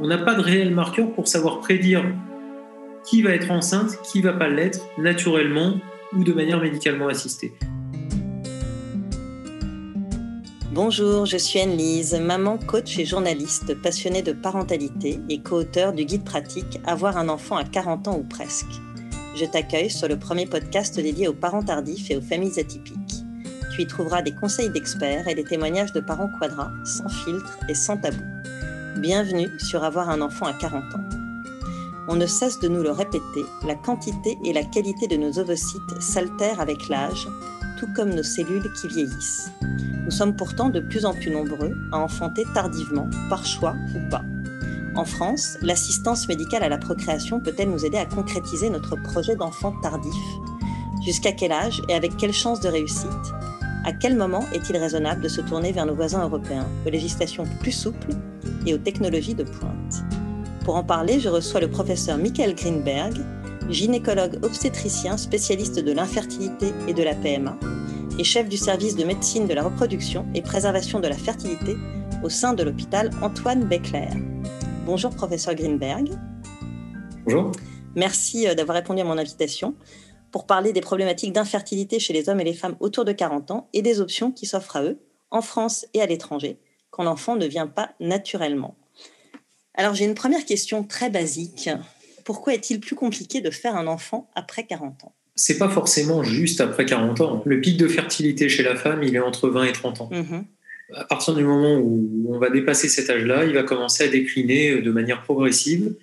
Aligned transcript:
on 0.00 0.06
n'a 0.06 0.18
pas 0.18 0.34
de 0.34 0.40
réel 0.40 0.74
marqueur 0.74 1.12
pour 1.12 1.28
savoir 1.28 1.60
prédire 1.60 2.04
qui 3.04 3.22
va 3.22 3.30
être 3.30 3.50
enceinte, 3.50 3.98
qui 4.02 4.20
va 4.20 4.32
pas 4.32 4.48
l'être, 4.48 4.80
naturellement 4.98 5.74
ou 6.12 6.24
de 6.24 6.32
manière 6.32 6.60
médicalement 6.60 7.08
assistée. 7.08 7.52
Bonjour, 10.72 11.26
je 11.26 11.36
suis 11.36 11.58
Anne-Lise, 11.58 12.14
maman, 12.14 12.58
coach 12.58 12.98
et 12.98 13.04
journaliste 13.04 13.74
passionnée 13.82 14.22
de 14.22 14.32
parentalité 14.32 15.18
et 15.28 15.40
co-auteur 15.40 15.92
du 15.92 16.04
guide 16.04 16.24
pratique 16.24 16.78
Avoir 16.86 17.16
un 17.16 17.28
enfant 17.28 17.56
à 17.56 17.64
40 17.64 18.08
ans 18.08 18.18
ou 18.18 18.22
presque. 18.22 18.66
Je 19.34 19.44
t'accueille 19.44 19.90
sur 19.90 20.06
le 20.06 20.18
premier 20.18 20.46
podcast 20.46 20.96
dédié 20.96 21.26
aux 21.26 21.32
parents 21.32 21.64
tardifs 21.64 22.10
et 22.10 22.16
aux 22.16 22.22
familles 22.22 22.60
atypiques. 22.60 23.24
Tu 23.74 23.82
y 23.82 23.86
trouveras 23.86 24.22
des 24.22 24.34
conseils 24.34 24.70
d'experts 24.70 25.26
et 25.26 25.34
des 25.34 25.44
témoignages 25.44 25.92
de 25.92 26.00
parents 26.00 26.30
quadras, 26.38 26.70
sans 26.84 27.08
filtre 27.08 27.58
et 27.68 27.74
sans 27.74 27.96
tabou. 27.96 28.37
Bienvenue 28.98 29.48
sur 29.60 29.84
Avoir 29.84 30.10
un 30.10 30.20
enfant 30.22 30.46
à 30.46 30.52
40 30.52 30.82
ans. 30.96 31.08
On 32.08 32.16
ne 32.16 32.26
cesse 32.26 32.58
de 32.58 32.66
nous 32.66 32.82
le 32.82 32.90
répéter, 32.90 33.46
la 33.64 33.76
quantité 33.76 34.36
et 34.44 34.52
la 34.52 34.64
qualité 34.64 35.06
de 35.06 35.16
nos 35.16 35.38
ovocytes 35.38 36.00
s'altèrent 36.00 36.60
avec 36.60 36.88
l'âge, 36.88 37.28
tout 37.78 37.86
comme 37.94 38.12
nos 38.12 38.24
cellules 38.24 38.72
qui 38.72 38.88
vieillissent. 38.88 39.52
Nous 40.04 40.10
sommes 40.10 40.34
pourtant 40.34 40.68
de 40.68 40.80
plus 40.80 41.04
en 41.04 41.14
plus 41.14 41.30
nombreux 41.30 41.76
à 41.92 41.98
enfanter 41.98 42.42
tardivement, 42.54 43.08
par 43.28 43.46
choix 43.46 43.76
ou 43.94 44.10
pas. 44.10 44.24
En 44.96 45.04
France, 45.04 45.58
l'assistance 45.62 46.26
médicale 46.26 46.64
à 46.64 46.68
la 46.68 46.78
procréation 46.78 47.38
peut-elle 47.38 47.70
nous 47.70 47.84
aider 47.84 47.98
à 47.98 48.06
concrétiser 48.06 48.68
notre 48.68 48.96
projet 48.96 49.36
d'enfant 49.36 49.76
tardif? 49.80 50.12
Jusqu'à 51.04 51.30
quel 51.30 51.52
âge 51.52 51.82
et 51.88 51.94
avec 51.94 52.16
quelle 52.16 52.32
chance 52.32 52.58
de 52.58 52.68
réussite? 52.68 53.06
À 53.84 53.92
quel 53.92 54.16
moment 54.16 54.44
est-il 54.52 54.76
raisonnable 54.76 55.22
de 55.22 55.28
se 55.28 55.40
tourner 55.40 55.72
vers 55.72 55.86
nos 55.86 55.94
voisins 55.94 56.22
européens, 56.22 56.66
aux 56.86 56.90
législations 56.90 57.44
plus 57.60 57.72
souples 57.72 58.10
et 58.66 58.74
aux 58.74 58.78
technologies 58.78 59.34
de 59.34 59.44
pointe? 59.44 60.02
Pour 60.64 60.76
en 60.76 60.84
parler, 60.84 61.20
je 61.20 61.28
reçois 61.28 61.60
le 61.60 61.70
professeur 61.70 62.18
Michael 62.18 62.54
Greenberg, 62.54 63.16
gynécologue 63.70 64.38
obstétricien 64.44 65.16
spécialiste 65.16 65.78
de 65.78 65.92
l'infertilité 65.92 66.72
et 66.86 66.94
de 66.94 67.02
la 67.02 67.14
PMA, 67.14 67.56
et 68.18 68.24
chef 68.24 68.48
du 68.48 68.56
service 68.56 68.96
de 68.96 69.04
médecine 69.04 69.46
de 69.46 69.54
la 69.54 69.62
reproduction 69.62 70.26
et 70.34 70.42
préservation 70.42 71.00
de 71.00 71.08
la 71.08 71.16
fertilité 71.16 71.76
au 72.22 72.28
sein 72.28 72.54
de 72.54 72.62
l'hôpital 72.62 73.10
Antoine 73.22 73.64
Beckler. 73.64 74.08
Bonjour 74.84 75.10
professeur 75.10 75.54
Greenberg. 75.54 76.10
Bonjour. 77.24 77.52
Merci 77.94 78.48
euh, 78.48 78.54
d'avoir 78.54 78.76
répondu 78.76 79.00
à 79.00 79.04
mon 79.04 79.18
invitation 79.18 79.74
pour 80.30 80.46
parler 80.46 80.72
des 80.72 80.80
problématiques 80.80 81.32
d'infertilité 81.32 81.98
chez 81.98 82.12
les 82.12 82.28
hommes 82.28 82.40
et 82.40 82.44
les 82.44 82.54
femmes 82.54 82.76
autour 82.80 83.04
de 83.04 83.12
40 83.12 83.50
ans 83.50 83.68
et 83.72 83.82
des 83.82 84.00
options 84.00 84.30
qui 84.30 84.46
s'offrent 84.46 84.76
à 84.76 84.82
eux, 84.82 84.98
en 85.30 85.42
France 85.42 85.86
et 85.94 86.00
à 86.00 86.06
l'étranger, 86.06 86.58
quand 86.90 87.04
l'enfant 87.04 87.36
ne 87.36 87.46
vient 87.46 87.66
pas 87.66 87.90
naturellement. 88.00 88.76
Alors 89.74 89.94
j'ai 89.94 90.04
une 90.04 90.14
première 90.14 90.44
question 90.44 90.84
très 90.84 91.10
basique. 91.10 91.70
Pourquoi 92.24 92.54
est-il 92.54 92.80
plus 92.80 92.96
compliqué 92.96 93.40
de 93.40 93.50
faire 93.50 93.76
un 93.76 93.86
enfant 93.86 94.28
après 94.34 94.66
40 94.66 95.04
ans? 95.04 95.14
C'est 95.34 95.56
pas 95.56 95.68
forcément 95.68 96.24
juste 96.24 96.60
après 96.60 96.84
40 96.84 97.20
ans. 97.20 97.42
Le 97.46 97.60
pic 97.60 97.76
de 97.76 97.86
fertilité 97.86 98.48
chez 98.48 98.64
la 98.64 98.74
femme, 98.74 99.04
il 99.04 99.14
est 99.14 99.20
entre 99.20 99.48
20 99.48 99.64
et 99.64 99.72
30 99.72 100.00
ans. 100.00 100.10
Mhm. 100.10 100.44
À 100.94 101.04
partir 101.04 101.34
du 101.34 101.44
moment 101.44 101.76
où 101.76 102.26
on 102.34 102.38
va 102.38 102.50
dépasser 102.50 102.88
cet 102.88 103.08
âge-là, 103.08 103.44
il 103.44 103.54
va 103.54 103.62
commencer 103.62 104.04
à 104.04 104.08
décliner 104.08 104.80
de 104.80 104.90
manière 104.90 105.22
progressive. 105.22 105.94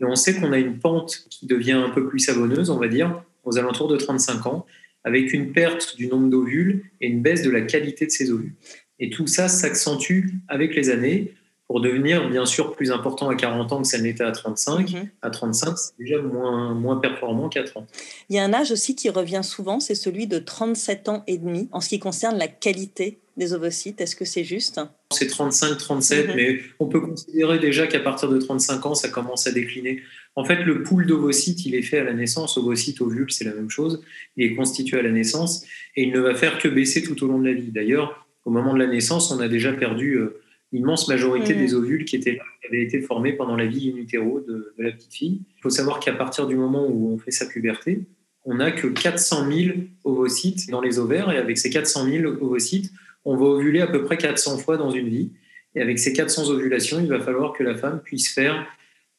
Et 0.00 0.04
on 0.04 0.16
sait 0.16 0.34
qu'on 0.34 0.52
a 0.52 0.58
une 0.58 0.78
pente 0.78 1.24
qui 1.30 1.46
devient 1.46 1.72
un 1.72 1.90
peu 1.90 2.08
plus 2.08 2.18
savonneuse, 2.18 2.70
on 2.70 2.78
va 2.78 2.88
dire, 2.88 3.22
aux 3.44 3.58
alentours 3.58 3.88
de 3.88 3.96
35 3.96 4.46
ans, 4.46 4.66
avec 5.04 5.32
une 5.32 5.52
perte 5.52 5.96
du 5.96 6.08
nombre 6.08 6.28
d'ovules 6.28 6.84
et 7.00 7.08
une 7.08 7.22
baisse 7.22 7.42
de 7.42 7.50
la 7.50 7.62
qualité 7.62 8.06
de 8.06 8.10
ces 8.10 8.30
ovules. 8.30 8.54
Et 8.98 9.10
tout 9.10 9.26
ça 9.26 9.48
s'accentue 9.48 10.28
avec 10.48 10.74
les 10.74 10.90
années 10.90 11.32
pour 11.70 11.80
devenir 11.80 12.28
bien 12.28 12.46
sûr 12.46 12.72
plus 12.72 12.90
important 12.90 13.28
à 13.28 13.36
40 13.36 13.70
ans 13.70 13.82
que 13.82 13.86
ça 13.86 14.00
n'était 14.00 14.24
à 14.24 14.32
35. 14.32 14.90
Mhm. 14.90 15.08
À 15.22 15.30
35, 15.30 15.78
c'est 15.78 15.92
déjà 16.00 16.20
moins, 16.20 16.74
moins 16.74 16.96
performant 16.96 17.48
qu'à 17.48 17.62
30. 17.62 17.88
Il 18.28 18.34
y 18.34 18.40
a 18.40 18.44
un 18.44 18.52
âge 18.52 18.72
aussi 18.72 18.96
qui 18.96 19.08
revient 19.08 19.42
souvent, 19.44 19.78
c'est 19.78 19.94
celui 19.94 20.26
de 20.26 20.40
37 20.40 21.08
ans 21.08 21.22
et 21.28 21.38
demi 21.38 21.68
en 21.70 21.80
ce 21.80 21.88
qui 21.88 22.00
concerne 22.00 22.36
la 22.36 22.48
qualité 22.48 23.20
des 23.36 23.52
ovocytes. 23.52 24.00
Est-ce 24.00 24.16
que 24.16 24.24
c'est 24.24 24.42
juste? 24.42 24.80
C'est 25.12 25.28
35, 25.28 25.78
37, 25.78 26.30
mhm. 26.30 26.34
mais 26.34 26.60
on 26.80 26.86
peut 26.86 26.98
considérer 26.98 27.60
déjà 27.60 27.86
qu'à 27.86 28.00
partir 28.00 28.28
de 28.28 28.38
35 28.40 28.86
ans, 28.86 28.94
ça 28.96 29.08
commence 29.08 29.46
à 29.46 29.52
décliner. 29.52 30.02
En 30.34 30.44
fait, 30.44 30.64
le 30.64 30.82
pool 30.82 31.06
d'ovocytes, 31.06 31.64
il 31.66 31.76
est 31.76 31.82
fait 31.82 32.00
à 32.00 32.04
la 32.04 32.14
naissance. 32.14 32.58
Ovocyte, 32.58 33.00
ovule, 33.00 33.30
c'est 33.30 33.44
la 33.44 33.54
même 33.54 33.70
chose. 33.70 34.02
Il 34.36 34.44
est 34.44 34.56
constitué 34.56 34.98
à 34.98 35.02
la 35.02 35.12
naissance 35.12 35.64
et 35.94 36.02
il 36.02 36.10
ne 36.10 36.18
va 36.18 36.34
faire 36.34 36.58
que 36.58 36.66
baisser 36.66 37.04
tout 37.04 37.22
au 37.22 37.28
long 37.28 37.38
de 37.38 37.46
la 37.46 37.54
vie. 37.54 37.70
D'ailleurs, 37.70 38.26
au 38.44 38.50
moment 38.50 38.74
de 38.74 38.80
la 38.80 38.88
naissance, 38.88 39.30
on 39.30 39.38
a 39.38 39.46
déjà 39.46 39.72
perdu 39.72 40.14
euh, 40.14 40.40
l'immense 40.72 41.08
majorité 41.08 41.54
mm. 41.54 41.58
des 41.58 41.74
ovules 41.74 42.04
qui, 42.04 42.16
étaient 42.16 42.36
qui 42.60 42.66
avaient 42.68 42.82
été 42.82 43.00
formés 43.00 43.32
pendant 43.32 43.56
la 43.56 43.66
vie 43.66 43.92
in 43.94 43.98
utero 43.98 44.40
de, 44.40 44.74
la 44.78 44.92
petite 44.92 45.12
fille. 45.12 45.42
Il 45.56 45.62
faut 45.62 45.70
savoir 45.70 46.00
qu'à 46.00 46.12
partir 46.12 46.46
du 46.46 46.56
moment 46.56 46.86
où 46.88 47.12
on 47.12 47.18
fait 47.18 47.30
sa 47.30 47.46
puberté, 47.46 48.06
on 48.44 48.54
n'a 48.54 48.70
que 48.70 48.86
400 48.86 49.50
000 49.50 49.78
ovocytes 50.04 50.70
dans 50.70 50.80
les 50.80 50.98
ovaires, 50.98 51.30
et 51.30 51.36
avec 51.36 51.58
ces 51.58 51.70
400 51.70 52.06
000 52.06 52.32
ovocytes, 52.40 52.90
on 53.24 53.36
va 53.36 53.44
ovuler 53.44 53.80
à 53.80 53.86
peu 53.86 54.02
près 54.04 54.16
400 54.16 54.58
fois 54.58 54.76
dans 54.76 54.90
une 54.90 55.08
vie. 55.08 55.32
Et 55.74 55.82
avec 55.82 55.98
ces 55.98 56.12
400 56.12 56.48
ovulations, 56.48 56.98
il 57.00 57.08
va 57.08 57.20
falloir 57.20 57.52
que 57.52 57.62
la 57.62 57.76
femme 57.76 58.00
puisse 58.02 58.32
faire 58.32 58.66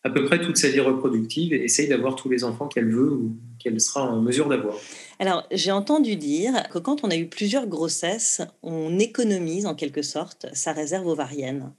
à 0.03 0.09
peu 0.09 0.25
près 0.25 0.41
toute 0.41 0.57
sa 0.57 0.69
vie 0.69 0.79
reproductive 0.79 1.53
et 1.53 1.63
essaye 1.63 1.87
d'avoir 1.87 2.15
tous 2.15 2.29
les 2.29 2.43
enfants 2.43 2.67
qu'elle 2.67 2.89
veut 2.89 3.11
ou 3.11 3.35
qu'elle 3.61 3.79
sera 3.79 4.03
en 4.03 4.21
mesure 4.21 4.49
d'avoir. 4.49 4.75
Alors, 5.19 5.47
j'ai 5.51 5.71
entendu 5.71 6.15
dire 6.15 6.67
que 6.71 6.79
quand 6.79 7.03
on 7.03 7.11
a 7.11 7.15
eu 7.15 7.27
plusieurs 7.27 7.67
grossesses, 7.67 8.41
on 8.63 8.97
économise 8.99 9.65
en 9.65 9.75
quelque 9.75 10.01
sorte 10.01 10.47
sa 10.53 10.73
réserve 10.73 11.07
ovarienne. 11.07 11.73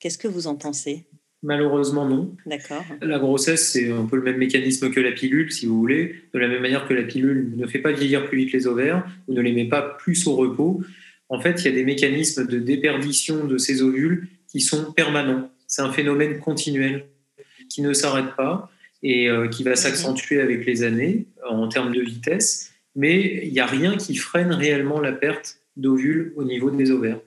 Qu'est-ce 0.00 0.18
que 0.18 0.28
vous 0.28 0.46
en 0.46 0.54
pensez? 0.54 1.06
Malheureusement, 1.42 2.04
non. 2.04 2.36
D'accord. 2.46 2.84
La 3.00 3.18
grossesse, 3.18 3.70
c'est 3.72 3.90
un 3.92 4.06
peu 4.06 4.16
le 4.16 4.22
même 4.22 4.38
mécanisme 4.38 4.90
que 4.90 5.00
la 5.00 5.12
pilule, 5.12 5.52
si 5.52 5.66
vous 5.66 5.78
voulez. 5.78 6.16
De 6.34 6.38
la 6.38 6.48
même 6.48 6.62
manière 6.62 6.86
que 6.86 6.94
la 6.94 7.04
pilule 7.04 7.52
ne 7.56 7.66
fait 7.66 7.78
pas 7.78 7.92
vieillir 7.92 8.26
plus 8.26 8.38
vite 8.38 8.52
les 8.52 8.66
ovaires, 8.66 9.06
ou 9.28 9.34
ne 9.34 9.40
les 9.40 9.52
met 9.52 9.68
pas 9.68 9.82
plus 9.82 10.26
au 10.26 10.34
repos. 10.34 10.82
En 11.28 11.40
fait, 11.40 11.62
il 11.62 11.64
y 11.66 11.68
a 11.68 11.72
des 11.72 11.84
mécanismes 11.84 12.46
de 12.46 12.58
déperdition 12.58 13.46
de 13.46 13.56
ces 13.56 13.82
ovules 13.82 14.28
qui 14.50 14.60
sont 14.60 14.92
permanents. 14.92 15.50
C'est 15.66 15.82
un 15.82 15.92
phénomène 15.92 16.40
continuel 16.40 17.06
qui 17.68 17.82
ne 17.82 17.92
s'arrête 17.92 18.34
pas 18.36 18.70
et 19.02 19.28
euh, 19.28 19.48
qui 19.48 19.62
va 19.62 19.76
s'accentuer 19.76 20.40
avec 20.40 20.66
les 20.66 20.82
années 20.82 21.26
en 21.48 21.68
termes 21.68 21.92
de 21.92 22.00
vitesse, 22.00 22.72
mais 22.96 23.44
il 23.44 23.52
n'y 23.52 23.60
a 23.60 23.66
rien 23.66 23.96
qui 23.96 24.16
freine 24.16 24.52
réellement 24.52 25.00
la 25.00 25.12
perte 25.12 25.58
d'ovules 25.76 26.32
au 26.36 26.44
niveau 26.44 26.70
des 26.70 26.90
ovaires. 26.90 27.20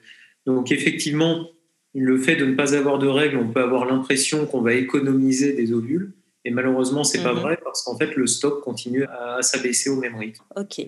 Donc 0.46 0.72
effectivement, 0.72 1.48
le 1.94 2.18
fait 2.18 2.36
de 2.36 2.46
ne 2.46 2.56
pas 2.56 2.76
avoir 2.76 3.00
de 3.00 3.08
règles, 3.08 3.38
on 3.38 3.48
peut 3.48 3.62
avoir 3.62 3.86
l'impression 3.86 4.46
qu'on 4.46 4.62
va 4.62 4.74
économiser 4.74 5.54
des 5.54 5.72
ovules, 5.72 6.14
et 6.44 6.52
malheureusement, 6.52 7.04
c'est 7.04 7.20
n'est 7.20 7.24
pas 7.24 7.34
mhm. 7.34 7.40
vrai 7.40 7.60
parce 7.64 7.84
qu'en 7.84 7.98
fait, 7.98 8.16
le 8.16 8.28
stock 8.28 8.62
continue 8.62 9.06
à 9.06 9.42
s'abaisser 9.42 9.90
au 9.90 9.96
même 9.98 10.16
rythme. 10.16 10.44
Ok. 10.56 10.88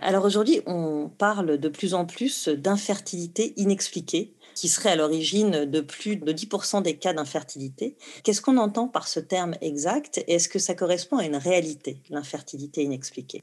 Alors 0.00 0.24
aujourd'hui, 0.24 0.60
on 0.66 1.08
parle 1.08 1.58
de 1.58 1.68
plus 1.68 1.94
en 1.94 2.04
plus 2.04 2.48
d'infertilité 2.48 3.54
inexpliquée 3.56 4.33
qui 4.54 4.68
serait 4.68 4.90
à 4.90 4.96
l'origine 4.96 5.64
de 5.64 5.80
plus 5.80 6.16
de 6.16 6.32
10% 6.32 6.82
des 6.82 6.94
cas 6.94 7.12
d'infertilité. 7.12 7.96
Qu'est-ce 8.22 8.40
qu'on 8.40 8.56
entend 8.56 8.88
par 8.88 9.08
ce 9.08 9.20
terme 9.20 9.54
exact? 9.60 10.22
Est-ce 10.28 10.48
que 10.48 10.58
ça 10.58 10.74
correspond 10.74 11.18
à 11.18 11.24
une 11.24 11.36
réalité, 11.36 11.98
l'infertilité 12.10 12.82
inexpliquée? 12.82 13.42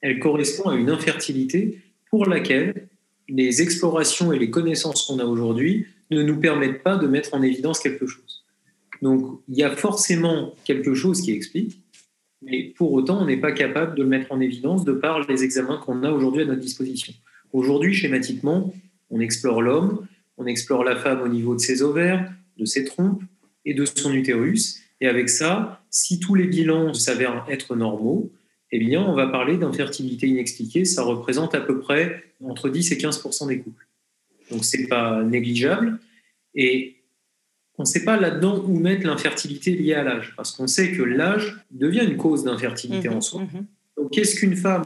Elle 0.00 0.18
correspond 0.18 0.70
à 0.70 0.76
une 0.76 0.90
infertilité 0.90 1.80
pour 2.10 2.26
laquelle 2.26 2.88
les 3.28 3.62
explorations 3.62 4.32
et 4.32 4.38
les 4.38 4.50
connaissances 4.50 5.06
qu'on 5.06 5.18
a 5.18 5.24
aujourd'hui 5.24 5.86
ne 6.10 6.22
nous 6.22 6.38
permettent 6.38 6.82
pas 6.82 6.96
de 6.96 7.06
mettre 7.06 7.34
en 7.34 7.42
évidence 7.42 7.80
quelque 7.80 8.06
chose. 8.06 8.44
Donc 9.02 9.40
il 9.48 9.56
y 9.56 9.62
a 9.62 9.74
forcément 9.74 10.54
quelque 10.64 10.94
chose 10.94 11.20
qui 11.20 11.32
explique, 11.32 11.82
mais 12.42 12.72
pour 12.76 12.92
autant 12.92 13.22
on 13.22 13.26
n'est 13.26 13.36
pas 13.36 13.52
capable 13.52 13.96
de 13.96 14.02
le 14.02 14.08
mettre 14.08 14.32
en 14.32 14.40
évidence 14.40 14.84
de 14.84 14.92
par 14.92 15.20
les 15.26 15.42
examens 15.42 15.78
qu'on 15.78 16.02
a 16.04 16.10
aujourd'hui 16.10 16.42
à 16.42 16.46
notre 16.46 16.60
disposition. 16.60 17.12
Aujourd'hui, 17.52 17.94
schématiquement, 17.94 18.72
on 19.10 19.20
explore 19.20 19.62
l'homme, 19.62 20.06
on 20.36 20.46
explore 20.46 20.84
la 20.84 20.96
femme 20.96 21.22
au 21.22 21.28
niveau 21.28 21.54
de 21.54 21.60
ses 21.60 21.82
ovaires, 21.82 22.32
de 22.56 22.64
ses 22.64 22.84
trompes 22.84 23.22
et 23.64 23.74
de 23.74 23.84
son 23.84 24.12
utérus. 24.12 24.80
Et 25.00 25.06
avec 25.06 25.28
ça, 25.28 25.84
si 25.90 26.20
tous 26.20 26.34
les 26.34 26.46
bilans 26.46 26.94
s'avèrent 26.94 27.44
être 27.48 27.76
normaux, 27.76 28.32
eh 28.72 28.78
bien, 28.78 29.02
on 29.02 29.14
va 29.14 29.28
parler 29.28 29.56
d'infertilité 29.56 30.26
inexpliquée. 30.26 30.84
Ça 30.84 31.02
représente 31.02 31.54
à 31.54 31.60
peu 31.60 31.78
près 31.78 32.24
entre 32.44 32.68
10 32.68 32.92
et 32.92 32.96
15% 32.96 33.48
des 33.48 33.60
couples. 33.60 33.86
Donc, 34.50 34.64
ce 34.64 34.76
n'est 34.76 34.86
pas 34.86 35.22
négligeable. 35.22 35.98
Et 36.54 36.96
on 37.78 37.82
ne 37.82 37.86
sait 37.86 38.04
pas 38.04 38.16
là-dedans 38.16 38.64
où 38.66 38.78
mettre 38.78 39.06
l'infertilité 39.06 39.72
liée 39.72 39.94
à 39.94 40.02
l'âge, 40.02 40.32
parce 40.36 40.52
qu'on 40.52 40.66
sait 40.66 40.92
que 40.92 41.02
l'âge 41.02 41.56
devient 41.70 42.04
une 42.04 42.16
cause 42.16 42.44
d'infertilité 42.44 43.08
en 43.08 43.16
mhm, 43.16 43.22
soi. 43.22 43.42
Mhm. 43.42 43.66
Donc, 43.96 44.12
qu'est-ce 44.12 44.36
qu'une 44.36 44.56
femme 44.56 44.84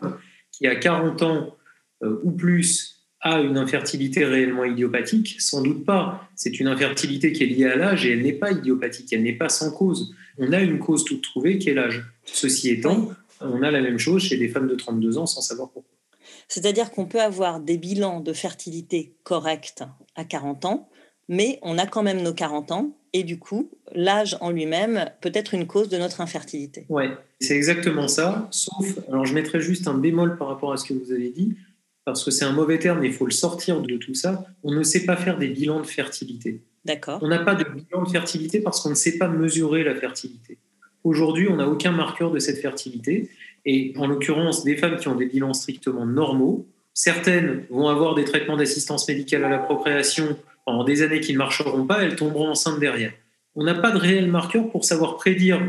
qui 0.51 0.67
a 0.67 0.75
40 0.75 1.23
ans 1.23 1.57
euh, 2.03 2.21
ou 2.23 2.33
plus 2.33 3.00
a 3.21 3.41
une 3.41 3.59
infertilité 3.59 4.25
réellement 4.25 4.65
idiopathique? 4.65 5.37
Sans 5.41 5.63
doute 5.63 5.85
pas. 5.85 6.29
C'est 6.35 6.59
une 6.59 6.69
infertilité 6.69 7.33
qui 7.33 7.45
est 7.45 7.47
liée 7.47 7.67
à 7.67 7.77
l'âge 7.77 8.07
et 8.07 8.13
elle 8.13 8.23
n'est 8.23 8.33
pas 8.33 8.53
idiopathique, 8.53 9.13
elle 9.13 9.23
n'est 9.23 9.35
pas 9.35 9.49
sans 9.49 9.71
cause. 9.71 10.15
On 10.39 10.53
a 10.53 10.61
une 10.61 10.79
cause 10.79 11.05
toute 11.05 11.23
trouvée 11.23 11.59
qui 11.59 11.69
est 11.69 11.75
l'âge. 11.75 12.05
Ceci 12.25 12.71
étant, 12.71 13.11
on 13.41 13.63
a 13.63 13.71
la 13.71 13.81
même 13.81 13.99
chose 13.99 14.23
chez 14.23 14.37
des 14.37 14.49
femmes 14.49 14.69
de 14.69 14.75
32 14.75 15.19
ans 15.19 15.27
sans 15.27 15.43
savoir 15.43 15.71
pourquoi. 15.71 15.91
C'est-à-dire 16.49 16.91
qu'on 16.91 17.07
peut 17.07 17.21
avoir 17.21 17.61
des 17.61 17.79
bilans 17.79 18.21
de 18.21 18.33
fertilité 18.33 19.15
corrects 19.23 19.83
à 20.17 20.25
40 20.25 20.65
ans, 20.65 20.89
mais 21.29 21.59
on 21.63 21.79
a 21.79 21.87
quand 21.87 22.03
même 22.03 22.23
nos 22.23 22.35
40 22.35 22.73
ans 22.73 22.97
et 23.13 23.23
du 23.23 23.39
coup, 23.39 23.71
l'âge 23.93 24.37
en 24.41 24.51
lui-même 24.51 25.11
peut 25.21 25.31
être 25.35 25.55
une 25.55 25.67
cause 25.67 25.89
de 25.89 25.99
notre 25.99 26.21
infertilité. 26.21 26.87
Oui, 26.89 27.05
c'est 27.41 27.57
exactement 27.57 28.09
ça, 28.09 28.49
sauf, 28.51 28.99
alors 29.09 29.27
je 29.27 29.35
mettrai 29.35 29.61
juste 29.61 29.89
un 29.89 29.95
bémol 29.95 30.39
par 30.39 30.49
rapport 30.49 30.73
à 30.73 30.77
ce 30.77 30.85
que 30.85 30.95
vous 30.95 31.13
avez 31.13 31.31
dit, 31.31 31.57
parce 32.05 32.25
que 32.25 32.31
c'est 32.31 32.45
un 32.45 32.53
mauvais 32.53 32.79
terme, 32.79 33.05
il 33.05 33.13
faut 33.13 33.27
le 33.27 33.33
sortir 33.33 33.81
de 33.81 33.97
tout 33.97 34.15
ça, 34.15 34.45
on 34.63 34.73
ne 34.73 34.83
sait 34.83 35.05
pas 35.05 35.17
faire 35.17 35.39
des 35.39 35.49
bilans 35.49 35.81
de 35.81 35.87
fertilité. 35.87 36.63
D'accord. 36.85 37.19
On 37.23 37.29
n'a 37.29 37.41
pas 37.41 37.55
de 37.55 37.65
bilan 37.65 38.05
de 38.05 38.09
fertilité 38.09 38.61
parce 38.61 38.81
qu'on 38.81 38.91
ne 38.91 38.95
sait 38.95 39.19
pas 39.19 39.29
mesurer 39.29 39.85
la 39.85 39.95
fertilité. 39.95 40.59
Aujourd'hui, 41.05 41.49
on 41.49 41.57
n'a 41.57 41.69
aucun 41.69 41.93
marqueur 41.93 42.31
de 42.31 42.39
cette 42.39 42.59
fertilité. 42.59 43.31
Et 43.65 43.93
en 43.97 44.07
l'occurrence, 44.07 44.65
des 44.65 44.77
femmes 44.77 44.97
qui 44.97 45.09
ont 45.09 45.15
des 45.15 45.27
bilans 45.27 45.53
strictement 45.53 46.07
normaux, 46.07 46.67
certaines 46.95 47.65
vont 47.71 47.89
avoir 47.89 48.15
des 48.15 48.25
traitements 48.25 48.57
d'assistance 48.57 49.07
médicale 49.09 49.45
à 49.45 49.49
la 49.49 49.59
procréation 49.59 50.37
pendant 50.65 50.85
des 50.85 51.03
années 51.03 51.21
qui 51.21 51.33
ne 51.33 51.39
marcheront 51.39 51.87
pas, 51.87 52.03
elles 52.03 52.17
tomberont 52.17 52.49
enceintes 52.49 52.81
derrière. 52.81 53.13
On 53.55 53.65
n'a 53.65 53.75
pas 53.75 53.91
de 53.91 53.99
réel 53.99 54.31
marqueur 54.31 54.71
pour 54.71 54.85
savoir 54.85 55.17
prédire 55.17 55.61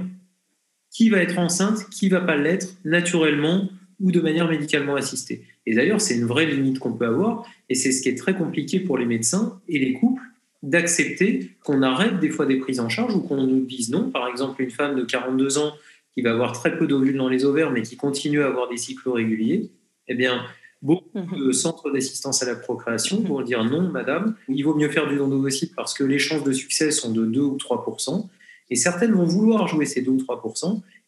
qui 0.91 1.09
va 1.09 1.19
être 1.19 1.39
enceinte, 1.39 1.89
qui 1.89 2.09
va 2.09 2.21
pas 2.21 2.35
l'être 2.35 2.67
naturellement 2.83 3.69
ou 4.01 4.11
de 4.11 4.19
manière 4.19 4.47
médicalement 4.47 4.95
assistée. 4.95 5.45
Et 5.65 5.75
d'ailleurs, 5.75 6.01
c'est 6.01 6.15
une 6.15 6.25
vraie 6.25 6.45
limite 6.45 6.79
qu'on 6.79 6.93
peut 6.93 7.05
avoir, 7.05 7.45
et 7.69 7.75
c'est 7.75 7.91
ce 7.91 8.01
qui 8.01 8.09
est 8.09 8.15
très 8.15 8.35
compliqué 8.35 8.79
pour 8.79 8.97
les 8.97 9.05
médecins 9.05 9.59
et 9.67 9.79
les 9.79 9.93
couples 9.93 10.21
d'accepter 10.63 11.51
qu'on 11.63 11.81
arrête 11.81 12.19
des 12.19 12.29
fois 12.29 12.45
des 12.45 12.57
prises 12.57 12.79
en 12.79 12.89
charge 12.89 13.15
ou 13.15 13.21
qu'on 13.21 13.45
nous 13.47 13.61
dise 13.61 13.89
non. 13.89 14.11
Par 14.11 14.27
exemple, 14.27 14.61
une 14.61 14.69
femme 14.69 14.95
de 14.95 15.03
42 15.03 15.57
ans 15.57 15.73
qui 16.13 16.21
va 16.21 16.31
avoir 16.31 16.51
très 16.51 16.77
peu 16.77 16.87
d'ovules 16.87 17.17
dans 17.17 17.29
les 17.29 17.45
ovaires, 17.45 17.71
mais 17.71 17.81
qui 17.81 17.95
continue 17.95 18.41
à 18.43 18.47
avoir 18.47 18.69
des 18.69 18.77
cycles 18.77 19.09
réguliers, 19.09 19.71
eh 20.07 20.13
bien, 20.13 20.43
beaucoup 20.81 21.19
mhm. 21.19 21.47
de 21.47 21.51
centres 21.51 21.91
d'assistance 21.91 22.43
à 22.43 22.45
la 22.45 22.55
procréation 22.55 23.21
mhm. 23.21 23.27
vont 23.27 23.41
dire 23.41 23.63
non, 23.63 23.89
madame, 23.89 24.35
il 24.49 24.63
vaut 24.63 24.75
mieux 24.75 24.89
faire 24.89 25.07
du 25.07 25.15
don 25.15 25.27
d'ovocytes 25.27 25.75
parce 25.75 25.93
que 25.93 26.03
les 26.03 26.19
chances 26.19 26.43
de 26.43 26.51
succès 26.51 26.91
sont 26.91 27.11
de 27.11 27.25
2 27.25 27.39
ou 27.41 27.57
3% 27.57 28.27
et 28.69 28.75
certaines 28.75 29.11
vont 29.11 29.25
vouloir 29.25 29.67
jouer 29.67 29.85
ces 29.85 30.01
2 30.01 30.11
ou 30.11 30.17
3 30.17 30.41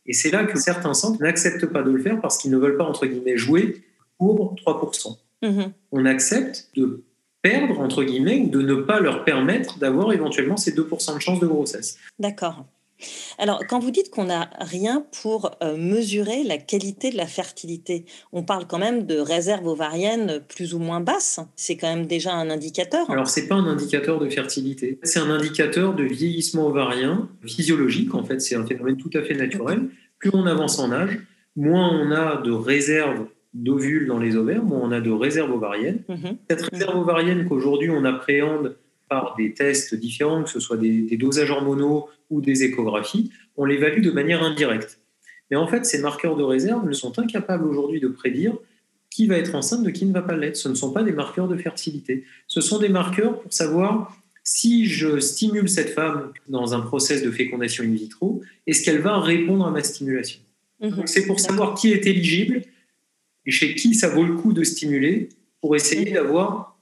et 0.05 0.13
c'est 0.13 0.31
là 0.31 0.43
que 0.43 0.59
certains 0.59 0.93
centres 0.93 1.21
n'acceptent 1.21 1.65
pas 1.65 1.81
de 1.81 1.91
le 1.91 2.01
faire 2.01 2.19
parce 2.19 2.37
qu'ils 2.37 2.51
ne 2.51 2.57
veulent 2.57 2.77
pas, 2.77 2.83
entre 2.83 3.05
guillemets, 3.05 3.37
jouer 3.37 3.83
pour 4.17 4.55
3 4.55 4.91
mhm. 5.41 5.71
On 5.91 6.05
accepte 6.05 6.69
de 6.75 7.03
perdre, 7.41 7.79
entre 7.79 8.03
guillemets, 8.03 8.39
ou 8.39 8.49
de 8.49 8.61
ne 8.61 8.75
pas 8.75 8.99
leur 8.99 9.25
permettre 9.25 9.77
d'avoir 9.79 10.13
éventuellement 10.13 10.57
ces 10.57 10.73
2% 10.73 11.15
de 11.15 11.19
chance 11.19 11.39
de 11.39 11.47
grossesse. 11.47 11.97
D'accord. 12.19 12.65
Alors, 13.37 13.61
quand 13.67 13.79
vous 13.79 13.91
dites 13.91 14.09
qu'on 14.09 14.25
n'a 14.25 14.49
rien 14.59 15.05
pour 15.21 15.51
euh, 15.61 15.77
mesurer 15.77 16.43
la 16.43 16.57
qualité 16.57 17.11
de 17.11 17.17
la 17.17 17.25
fertilité, 17.25 18.05
on 18.31 18.43
parle 18.43 18.67
quand 18.67 18.79
même 18.79 19.05
de 19.05 19.17
réserve 19.17 19.67
ovarienne 19.67 20.41
plus 20.47 20.73
ou 20.73 20.79
moins 20.79 20.99
basse. 20.99 21.39
C'est 21.55 21.77
quand 21.77 21.93
même 21.93 22.05
déjà 22.05 22.33
un 22.33 22.49
indicateur. 22.49 23.09
Alors, 23.09 23.27
c'est 23.27 23.47
pas 23.47 23.55
un 23.55 23.65
indicateur 23.65 24.19
de 24.19 24.29
fertilité. 24.29 24.99
C'est 25.03 25.19
un 25.19 25.29
indicateur 25.29 25.95
de 25.95 26.03
vieillissement 26.03 26.67
ovarien 26.67 27.29
physiologique. 27.45 28.13
En 28.13 28.23
fait, 28.23 28.39
c'est 28.39 28.55
un 28.55 28.65
phénomène 28.65 28.97
tout 28.97 29.11
à 29.13 29.21
fait 29.21 29.35
naturel. 29.35 29.89
Plus 30.19 30.31
on 30.33 30.45
avance 30.45 30.79
en 30.79 30.91
âge, 30.91 31.19
moins 31.55 31.89
on 31.89 32.11
a 32.11 32.41
de 32.41 32.51
réserve 32.51 33.27
d'ovules 33.53 34.07
dans 34.07 34.17
les 34.17 34.35
ovaires, 34.35 34.63
moins 34.63 34.79
on 34.81 34.91
a 34.91 35.01
de 35.01 35.11
réserve 35.11 35.51
ovarienne. 35.51 35.99
Mhm. 36.09 36.37
Cette 36.49 36.61
réserve 36.61 36.97
ovarienne 36.97 37.45
qu'aujourd'hui 37.47 37.89
on 37.89 38.03
appréhende 38.03 38.75
par 39.13 39.35
des 39.37 39.53
tests 39.53 39.93
différents, 39.93 40.43
que 40.43 40.49
ce 40.49 40.59
soit 40.59 40.77
des, 40.77 41.17
dosages 41.17 41.51
hormonaux 41.51 42.09
ou 42.31 42.41
des 42.41 42.63
échographies, 42.63 43.29
on 43.57 43.63
l'évalue 43.63 44.01
de 44.01 44.09
manière 44.09 44.41
indirecte. 44.41 44.99
Mais 45.51 45.57
en 45.57 45.67
fait, 45.67 45.85
ces 45.85 45.99
marqueurs 45.99 46.35
de 46.35 46.41
réserve 46.41 46.83
ne 46.87 46.93
sont 46.93 47.19
incapables 47.19 47.67
aujourd'hui 47.67 47.99
de 47.99 48.07
prédire 48.07 48.57
qui 49.11 49.27
va 49.27 49.37
être 49.37 49.53
enceinte 49.53 49.83
de 49.83 49.91
qui 49.91 50.07
ne 50.07 50.13
va 50.13 50.23
pas 50.23 50.35
l'être. 50.35 50.57
Ce 50.57 50.67
ne 50.67 50.73
sont 50.73 50.91
pas 50.91 51.03
des 51.03 51.11
marqueurs 51.11 51.47
de 51.47 51.55
fertilité. 51.55 52.23
Ce 52.47 52.59
sont 52.59 52.79
des 52.79 52.89
marqueurs 52.89 53.39
pour 53.39 53.53
savoir 53.53 54.17
si 54.43 54.87
je 54.87 55.19
stimule 55.19 55.69
cette 55.69 55.91
femme 55.91 56.31
dans 56.47 56.73
un 56.73 56.79
process 56.79 57.21
de 57.21 57.29
fécondation 57.29 57.83
in 57.83 57.93
vitro, 57.93 58.41
est-ce 58.65 58.83
qu'elle 58.83 58.99
va 58.99 59.19
répondre 59.19 59.63
à 59.63 59.69
ma 59.69 59.83
stimulation 59.83 60.39
mhm. 60.81 61.03
C'est 61.05 61.27
pour 61.27 61.39
savoir 61.39 61.75
qui 61.75 61.91
est 61.91 62.07
éligible 62.07 62.63
et 63.45 63.51
chez 63.51 63.75
qui 63.75 63.93
ça 63.93 64.09
vaut 64.09 64.23
le 64.23 64.33
coup 64.33 64.53
de 64.53 64.63
stimuler 64.63 65.29
pour 65.61 65.75
essayer 65.75 66.07
mhm. 66.07 66.15
d'avoir 66.15 66.72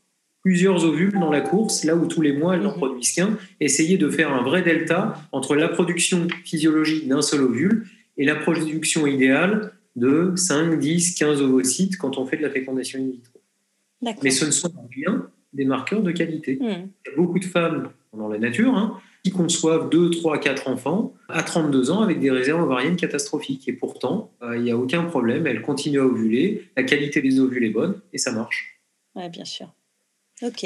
plusieurs 0.42 0.84
ovules 0.86 1.14
dans 1.14 1.32
la 1.32 1.42
course, 1.42 1.84
là 1.84 1.96
où 1.96 2.06
tous 2.08 2.22
les 2.22 2.34
mois 2.34 2.56
elles 2.56 2.62
n'en 2.62 2.72
mhm. 2.72 2.78
produisent 2.78 3.14
qu'un, 3.14 3.38
essayer 3.60 3.98
de 3.98 4.10
faire 4.10 4.34
un 4.34 4.44
vrai 4.44 4.62
delta 4.62 5.16
entre 5.32 5.56
la 5.56 5.68
production 5.68 6.28
physiologique 6.44 7.08
d'un 7.08 7.22
seul 7.22 7.42
ovule 7.42 7.88
et 8.18 8.26
la 8.26 8.36
production 8.36 9.08
idéale 9.08 9.74
de 9.96 10.34
5, 10.36 10.80
10, 10.80 11.16
15 11.16 11.42
ovocytes 11.42 11.98
quand 11.98 12.18
on 12.18 12.26
fait 12.26 12.38
de 12.38 12.42
la 12.42 12.50
fécondation 12.50 13.00
in 13.00 13.12
vitro. 13.12 13.40
Mais 14.24 14.32
ce 14.32 14.46
ne 14.46 14.52
sont 14.52 14.74
rien 14.96 15.28
des 15.54 15.66
marqueurs 15.66 16.02
de 16.02 16.12
qualité. 16.12 16.58
Hmm. 16.60 16.90
Il 17.06 17.10
y 17.10 17.14
a 17.14 17.16
beaucoup 17.16 17.40
de 17.40 17.46
femmes 17.46 17.90
dans 18.14 18.28
la 18.28 18.40
nature 18.40 18.76
hein, 18.76 19.00
qui 19.24 19.32
conçoivent 19.32 19.90
2, 19.90 20.10
3, 20.10 20.40
4 20.40 20.70
enfants 20.70 21.14
à 21.30 21.44
32 21.44 21.92
ans 21.92 22.02
avec 22.02 22.20
des 22.20 22.32
réserves 22.32 22.62
ovariennes 22.62 22.96
catastrophiques. 22.96 23.68
Et 23.68 23.74
pourtant, 23.74 24.32
euh, 24.42 24.58
il 24.58 24.64
n'y 24.64 24.72
a 24.72 24.78
aucun 24.78 25.04
problème, 25.04 25.46
elles 25.46 25.62
continuent 25.62 26.02
à 26.02 26.06
ovuler, 26.06 26.70
la 26.76 26.84
qualité 26.84 27.22
des 27.22 27.40
ovules 27.40 27.64
est 27.64 27.70
bonne 27.70 28.02
et 28.14 28.18
ça 28.18 28.32
marche. 28.32 28.82
Oui, 29.16 29.30
bien 29.30 29.46
sûr. 29.46 29.68
Ok. 30.44 30.66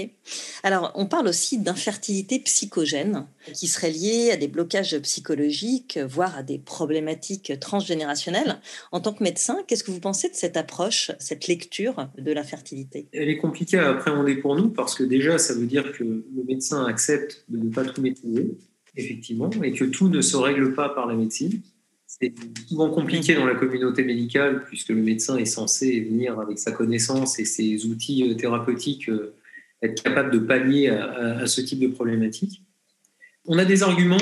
Alors, 0.63 0.91
on 0.95 1.05
parle 1.05 1.27
aussi 1.27 1.57
d'infertilité 1.57 2.39
psychogène, 2.39 3.27
qui 3.53 3.67
serait 3.67 3.91
liée 3.91 4.31
à 4.31 4.37
des 4.37 4.47
blocages 4.47 4.97
psychologiques, 4.99 5.99
voire 6.07 6.37
à 6.37 6.43
des 6.43 6.57
problématiques 6.57 7.53
transgénérationnelles. 7.59 8.59
En 8.91 9.01
tant 9.01 9.13
que 9.13 9.23
médecin, 9.23 9.57
qu'est-ce 9.67 9.83
que 9.83 9.91
vous 9.91 9.99
pensez 9.99 10.29
de 10.29 10.35
cette 10.35 10.55
approche, 10.55 11.11
cette 11.19 11.47
lecture 11.47 12.07
de 12.17 12.31
la 12.31 12.43
fertilité? 12.43 13.07
Elle 13.11 13.29
est 13.29 13.37
compliquée 13.37 13.77
à 13.77 13.89
appréhender 13.89 14.35
pour 14.35 14.55
nous, 14.55 14.69
parce 14.69 14.95
que 14.95 15.03
déjà, 15.03 15.37
ça 15.37 15.53
veut 15.53 15.67
dire 15.67 15.91
que 15.91 16.03
le 16.03 16.43
médecin 16.47 16.85
accepte 16.85 17.43
de 17.49 17.57
ne 17.57 17.69
pas 17.69 17.83
tout 17.83 18.01
maîtriser, 18.01 18.57
effectivement, 18.95 19.49
et 19.61 19.73
que 19.73 19.83
tout 19.83 20.07
ne 20.07 20.21
se 20.21 20.37
règle 20.37 20.73
pas 20.73 20.87
par 20.89 21.05
la 21.05 21.15
médecine. 21.15 21.61
C'est 22.07 22.33
souvent 22.69 22.89
compliqué 22.89 23.35
dans 23.35 23.45
la 23.45 23.55
communauté 23.55 24.05
médicale, 24.05 24.63
puisque 24.67 24.89
le 24.89 25.01
médecin 25.01 25.35
est 25.35 25.45
censé 25.45 25.99
venir 25.99 26.39
avec 26.39 26.59
sa 26.59 26.71
connaissance 26.71 27.39
et 27.39 27.45
ses 27.45 27.85
outils 27.87 28.29
euh, 28.29 28.35
thérapeutiques 28.35 29.09
euh, 29.09 29.35
être 29.85 30.03
capable 30.03 30.31
de 30.31 30.39
pallier 30.39 30.89
à, 30.89 31.45
ce 31.47 31.61
type 31.61 31.79
de 31.79 31.87
problématique. 31.87 32.61
On 33.45 33.57
a 33.57 33.65
des 33.65 33.83
arguments 33.83 34.17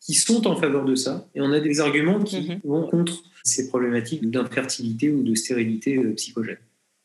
qui 0.00 0.14
sont 0.14 0.46
en 0.46 0.56
faveur 0.56 0.84
de 0.84 0.94
ça 0.94 1.28
et 1.34 1.40
on 1.40 1.52
a 1.52 1.60
des 1.60 1.80
arguments 1.80 2.22
qui 2.22 2.40
mhm. 2.40 2.60
vont 2.64 2.86
contre 2.86 3.22
ces 3.44 3.68
problématiques 3.68 4.30
d'infertilité 4.30 5.10
ou 5.10 5.22
de 5.22 5.34
stérilité 5.34 5.96
euh, 5.96 6.14
psychogène. 6.14 6.58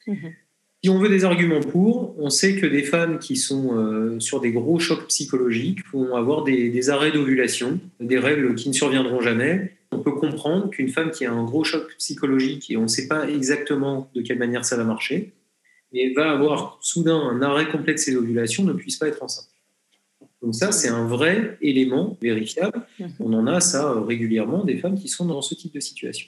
Mhm. 0.07 0.33
Si 0.83 0.89
on 0.89 0.99
veut 0.99 1.07
des 1.07 1.23
arguments 1.23 1.61
pour, 1.61 2.13
on 2.19 2.29
sait 2.29 2.57
que 2.57 2.65
des 2.65 2.83
femmes 2.83 3.17
qui 3.17 3.37
sont 3.37 3.77
euh, 3.77 4.19
sur 4.19 4.41
des 4.41 4.51
gros 4.51 4.79
chocs 4.79 5.07
psychologiques 5.07 5.79
vont 5.93 6.13
avoir 6.13 6.43
des, 6.43 6.69
des 6.69 6.89
arrêts 6.89 7.11
d'ovulation, 7.11 7.79
des 8.01 8.19
règles 8.19 8.53
qui 8.55 8.67
ne 8.67 8.73
surviendront 8.73 9.21
jamais. 9.21 9.71
On 9.91 9.99
peut 9.99 10.11
comprendre 10.11 10.69
qu'une 10.69 10.89
femme 10.89 11.11
qui 11.11 11.25
a 11.25 11.31
un 11.31 11.43
gros 11.45 11.63
choc 11.63 11.95
psychologique 11.97 12.69
et 12.69 12.75
on 12.75 12.83
ne 12.83 12.87
sait 12.87 13.07
pas 13.07 13.29
exactement 13.29 14.09
de 14.13 14.21
quelle 14.21 14.39
manière 14.39 14.65
ça 14.65 14.75
va 14.75 14.83
marcher, 14.83 15.31
et 15.93 16.13
va 16.13 16.31
avoir 16.31 16.79
soudain 16.81 17.19
un 17.19 17.41
arrêt 17.41 17.69
complet 17.69 17.93
de 17.93 17.99
ses 17.99 18.15
ovulations, 18.15 18.63
ne 18.63 18.73
puisse 18.73 18.97
pas 18.97 19.07
être 19.07 19.21
enceinte. 19.21 19.47
Donc 20.41 20.55
ça, 20.55 20.71
c'est 20.73 20.89
un 20.89 21.07
vrai 21.07 21.57
élément 21.61 22.17
vérifiable. 22.21 22.85
Mhm. 22.99 23.09
On 23.19 23.33
en 23.33 23.47
a 23.47 23.61
ça 23.61 23.89
euh, 23.91 24.01
régulièrement, 24.01 24.65
des 24.65 24.77
femmes 24.77 24.99
qui 24.99 25.07
sont 25.07 25.25
dans 25.25 25.41
ce 25.41 25.55
type 25.55 25.73
de 25.73 25.79
situation. 25.79 26.27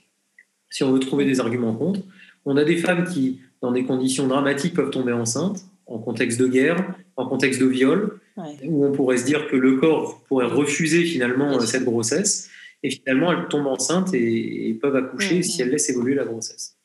Si 0.70 0.84
on 0.84 0.92
veut 0.92 1.00
trouver 1.00 1.26
des 1.26 1.40
arguments 1.40 1.76
contre, 1.76 2.00
on 2.46 2.56
a 2.58 2.64
des 2.64 2.78
femmes 2.78 3.06
qui, 3.06 3.42
dans 3.62 3.72
des 3.72 3.84
conditions 3.84 4.28
dramatiques, 4.28 4.74
peuvent 4.74 4.92
tomber 4.92 5.12
enceintes, 5.12 5.66
en 5.88 6.00
contexte 6.00 6.40
de 6.40 6.48
guerre, 6.48 6.96
en 7.18 7.28
contexte 7.28 7.60
de 7.60 7.66
viol, 7.66 8.20
où 8.64 8.86
on 8.86 8.92
pourrait 8.92 9.18
se 9.18 9.26
dire 9.26 9.48
que 9.48 9.56
le 9.56 9.78
corps 9.78 10.24
pourrait 10.28 10.48
refuser 10.48 11.04
finalement 11.04 11.60
cette 11.60 11.86
grossesse, 11.86 12.50
et 12.84 12.90
finalement 12.90 13.32
elles 13.32 13.48
tombent 13.48 13.68
enceintes 13.68 14.14
et, 14.14 14.78
peuvent 14.82 14.96
accoucher 14.96 15.44
si 15.44 15.62
elles 15.62 15.70
laissent 15.70 15.90
évoluer 15.90 16.16
la 16.16 16.26
grossesse. 16.26 16.78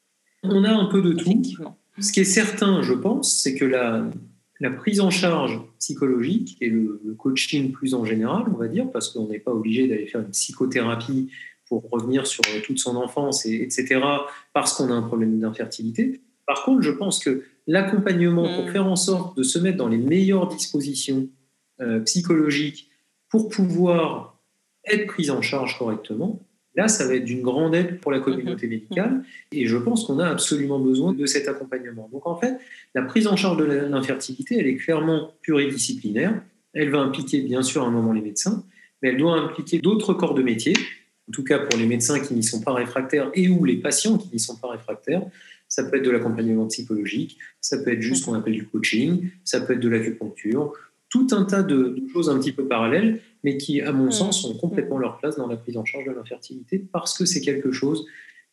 On 0.42 0.64
a 0.64 0.70
un 0.70 0.86
peu 0.86 1.02
de 1.02 1.12
tout. 1.12 1.42
Ce 1.98 2.12
qui 2.12 2.20
est 2.20 2.24
certain, 2.24 2.82
je 2.82 2.92
pense, 2.92 3.40
c'est 3.42 3.54
que 3.54 3.64
la, 3.64 4.08
la, 4.60 4.70
prise 4.70 5.00
en 5.00 5.10
charge 5.10 5.60
psychologique 5.78 6.56
et 6.60 6.68
le, 6.68 7.00
coaching 7.18 7.72
plus 7.72 7.94
en 7.94 8.04
général, 8.04 8.44
on 8.52 8.56
va 8.56 8.68
dire, 8.68 8.90
parce 8.90 9.10
qu'on 9.10 9.28
n'est 9.28 9.38
pas 9.38 9.52
obligé 9.52 9.88
d'aller 9.88 10.06
faire 10.06 10.20
une 10.20 10.30
psychothérapie 10.30 11.30
pour 11.66 11.88
revenir 11.90 12.26
sur 12.26 12.42
toute 12.64 12.78
son 12.78 12.96
enfance, 12.96 13.46
et, 13.46 13.62
etc., 13.62 14.00
parce 14.52 14.74
qu'on 14.74 14.90
a 14.90 14.94
un 14.94 15.02
problème 15.02 15.38
d'infertilité. 15.38 16.20
Par 16.46 16.64
contre, 16.64 16.82
je 16.82 16.90
pense 16.90 17.18
que 17.18 17.44
l'accompagnement 17.66 18.48
pour 18.54 18.66
mm. 18.66 18.72
faire 18.72 18.86
en 18.86 18.96
sorte 18.96 19.36
de 19.36 19.42
se 19.42 19.58
mettre 19.58 19.76
dans 19.76 19.88
les 19.88 19.98
meilleures 19.98 20.48
dispositions 20.48 21.28
euh, 21.80 22.00
psychologiques 22.00 22.90
pour 23.28 23.48
pouvoir 23.48 24.40
être 24.84 25.06
prise 25.06 25.30
en 25.30 25.42
charge 25.42 25.78
correctement, 25.78 26.40
Là, 26.76 26.86
ça 26.88 27.06
va 27.06 27.14
être 27.14 27.24
d'une 27.24 27.42
grande 27.42 27.74
aide 27.74 27.98
pour 28.00 28.12
la 28.12 28.20
communauté 28.20 28.66
mhm. 28.66 28.72
médicale 28.72 29.24
et 29.52 29.66
je 29.66 29.76
pense 29.76 30.04
qu'on 30.04 30.18
a 30.18 30.28
absolument 30.28 30.78
besoin 30.78 31.12
de 31.12 31.26
cet 31.26 31.48
accompagnement. 31.48 32.08
Donc 32.12 32.26
en 32.26 32.36
fait, 32.36 32.54
la 32.94 33.02
prise 33.02 33.26
en 33.26 33.36
charge 33.36 33.56
de 33.56 33.64
l'infertilité, 33.64 34.56
elle 34.58 34.66
est 34.66 34.76
clairement 34.76 35.32
pluridisciplinaire. 35.42 36.40
Elle 36.72 36.90
va 36.90 37.00
impliquer 37.00 37.40
bien 37.40 37.62
sûr 37.62 37.82
à 37.82 37.86
un 37.86 37.90
moment 37.90 38.12
les 38.12 38.20
médecins, 38.20 38.64
mais 39.02 39.08
elle 39.08 39.16
doit 39.16 39.36
impliquer 39.36 39.78
d'autres 39.78 40.14
corps 40.14 40.34
de 40.34 40.42
métier, 40.42 40.74
en 41.28 41.32
tout 41.32 41.42
cas 41.42 41.58
pour 41.58 41.78
les 41.78 41.86
médecins 41.86 42.20
qui 42.20 42.34
n'y 42.34 42.44
sont 42.44 42.60
pas 42.60 42.72
réfractaires 42.72 43.30
et 43.34 43.48
ou 43.48 43.64
les 43.64 43.76
patients 43.76 44.16
qui 44.16 44.28
n'y 44.32 44.38
sont 44.38 44.56
pas 44.56 44.70
réfractaires. 44.70 45.22
Ça 45.66 45.84
peut 45.84 45.96
être 45.96 46.04
de 46.04 46.10
l'accompagnement 46.10 46.66
psychologique, 46.66 47.38
ça 47.60 47.78
peut 47.78 47.92
être 47.92 48.00
juste 48.00 48.22
ce 48.22 48.26
qu'on 48.26 48.34
appelle 48.34 48.54
du 48.54 48.66
coaching, 48.66 49.30
ça 49.44 49.60
peut 49.60 49.74
être 49.74 49.80
de 49.80 49.88
l'acupuncture, 49.88 50.72
tout 51.10 51.26
un 51.32 51.44
tas 51.44 51.62
de, 51.62 51.96
choses 52.12 52.30
un 52.30 52.38
petit 52.38 52.52
peu 52.52 52.64
parallèles, 52.66 53.20
mais 53.44 53.56
qui, 53.58 53.80
à 53.80 53.92
mon 53.92 54.06
mmh. 54.06 54.12
sens, 54.12 54.44
ont 54.44 54.54
complètement 54.54 54.98
mmh. 54.98 55.02
leur 55.02 55.18
place 55.18 55.36
dans 55.36 55.46
la 55.46 55.56
prise 55.56 55.76
en 55.76 55.84
charge 55.84 56.06
de 56.06 56.12
l'infertilité 56.12 56.78
parce 56.92 57.18
que 57.18 57.24
c'est 57.24 57.40
quelque 57.40 57.72
chose 57.72 58.06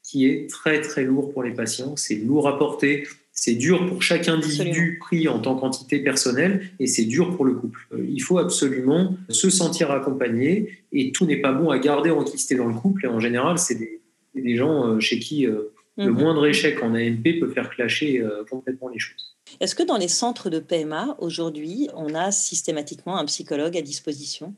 qui 0.04 0.26
est 0.26 0.50
très 0.50 0.82
très 0.82 1.04
lourd 1.04 1.32
pour 1.32 1.44
les 1.44 1.52
patients. 1.52 1.96
C'est 1.96 2.16
lourd 2.16 2.48
à 2.48 2.58
porter, 2.58 3.06
c'est 3.34 3.56
dur 3.56 3.86
pour 3.86 4.02
chaque 4.02 4.28
individu 4.30 4.98
pris 5.00 5.28
en 5.28 5.40
tant 5.40 5.56
qu'entité 5.56 6.00
personnelle 6.00 6.72
et 6.80 6.88
c'est 6.88 7.04
dur 7.04 7.36
pour 7.36 7.46
le 7.46 7.54
couple. 7.54 7.88
Euh, 7.94 8.06
il 8.10 8.20
faut 8.20 8.40
absolument 8.40 9.16
se 9.30 9.50
sentir 9.50 9.92
accompagné 9.92 10.80
et 10.92 11.12
tout 11.12 11.26
n'est 11.26 11.42
pas 11.42 11.52
bon 11.52 11.70
à 11.70 11.78
garder 11.78 12.10
enquisté 12.10 12.56
dans 12.56 12.66
le 12.66 12.74
couple. 12.74 13.06
Et 13.06 13.10
en 13.10 13.20
général, 13.20 13.60
c'est 13.60 13.76
des, 13.76 14.00
des, 14.34 14.56
gens 14.56 14.88
euh, 14.88 15.00
chez 15.00 15.20
qui 15.20 15.46
euh, 15.46 15.74
le 15.98 16.12
mmh. 16.12 16.20
moindre 16.20 16.46
échec 16.46 16.82
en 16.84 16.94
AMP 16.94 17.40
peut 17.40 17.50
faire 17.50 17.70
clasher 17.70 18.24
complètement 18.50 18.90
les 18.90 19.00
choses. 19.00 19.36
Est-ce 19.60 19.76
que 19.76 19.84
dans 19.84 19.98
les 19.98 20.08
centres 20.08 20.50
de 20.50 20.60
PMA, 20.60 21.16
aujourd'hui, 21.20 21.90
on 21.96 22.14
a 22.14 22.32
systématiquement 22.32 23.18
un 23.18 23.26
psychologue 23.26 23.78
à 23.78 23.82
disposition? 23.82 24.54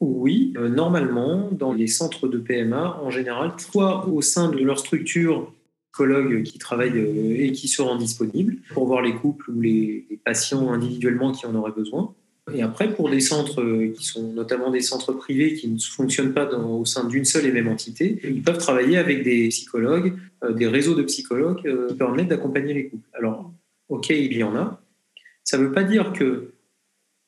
Oui, 0.00 0.52
euh, 0.56 0.68
normalement, 0.68 1.48
dans 1.50 1.72
les 1.72 1.86
centres 1.86 2.28
de 2.28 2.38
PMA, 2.38 3.00
en 3.00 3.10
général, 3.10 3.52
soit 3.58 4.06
au 4.08 4.20
sein 4.20 4.50
de 4.50 4.58
leur 4.58 4.78
structure, 4.78 5.52
psychologues 5.92 6.42
qui 6.42 6.58
travaillent 6.58 6.98
euh, 6.98 7.44
et 7.44 7.52
qui 7.52 7.68
seront 7.68 7.96
disponibles 7.96 8.56
pour 8.72 8.86
voir 8.86 9.00
les 9.00 9.14
couples 9.14 9.50
ou 9.50 9.60
les, 9.60 10.06
patients 10.24 10.72
individuellement 10.72 11.32
qui 11.32 11.46
en 11.46 11.54
auraient 11.54 11.72
besoin. 11.72 12.14
Et 12.52 12.60
après, 12.60 12.94
pour 12.94 13.08
des 13.08 13.20
centres 13.20 13.62
euh, 13.62 13.94
qui 13.96 14.04
sont 14.04 14.32
notamment 14.32 14.70
des 14.70 14.82
centres 14.82 15.12
privés 15.12 15.54
qui 15.54 15.68
ne 15.68 15.78
fonctionnent 15.78 16.34
pas 16.34 16.46
au 16.46 16.84
sein 16.84 17.08
d'une 17.08 17.24
seule 17.24 17.46
et 17.46 17.52
même 17.52 17.68
entité, 17.68 18.20
ils 18.22 18.42
peuvent 18.42 18.58
travailler 18.58 18.98
avec 18.98 19.22
des 19.22 19.48
psychologues, 19.48 20.14
des 20.50 20.66
réseaux 20.66 20.94
de 20.94 21.02
psychologues 21.04 21.62
qui 21.62 21.94
permettent 21.94 22.28
d'accompagner 22.28 22.74
les 22.74 22.88
couples. 22.88 23.08
Alors, 23.14 23.50
ok, 23.88 24.10
il 24.10 24.36
y 24.36 24.42
en 24.42 24.54
a. 24.56 24.82
Ça 25.42 25.58
ne 25.58 25.64
veut 25.64 25.72
pas 25.72 25.84
dire 25.84 26.12
que 26.12 26.54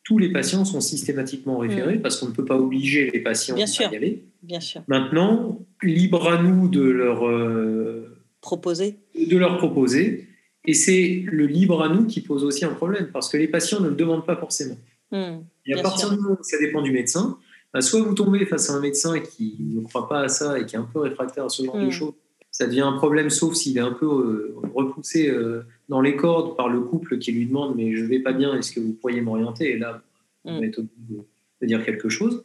tous 0.06 0.18
les 0.18 0.30
patients 0.30 0.64
sont 0.64 0.80
systématiquement 0.80 1.58
référés 1.58 1.96
mm. 1.96 2.02
parce 2.02 2.20
qu'on 2.20 2.26
ne 2.26 2.32
peut 2.32 2.44
pas 2.44 2.56
obliger 2.56 3.10
les 3.10 3.20
patients 3.20 3.56
à 3.56 3.58
y 3.58 3.96
aller. 3.96 4.24
Bien 4.42 4.60
sûr. 4.60 4.82
Maintenant, 4.86 5.66
libre 5.82 6.28
à 6.30 6.40
nous 6.40 6.68
de 6.68 6.82
leur 6.82 7.28
euh, 7.28 8.16
proposer. 8.40 8.98
De 9.14 9.36
leur 9.36 9.58
proposer. 9.58 10.28
Et 10.64 10.74
c'est 10.74 11.24
le 11.26 11.46
libre 11.46 11.82
à 11.82 11.88
nous 11.88 12.06
qui 12.06 12.20
pose 12.20 12.44
aussi 12.44 12.64
un 12.64 12.72
problème 12.72 13.10
parce 13.12 13.28
que 13.28 13.36
les 13.36 13.48
patients 13.48 13.80
ne 13.80 13.88
le 13.88 13.96
demandent 13.96 14.26
pas 14.26 14.36
forcément. 14.36 14.76
Mm, 15.12 15.44
et 15.66 15.74
à 15.78 15.82
partir 15.82 16.10
du 16.10 16.16
moment 16.16 16.36
où 16.38 16.42
ça 16.42 16.58
dépend 16.58 16.82
du 16.82 16.90
médecin, 16.90 17.38
bah, 17.72 17.80
soit 17.80 18.00
vous 18.00 18.14
tombez 18.14 18.46
face 18.46 18.70
à 18.70 18.74
un 18.74 18.80
médecin 18.80 19.20
qui 19.20 19.56
ne 19.60 19.82
croit 19.82 20.08
pas 20.08 20.20
à 20.20 20.28
ça 20.28 20.58
et 20.58 20.66
qui 20.66 20.76
est 20.76 20.78
un 20.78 20.88
peu 20.90 21.00
réfractaire 21.00 21.44
à 21.44 21.48
ce 21.48 21.62
genre 21.64 21.76
de 21.76 21.86
mm. 21.86 21.90
choses, 21.90 22.14
ça 22.50 22.66
devient 22.66 22.80
un 22.80 22.92
problème, 22.92 23.28
sauf 23.28 23.54
s'il 23.54 23.76
est 23.76 23.82
un 23.82 23.92
peu 23.92 24.06
euh, 24.06 24.56
repoussé 24.74 25.28
euh, 25.28 25.66
dans 25.88 26.00
les 26.00 26.16
cordes 26.16 26.56
par 26.56 26.68
le 26.68 26.80
couple 26.80 27.18
qui 27.18 27.32
lui 27.32 27.46
demande 27.46 27.76
Mais 27.76 27.94
je 27.94 28.04
vais 28.04 28.20
pas 28.20 28.32
bien, 28.32 28.56
est-ce 28.56 28.72
que 28.72 28.80
vous 28.80 28.94
pourriez 28.94 29.20
m'orienter? 29.20 29.72
Et 29.72 29.78
là, 29.78 30.02
on 30.44 30.54
va 30.54 30.60
mm. 30.60 30.64
être 30.64 30.78
obligé 30.78 31.22
de, 31.60 31.66
dire 31.66 31.84
quelque 31.84 32.08
chose. 32.08 32.42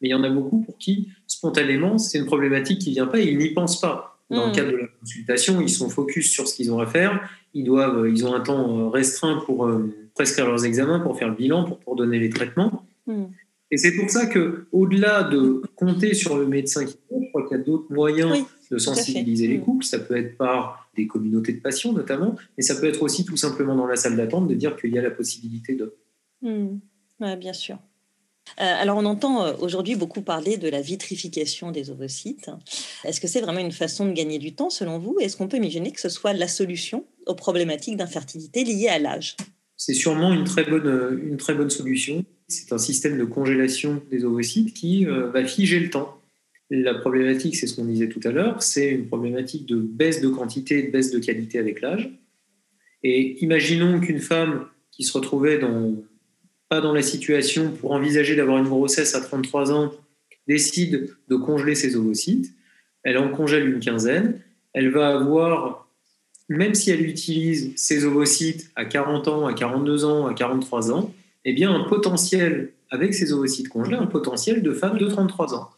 Mais 0.00 0.08
il 0.08 0.10
y 0.10 0.14
en 0.14 0.22
a 0.24 0.28
beaucoup 0.28 0.60
pour 0.60 0.76
qui, 0.76 1.08
spontanément, 1.26 1.96
c'est 1.96 2.18
une 2.18 2.26
problématique 2.26 2.80
qui 2.80 2.90
ne 2.90 2.94
vient 2.94 3.06
pas 3.06 3.20
et 3.20 3.30
ils 3.30 3.38
n'y 3.38 3.50
pensent 3.50 3.80
pas. 3.80 4.13
Dans 4.30 4.46
le 4.46 4.52
mm. 4.52 4.54
cadre 4.54 4.72
de 4.72 4.76
la 4.76 4.86
consultation, 5.00 5.60
ils 5.60 5.68
sont 5.68 5.90
focus 5.90 6.30
sur 6.30 6.48
ce 6.48 6.56
qu'ils 6.56 6.72
ont 6.72 6.80
à 6.80 6.86
faire. 6.86 7.28
Ils, 7.52 7.64
doivent, 7.64 8.08
ils 8.08 8.26
ont 8.26 8.34
un 8.34 8.40
temps 8.40 8.90
restreint 8.90 9.42
pour 9.44 9.70
prescrire 10.14 10.46
leurs 10.46 10.64
examens, 10.64 11.00
pour 11.00 11.18
faire 11.18 11.28
le 11.28 11.34
bilan, 11.34 11.64
pour, 11.64 11.78
pour 11.78 11.96
donner 11.96 12.18
les 12.18 12.30
traitements. 12.30 12.84
Mm. 13.06 13.24
Et 13.70 13.76
c'est 13.76 13.96
pour 13.96 14.08
ça 14.08 14.26
que, 14.26 14.66
au-delà 14.72 15.24
de 15.24 15.62
compter 15.74 16.14
sur 16.14 16.38
le 16.38 16.46
médecin 16.46 16.84
qui 16.84 16.96
je 17.10 17.28
crois 17.30 17.48
qu'il 17.48 17.56
y 17.56 17.60
a 17.60 17.64
d'autres 17.64 17.92
moyens 17.92 18.44
de 18.70 18.78
sensibiliser 18.78 19.48
les 19.48 19.58
mm. 19.58 19.62
couples. 19.62 19.84
Ça 19.84 19.98
peut 19.98 20.16
être 20.16 20.36
par 20.36 20.88
des 20.96 21.06
communautés 21.06 21.52
de 21.52 21.60
patients 21.60 21.92
notamment, 21.92 22.36
mais 22.56 22.62
ça 22.62 22.76
peut 22.76 22.86
être 22.86 23.02
aussi 23.02 23.24
tout 23.24 23.36
simplement 23.36 23.74
dans 23.74 23.86
la 23.86 23.96
salle 23.96 24.16
d'attente 24.16 24.48
de 24.48 24.54
dire 24.54 24.76
qu'il 24.76 24.92
y 24.92 24.98
a 24.98 25.02
la 25.02 25.10
possibilité 25.10 25.74
de. 25.74 25.94
Mm. 26.42 26.78
Oui, 27.20 27.36
bien 27.36 27.52
sûr. 27.52 27.78
Euh, 28.60 28.62
alors, 28.62 28.98
on 28.98 29.04
entend 29.04 29.44
euh, 29.44 29.52
aujourd'hui 29.60 29.96
beaucoup 29.96 30.22
parler 30.22 30.56
de 30.56 30.68
la 30.68 30.80
vitrification 30.80 31.70
des 31.70 31.90
ovocytes. 31.90 32.50
Est-ce 33.04 33.20
que 33.20 33.26
c'est 33.26 33.40
vraiment 33.40 33.60
une 33.60 33.72
façon 33.72 34.06
de 34.06 34.12
gagner 34.12 34.38
du 34.38 34.54
temps 34.54 34.70
selon 34.70 34.98
vous? 34.98 35.16
Est-ce 35.20 35.36
qu'on 35.36 35.48
peut 35.48 35.56
imaginer 35.56 35.92
que 35.92 36.00
ce 36.00 36.08
soit 36.08 36.32
la 36.32 36.48
solution 36.48 37.04
aux 37.26 37.34
problématiques 37.34 37.96
d'infertilité 37.96 38.64
liées 38.64 38.88
à 38.88 38.98
l'âge? 38.98 39.36
C'est 39.76 39.94
sûrement 39.94 40.32
une 40.32 40.44
très, 40.44 40.64
bonne, 40.64 40.86
euh, 40.86 41.20
une 41.24 41.36
très 41.36 41.54
bonne 41.54 41.70
solution. 41.70 42.24
C'est 42.48 42.72
un 42.72 42.78
système 42.78 43.18
de 43.18 43.24
congélation 43.24 44.02
des 44.10 44.24
ovocytes 44.24 44.74
qui 44.74 45.06
va 45.06 45.44
figer 45.46 45.80
le 45.80 45.88
temps. 45.88 46.20
La 46.68 46.94
problématique, 46.94 47.56
c'est 47.56 47.66
ce 47.66 47.74
qu'on 47.74 47.86
disait 47.86 48.08
tout 48.08 48.20
à 48.24 48.30
l'heure, 48.30 48.62
c'est 48.62 48.90
une 48.90 49.06
problématique 49.06 49.66
de 49.66 49.76
baisse 49.76 50.20
de 50.20 50.28
quantité 50.28 50.78
et 50.78 50.82
de 50.84 50.90
baisse 50.90 51.10
de 51.10 51.18
qualité 51.18 51.58
avec 51.58 51.80
l'âge. 51.80 52.10
Et 53.02 53.42
imaginons 53.42 53.98
qu'une 54.00 54.18
femme 54.18 54.66
qui 54.90 55.04
se 55.04 55.12
retrouvait 55.12 55.58
dans, 55.58 55.94
pas 56.74 56.80
dans 56.80 56.92
la 56.92 57.02
situation 57.02 57.70
pour 57.70 57.92
envisager 57.92 58.34
d'avoir 58.34 58.58
une 58.58 58.68
grossesse 58.68 59.14
à 59.14 59.20
33 59.20 59.70
ans 59.70 59.92
décide 60.48 61.14
de 61.28 61.36
congeler 61.36 61.76
ses 61.76 61.94
ovocytes. 61.94 62.52
Elle 63.04 63.16
en 63.16 63.28
congèle 63.28 63.68
une 63.68 63.78
quinzaine. 63.78 64.40
Elle 64.72 64.90
va 64.90 65.14
avoir, 65.14 65.86
même 66.48 66.74
si 66.74 66.90
elle 66.90 67.06
utilise 67.06 67.72
ses 67.76 68.04
ovocytes 68.04 68.72
à 68.74 68.86
40 68.86 69.28
ans, 69.28 69.46
à 69.46 69.54
42 69.54 70.04
ans, 70.04 70.26
à 70.26 70.34
43 70.34 70.90
ans, 70.90 71.14
eh 71.44 71.52
bien 71.52 71.72
un 71.72 71.84
potentiel 71.84 72.72
avec 72.90 73.14
ses 73.14 73.32
ovocytes 73.32 73.68
congelés, 73.68 73.96
un 73.96 74.06
potentiel 74.06 74.60
de 74.60 74.72
femme 74.72 74.98
de 74.98 75.06
33 75.06 75.54
ans. 75.54 75.70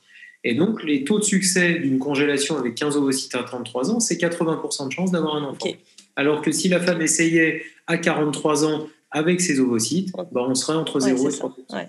Et 0.44 0.54
donc, 0.54 0.82
les 0.82 1.04
taux 1.04 1.18
de 1.18 1.24
succès 1.24 1.74
d'une 1.74 1.98
congélation 1.98 2.56
avec 2.56 2.74
15 2.74 2.96
ovocytes 2.96 3.34
à 3.34 3.42
33 3.42 3.90
ans, 3.90 4.00
c'est 4.00 4.18
80% 4.18 4.88
de 4.88 4.92
chance 4.92 5.10
d'avoir 5.12 5.36
un 5.36 5.44
enfant. 5.44 5.68
Alors 6.16 6.40
que 6.40 6.52
si 6.52 6.70
la 6.70 6.80
femme 6.80 7.02
essayait 7.02 7.64
à 7.86 7.98
43 7.98 8.64
ans 8.64 8.86
avec 9.10 9.40
ses 9.40 9.60
ovocytes, 9.60 10.12
bah, 10.32 10.44
on 10.48 10.54
serait 10.54 10.76
entre 10.76 11.00
0 11.00 11.28
et 11.28 11.32
3%. 11.32 11.88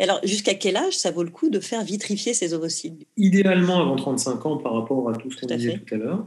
alors, 0.00 0.20
jusqu'à 0.24 0.54
quel 0.54 0.76
âge 0.76 0.96
ça 0.96 1.10
vaut 1.10 1.22
le 1.22 1.30
coup 1.30 1.50
de 1.50 1.60
faire 1.60 1.84
vitrifier 1.84 2.34
ces 2.34 2.54
ovocytes? 2.54 3.06
Idéalement 3.16 3.80
avant 3.80 3.96
35 3.96 4.46
ans 4.46 4.56
par 4.56 4.74
rapport 4.74 5.10
à 5.10 5.14
tout 5.14 5.30
ce 5.30 5.40
qu'on 5.40 5.46
disait 5.46 5.78
tout 5.78 5.94
à 5.94 5.98
l'heure. 5.98 6.26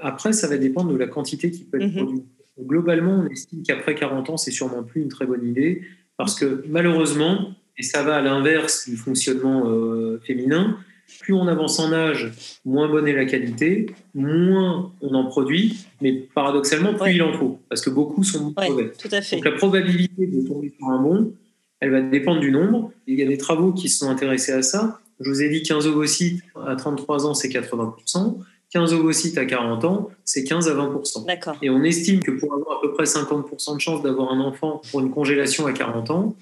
Après, 0.00 0.32
ça 0.32 0.48
va 0.48 0.56
dépendre 0.56 0.92
de 0.92 0.96
la 0.96 1.06
quantité 1.06 1.50
qui 1.50 1.64
peut 1.64 1.80
être 1.80 1.92
mhm. 1.92 2.04
produite. 2.04 2.24
Globalement, 2.60 3.24
on 3.24 3.26
estime 3.28 3.62
qu'après 3.62 3.94
40 3.94 4.30
ans, 4.30 4.36
c'est 4.36 4.50
sûrement 4.50 4.82
plus 4.82 5.02
une 5.02 5.08
très 5.08 5.26
bonne 5.26 5.46
idée 5.46 5.82
parce 6.16 6.34
que 6.34 6.64
malheureusement, 6.68 7.54
et 7.78 7.82
ça 7.82 8.02
va 8.02 8.16
à 8.16 8.20
l'inverse 8.20 8.88
du 8.88 8.96
fonctionnement 8.96 9.64
euh, 9.66 10.20
féminin, 10.24 10.76
plus 11.20 11.34
on 11.34 11.46
avance 11.48 11.78
en 11.78 11.92
âge, 11.92 12.32
moins 12.64 12.88
bonne 12.88 13.06
est 13.08 13.12
la 13.12 13.24
qualité, 13.24 13.86
moins 14.14 14.92
on 15.00 15.14
en 15.14 15.26
produit, 15.26 15.76
mais 16.00 16.12
paradoxalement, 16.12 16.94
plus 16.94 17.14
il 17.14 17.22
en 17.22 17.32
faut, 17.32 17.58
parce 17.68 17.80
que 17.80 17.90
beaucoup 17.90 18.24
sont 18.24 18.54
mauvais. 18.56 18.92
Tout 18.98 19.08
à 19.12 19.20
fait. 19.20 19.36
Donc 19.36 19.44
la 19.44 19.52
probabilité 19.52 20.26
de 20.26 20.46
tomber 20.46 20.72
sur 20.76 20.88
un 20.88 21.00
bon, 21.00 21.32
elle 21.80 21.90
va 21.90 22.00
dépendre 22.00 22.40
du 22.40 22.50
nombre. 22.50 22.92
Il 23.06 23.18
y 23.18 23.22
a 23.22 23.26
des 23.26 23.38
travaux 23.38 23.72
qui 23.72 23.88
se 23.88 23.98
sont 23.98 24.10
intéressés 24.10 24.52
à 24.52 24.62
ça. 24.62 25.00
Je 25.20 25.28
vous 25.28 25.42
ai 25.42 25.48
dit 25.48 25.62
15 25.62 25.86
ovocytes 25.86 26.42
à 26.66 26.76
33 26.76 27.26
ans, 27.26 27.34
c'est 27.34 27.48
80%. 27.48 28.38
15 28.72 28.94
ovocytes 28.94 29.36
à 29.36 29.44
40 29.44 29.84
ans, 29.84 30.08
c'est 30.24 30.44
15 30.44 30.68
à 30.68 30.74
20%. 30.74 31.26
D'accord. 31.26 31.56
Et 31.60 31.68
on 31.68 31.82
estime 31.82 32.20
que 32.20 32.30
pour 32.30 32.54
avoir 32.54 32.78
à 32.78 32.80
peu 32.80 32.92
près 32.92 33.04
50% 33.04 33.74
de 33.74 33.80
chance 33.80 34.02
d'avoir 34.02 34.32
un 34.32 34.40
enfant 34.40 34.80
pour 34.90 35.00
une 35.00 35.10
congélation 35.10 35.66
à 35.66 35.72
40 35.72 36.10
ans, 36.10 36.34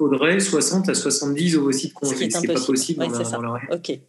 faudrait 0.00 0.40
60 0.40 0.88
à 0.88 0.94
70 0.94 1.56
ovocytes 1.56 1.92
congelés. 1.92 2.30
Ce 2.30 2.40
n'est 2.40 2.54
pas 2.54 2.60
possible 2.60 3.04
Ok. 3.70 4.00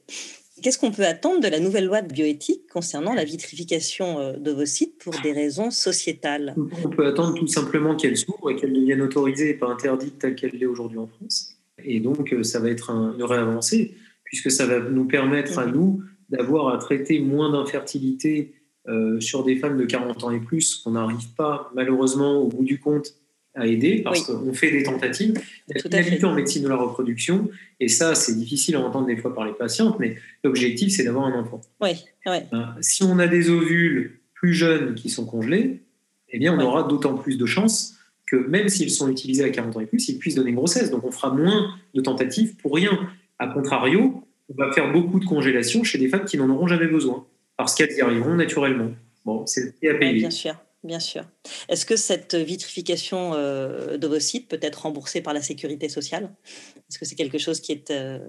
Qu'est-ce 0.62 0.78
qu'on 0.78 0.92
peut 0.92 1.06
attendre 1.06 1.42
de 1.42 1.48
la 1.48 1.60
nouvelle 1.60 1.86
loi 1.86 2.02
de 2.02 2.14
bioéthique 2.14 2.68
concernant 2.72 3.14
la 3.14 3.26
vitrification 3.26 4.20
euh, 4.20 4.38
d'ovocytes 4.38 4.98
pour 5.00 5.14
des 5.22 5.34
raisons 5.34 5.70
sociétales? 5.70 6.56
On 6.86 6.90
peut 6.90 7.06
attendre 7.06 7.38
tout 7.38 7.48
simplement 7.48 7.96
qu'elle 7.96 8.16
s'ouvre 8.16 8.52
et 8.52 8.56
qu'elle 8.56 8.72
devienne 8.72 9.02
autorisée 9.02 9.50
et 9.50 9.54
pas 9.54 9.68
interdite 9.68 10.20
telle 10.20 10.36
qu'elle 10.36 10.52
l'est 10.52 10.68
aujourd'hui 10.68 11.00
en 11.00 11.08
France. 11.08 11.58
Et 11.84 12.00
donc, 12.00 12.32
euh, 12.32 12.44
ça 12.44 12.60
va 12.60 12.70
être 12.70 12.92
une 12.92 13.24
vraie 13.24 13.40
avancée, 13.40 13.96
puisque 14.24 14.52
ça 14.52 14.66
va 14.68 14.80
nous 14.80 15.06
permettre 15.06 15.60
à 15.60 15.66
mhm. 15.66 15.74
nous 15.74 16.04
d'avoir 16.30 16.74
à 16.74 16.78
traiter 16.78 17.20
moins 17.20 17.52
d'infertilité 17.52 18.54
euh, 18.88 19.20
sur 19.20 19.44
des 19.44 19.58
femmes 19.58 19.78
de 19.78 19.86
40 19.86 20.24
ans 20.24 20.32
et 20.32 20.40
plus, 20.40 20.76
qu'on 20.76 20.92
n'arrive 20.92 21.34
pas 21.36 21.70
malheureusement 21.76 22.38
au 22.38 22.48
bout 22.48 22.64
du 22.64 22.80
compte 22.80 23.16
à 23.56 23.68
aider 23.68 24.02
parce 24.04 24.22
qu'on 24.22 24.54
fait 24.54 24.72
des 24.72 24.84
tentatives. 24.84 25.34
Il 25.68 25.94
y 25.94 26.24
a 26.24 26.28
en 26.28 26.34
médecine 26.34 26.64
de 26.64 26.70
la 26.70 26.78
reproduction 26.78 27.50
et 27.80 27.88
ça, 27.88 28.16
c'est 28.16 28.36
difficile 28.38 28.76
à 28.76 28.80
entendre 28.80 29.08
des 29.08 29.18
fois 29.18 29.34
par 29.34 29.46
les 29.46 29.54
patientes, 29.54 29.98
mais 30.00 30.16
l'objectif, 30.44 30.92
c'est 30.92 31.04
d'avoir 31.04 31.26
un 31.26 31.40
enfant. 31.40 31.62
Oui, 31.82 31.92
euh, 32.28 32.40
si 32.80 33.04
on 33.04 33.20
a 33.20 33.28
des 33.28 33.50
ovules 33.50 34.20
plus 34.34 34.54
jeunes 34.54 34.96
qui 34.96 35.10
sont 35.10 35.26
congelés, 35.26 35.82
eh 36.30 36.40
bien, 36.40 36.58
on 36.58 36.62
aura 36.62 36.84
d'autant 36.84 37.16
plus 37.16 37.38
de 37.38 37.46
chances 37.46 37.96
que 38.26 38.38
même 38.38 38.70
s'ils 38.70 38.92
sont 38.92 39.10
utilisés 39.10 39.44
à 39.44 39.50
40 39.50 39.76
ans 39.76 39.80
et 39.82 39.86
plus, 39.86 40.08
ils 40.08 40.18
puissent 40.18 40.36
donner 40.36 40.52
une 40.52 40.56
grossesse. 40.56 40.90
Donc, 40.90 41.04
on 41.04 41.12
fera 41.12 41.34
moins 41.34 41.76
de 41.94 42.02
tentatives 42.02 42.56
pour 42.56 42.74
rien. 42.74 42.98
A 43.40 43.48
contrario, 43.48 44.24
on 44.50 44.54
va 44.54 44.72
faire 44.72 44.92
beaucoup 44.94 45.20
de 45.20 45.26
congélation 45.26 45.84
chez 45.84 45.98
des 45.98 46.08
femmes 46.08 46.24
qui 46.24 46.38
n'en 46.38 46.50
auront 46.50 46.68
jamais 46.68 46.88
besoin 46.88 47.26
parce 47.58 47.76
qu'elles 47.76 47.92
y 47.92 48.02
arriveront 48.02 48.36
naturellement. 48.36 48.92
Bon, 49.26 49.46
c'est 49.46 49.74
à 49.88 49.94
payer. 49.96 50.14
bien 50.14 50.32
sûr. 50.32 50.56
Bien 50.84 51.00
sûr. 51.00 51.24
Est-ce 51.70 51.86
que 51.86 51.96
cette 51.96 52.34
vitrification 52.34 53.34
euh, 53.36 53.98
d'ovocytes 53.98 54.48
peut 54.48 54.60
être 54.62 54.82
remboursée 54.82 55.22
par 55.22 55.34
la 55.34 55.42
sécurité 55.42 55.90
sociale? 55.90 56.34
Est-ce 56.90 56.98
que 56.98 57.06
c'est 57.06 57.16
quelque 57.16 57.38
chose 57.38 57.60
qui 57.60 57.72
est 57.72 57.92
euh, 57.92 58.20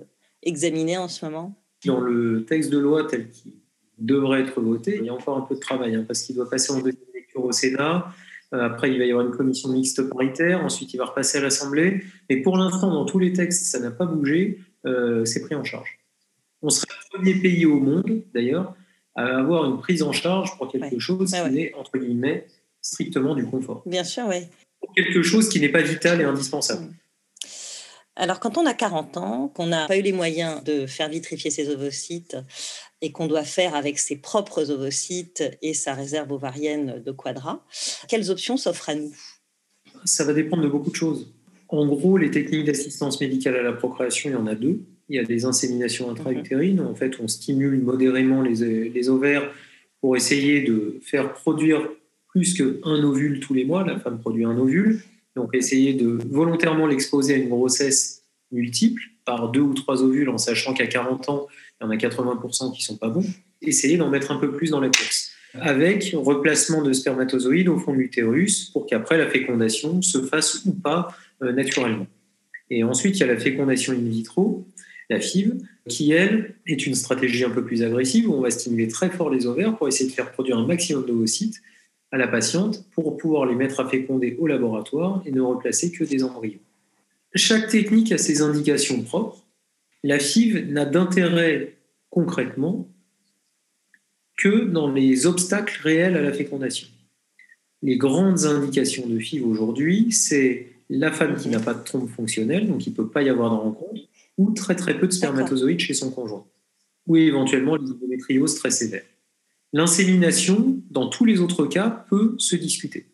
examiné 0.43 0.99
en 0.99 1.09
ce 1.09 1.25
moment? 1.25 1.59
Dans 1.87 2.01
le 2.01 2.45
texte 2.45 2.71
de 2.71 2.79
loi 2.79 3.05
tel 3.05 3.31
qu'il 3.31 3.53
devrait 3.99 4.43
être 4.43 4.61
voté, 4.61 4.99
il 4.99 5.07
y 5.07 5.09
a 5.09 5.15
encore 5.15 5.39
un 5.39 5.43
peu 5.43 5.55
de 5.55 5.61
travail 5.61 5.95
hein, 5.95 6.05
parce 6.07 6.23
qu'il 6.23 6.37
doit 6.37 6.49
passer 6.49 6.73
en 6.73 6.81
deuxième 6.81 7.09
lecture 7.15 7.43
au 7.43 7.53
Sénat. 7.53 8.13
après, 8.53 8.93
il 8.93 8.99
va 8.99 9.07
y 9.07 9.11
avoir 9.11 9.27
une 9.27 9.33
commission 9.33 9.71
mixte 9.71 10.03
paritaire. 10.11 10.63
Ensuite, 10.63 10.93
il 10.93 10.99
va 10.99 11.07
repasser 11.07 11.39
à 11.39 11.41
l'Assemblée. 11.41 12.05
Mais 12.29 12.43
pour 12.43 12.59
l'instant, 12.59 12.93
dans 12.93 13.07
tous 13.07 13.19
les 13.19 13.33
textes, 13.33 13.65
ça 13.65 13.81
n'a 13.81 13.91
pas 13.91 14.05
bougé. 14.05 14.59
c'est 15.25 15.43
pris 15.43 15.55
en 15.55 15.65
charge. 15.65 15.99
On 16.61 16.69
serait 16.69 16.87
le 16.91 17.17
premier 17.17 17.35
pays 17.35 17.65
au 17.65 17.81
monde, 17.81 18.23
d'ailleurs, 18.35 18.77
à 19.15 19.39
avoir 19.39 19.65
une 19.65 19.79
prise 19.79 20.03
en 20.03 20.13
charge 20.13 20.57
pour 20.57 20.71
quelque 20.71 20.99
chose 20.99 21.31
qui 21.31 21.59
est, 21.61 21.75
entre 21.75 21.99
guillemets, 21.99 22.47
strictement 22.81 23.35
du 23.35 23.47
confort. 23.47 23.83
Bien 23.87 24.05
sûr, 24.05 24.25
oui. 24.29 24.47
Pour 24.81 24.93
quelque 24.95 25.23
chose 25.23 25.49
qui 25.49 25.61
n'est 25.61 25.69
pas 25.69 25.83
vital 25.83 26.21
et 26.21 26.25
indispensable. 26.25 26.85
Mm. 26.85 26.95
Alors, 28.15 28.41
quand 28.41 28.59
on 28.59 28.67
a 28.67 28.75
40 28.75 29.17
ans, 29.17 29.49
qu'on 29.49 29.67
n'a 29.67 29.87
pas 29.87 29.97
eu 29.97 30.03
les 30.03 30.13
moyens 30.13 30.63
de 30.65 30.87
faire 30.87 31.09
vitrifier 31.09 31.51
ses 31.51 31.71
ovocytes 31.71 32.37
et 33.01 33.11
qu'on 33.11 33.27
doit 33.27 33.45
faire 33.45 33.75
avec 33.75 33.99
ses 33.99 34.17
propres 34.17 34.71
ovocytes 34.71 35.43
et 35.63 35.73
sa 35.73 35.95
réserve 35.95 36.31
ovarienne 36.31 37.03
de 37.03 37.11
Quadra, 37.11 37.65
quelles 38.09 38.31
options 38.31 38.59
s'offrent 38.59 38.91
à 38.91 38.95
nous? 38.97 39.17
Ça 40.05 40.25
va 40.25 40.35
dépendre 40.35 40.63
de 40.63 40.69
beaucoup 40.69 40.91
de 40.91 40.97
choses. 40.97 41.33
En 41.69 41.87
gros, 41.87 42.19
les 42.19 42.31
techniques 42.31 42.67
d'assistance 42.67 43.19
médicale 43.19 43.57
à 43.57 43.63
la 43.63 43.73
procréation, 43.73 44.29
il 44.29 44.35
y 44.35 44.37
en 44.37 44.47
a 44.47 44.55
deux. 44.55 44.83
Il 45.13 45.17
y 45.17 45.19
a 45.19 45.25
des 45.25 45.45
inséminations 45.45 46.11
intra-utérines. 46.11 46.81
En 46.81 46.95
fait, 46.95 47.21
on 47.21 47.29
stimule 47.29 47.79
modérément 47.83 48.41
les, 48.41 48.89
les 48.89 49.09
ovaires 49.11 49.53
pour 50.01 50.17
essayer 50.17 50.63
de 50.63 51.01
faire 51.03 51.35
produire 51.35 51.87
plus 52.29 52.55
qu'un 52.55 53.03
ovule 53.05 53.39
tous 53.39 53.53
les 53.53 53.67
mois. 53.67 53.85
La 53.85 53.99
femme 53.99 54.19
produit 54.19 54.47
un 54.47 54.57
ovule. 54.57 55.03
Donc, 55.37 55.55
essayer 55.55 55.93
de 55.93 56.19
volontairement 56.31 56.87
l'exposer 56.87 57.35
à 57.35 57.37
une 57.37 57.51
grossesse 57.51 58.23
multiple 58.53 59.03
par 59.27 59.51
deux 59.51 59.61
ou 59.61 59.75
trois 59.75 60.03
ovules 60.03 60.31
en 60.31 60.39
sachant 60.39 60.73
qu'à 60.73 60.87
40 60.87 61.29
ans, 61.29 61.47
il 61.79 61.85
y 61.85 61.87
en 61.89 61.91
a 61.91 61.97
80% 61.97 62.73
qui 62.73 62.79
ne 62.79 62.83
sont 62.83 62.97
pas 62.97 63.11
bons. 63.11 63.27
Essayer 63.61 63.99
d'en 63.99 64.09
mettre 64.09 64.31
un 64.31 64.37
peu 64.37 64.53
plus 64.53 64.71
dans 64.71 64.81
la 64.81 64.89
course. 64.89 65.33
Avec 65.61 66.17
replacement 66.17 66.81
de 66.81 66.95
spermatozoïdes 66.95 67.69
au 67.69 67.77
fond 67.77 67.93
de 67.93 67.99
l'utérus 67.99 68.71
pour 68.71 68.87
qu'après 68.87 69.19
la 69.19 69.29
fécondation 69.29 70.01
se 70.01 70.23
fasse 70.23 70.65
ou 70.65 70.73
pas 70.73 71.09
euh, 71.43 71.53
naturellement. 71.53 72.07
Et 72.71 72.83
ensuite, 72.83 73.19
il 73.19 73.21
y 73.21 73.25
a 73.25 73.27
la 73.27 73.37
fécondation 73.37 73.93
in 73.93 74.09
vitro, 74.09 74.67
la 75.13 75.21
FIV, 75.21 75.55
qui, 75.89 76.13
elle, 76.13 76.55
est 76.67 76.87
une 76.87 76.95
stratégie 76.95 77.45
un 77.45 77.51
peu 77.51 77.65
plus 77.65 77.83
agressive 77.83 78.29
où 78.29 78.35
on 78.35 78.41
va 78.41 78.51
stimuler 78.51 78.89
très 78.89 79.11
fort 79.11 79.31
les 79.31 79.47
ovaires 79.47 79.77
pour 79.77 79.89
essayer 79.89 80.09
de 80.09 80.15
faire 80.15 80.33
produire 80.33 80.59
un 80.59 80.67
maximum 80.67 81.05
d'ovocytes 81.05 81.61
à 82.11 82.19
la 82.19 82.29
patiente 82.29 82.85
pour 82.95 83.17
pouvoir 83.17 83.47
les 83.47 83.55
mettre 83.55 83.81
à 83.81 83.89
féconder 83.89 84.37
au 84.39 84.47
laboratoire 84.47 85.23
et 85.27 85.33
ne 85.33 85.41
replacer 85.41 85.91
que 85.91 86.05
des 86.05 86.23
embryons. 86.23 86.61
Chaque 87.35 87.69
technique 87.69 88.13
a 88.13 88.19
ses 88.19 88.43
indications 88.43 89.03
propres. 89.03 89.45
La 90.03 90.19
FIV 90.19 90.71
n'a 90.71 90.85
d'intérêt 90.85 91.77
concrètement 92.11 92.89
que 94.37 94.65
dans 94.65 94.91
les 94.91 95.27
obstacles 95.27 95.81
réels 95.83 96.17
à 96.17 96.23
la 96.23 96.33
fécondation. 96.33 96.89
Les 97.83 97.97
grandes 97.97 98.45
indications 98.45 99.07
de 99.07 99.19
FIV 99.19 99.45
aujourd'hui, 99.45 100.13
c'est 100.13 100.69
la 100.91 101.11
femme 101.11 101.37
qui 101.37 101.49
n'a 101.49 101.61
pas 101.61 101.75
de 101.75 101.83
trompe 101.83 102.11
fonctionnelle, 102.11 102.69
donc 102.69 102.87
il 102.87 102.91
ne 102.91 102.97
peut 102.97 103.09
pas 103.09 103.23
y 103.23 103.29
avoir 103.29 103.51
de 103.51 103.57
rencontre, 103.57 104.03
ou 104.39 104.53
très 104.53 104.77
très 104.77 104.99
peu 104.99 105.07
de 105.07 105.13
spermatozoïdes 105.13 105.81
chez 105.81 105.95
son 105.95 106.11
conjoint, 106.11 106.45
ou 107.07 107.17
éventuellement 107.17 107.77
les 107.77 107.91
endométrioses 107.91 108.55
très 108.57 108.71
sévères. 108.71 109.05
L'insémination, 109.73 110.81
dans 110.91 111.09
tous 111.09 111.25
les 111.25 111.41
autres 111.41 111.67
cas, 111.67 112.05
peut 112.09 112.35
se 112.39 112.57
discuter. 112.57 113.07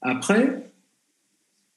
Après, 0.00 0.72